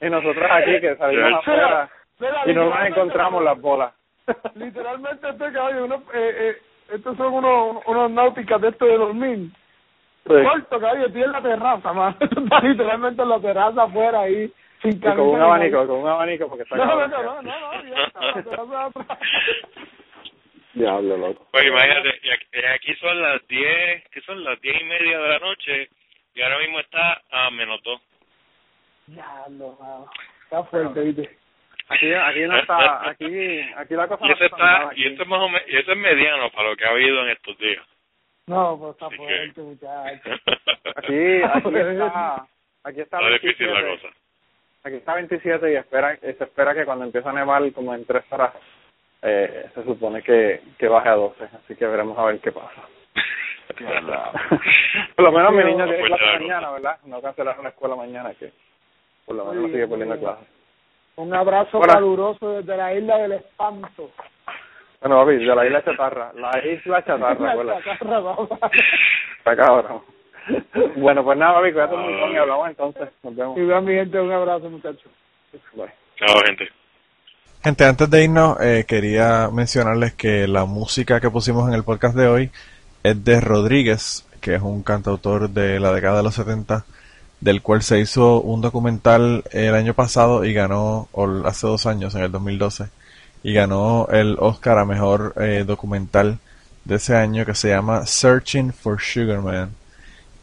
[0.00, 1.90] y nosotros aquí que salimos afuera
[2.46, 3.92] y no nos encontramos las bolas.
[4.54, 6.56] Literalmente este caballo, uno, eh, eh,
[6.94, 9.50] estos son unos, unos náuticas de esto de dormir.
[10.24, 10.34] Sí.
[10.44, 12.14] Corto, caballo, estoy en la terraza, más.
[12.20, 14.52] Está literalmente en la terraza afuera ahí,
[14.82, 17.42] sin Y con un ni abanico, con un abanico porque está No, no, no, no,
[17.42, 18.98] no, ya está.
[20.74, 21.48] Diablo, loco.
[21.52, 25.28] Pues imagínate, y aquí, aquí son las 10, que son las 10 y media de
[25.28, 25.88] la noche,
[26.34, 28.00] y ahora mismo está a menos 2.
[29.08, 30.10] Ya, no, mano.
[30.44, 31.38] Está fuerte, viste.
[31.88, 35.04] Aquí, aquí no está, aquí, aquí la cosa Y no eso está está, mal y
[35.04, 35.12] aquí.
[35.14, 37.28] eso es más o menos, y eso es mediano para lo que ha habido en
[37.30, 37.84] estos días.
[38.46, 40.30] No, pues está Así que- fuerte, muchacho.
[40.96, 42.46] Aquí, aquí está,
[42.84, 44.00] aquí está Está difícil la 27.
[44.02, 44.16] cosa.
[44.84, 48.24] Aquí está 27 y espera, se espera que cuando empiece a nevar como en tres
[48.30, 48.52] horas
[49.22, 52.82] eh, se supone que, que baje a 12, así que veremos a ver qué pasa.
[55.16, 56.40] por lo menos mi niño tiene Pues clase claro.
[56.40, 56.98] mañana, ¿verdad?
[57.04, 58.52] No cancelaron la escuela mañana, que
[59.24, 60.26] por lo menos Muy sigue bien, poniendo bien.
[60.26, 60.48] clases.
[61.16, 61.94] Un abrazo Hola.
[61.94, 64.10] caluroso desde la isla del espanto.
[65.00, 68.48] Bueno, papi, de la isla Chatarra, la isla Chatarra, La chatarra, vamos.
[69.38, 70.02] Está cabrón.
[70.96, 73.08] Bueno, pues nada, papi, cuídate un montón y hablamos entonces.
[73.22, 73.58] Nos vemos.
[73.58, 75.10] Y vean mi gente, un abrazo, muchachos.
[75.74, 75.90] Bye.
[76.16, 76.68] Chao, gente.
[77.64, 82.16] Gente, antes de irnos, eh, quería mencionarles que la música que pusimos en el podcast
[82.16, 82.50] de hoy
[83.04, 86.84] es de Rodríguez, que es un cantautor de la década de los 70,
[87.40, 92.16] del cual se hizo un documental el año pasado y ganó, o hace dos años,
[92.16, 92.86] en el 2012,
[93.44, 96.40] y ganó el Oscar a Mejor eh, Documental
[96.84, 99.70] de ese año que se llama Searching for Sugar Man.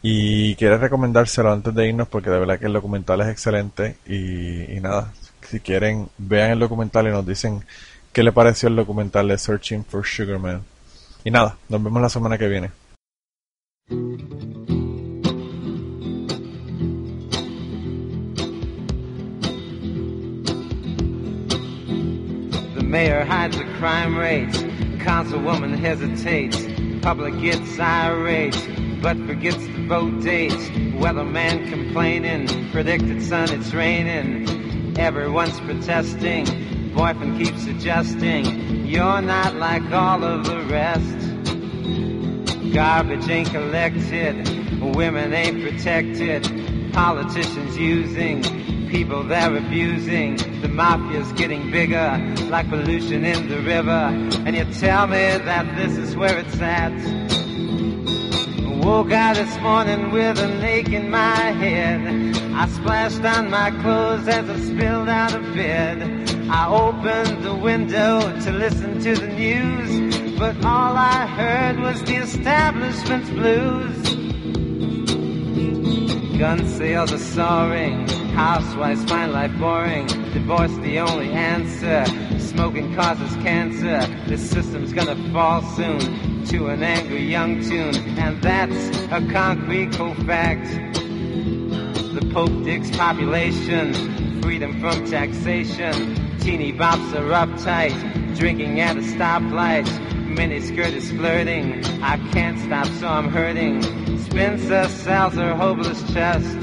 [0.02, 4.74] Y quiero recomendárselo antes de irnos porque de verdad que el documental es excelente y,
[4.74, 5.12] y nada,
[5.50, 7.64] si quieren vean el documental y nos dicen
[8.12, 10.62] qué le pareció el documental de Searching for Sugar Man.
[11.24, 12.70] Y nada, nos vemos la semana que viene.
[22.76, 24.62] The mayor hides the crime rates.
[25.04, 26.64] Councilwoman hesitates.
[27.02, 28.54] Public gets irate,
[29.02, 30.70] but forgets the vote dates.
[31.00, 32.46] Weatherman complaining.
[32.70, 34.59] Predicted sun, it's raining.
[34.98, 36.46] Everyone's protesting.
[36.94, 41.16] Boyfriend keeps suggesting you're not like all of the rest.
[42.72, 44.48] Garbage ain't collected,
[44.80, 46.44] women ain't protected,
[46.92, 48.42] politicians using
[48.90, 50.36] people they're abusing.
[50.36, 52.18] The mafia's getting bigger,
[52.48, 54.12] like pollution in the river.
[54.44, 56.90] And you tell me that this is where it's at.
[58.82, 62.34] Woke out this morning with an ache in my head.
[62.54, 66.00] I splashed on my clothes as I spilled out of bed.
[66.48, 72.16] I opened the window to listen to the news, but all I heard was the
[72.16, 73.96] establishment's blues.
[76.38, 82.06] Gun sales are soaring, housewives find life boring, divorce the only answer,
[82.38, 88.98] smoking causes cancer, this system's gonna fall soon to an angry young tune, and that's
[89.12, 90.66] a concrete cold fact.
[92.14, 96.38] The Pope digs population, freedom from taxation.
[96.38, 99.86] Teeny bops are uptight, drinking at a stoplight.
[100.34, 103.82] Miniskirt is flirting, I can't stop so I'm hurting.
[104.18, 106.56] Spencer sells her hopeless chest.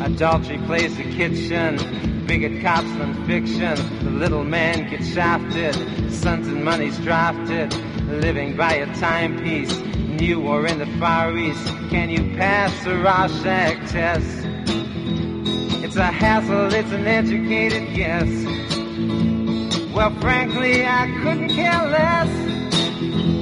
[0.00, 3.76] Adultery plays the kitchen, bigot cops than fiction.
[4.04, 5.74] The little man gets shafted,
[6.12, 7.74] sons and money's drafted.
[8.08, 9.76] Living by a timepiece,
[10.20, 11.66] new or in the Far East.
[11.90, 14.46] Can you pass the Rorschach test?
[15.84, 18.28] It's a hassle, it's an educated guess.
[19.92, 23.35] Well, frankly, I couldn't care less.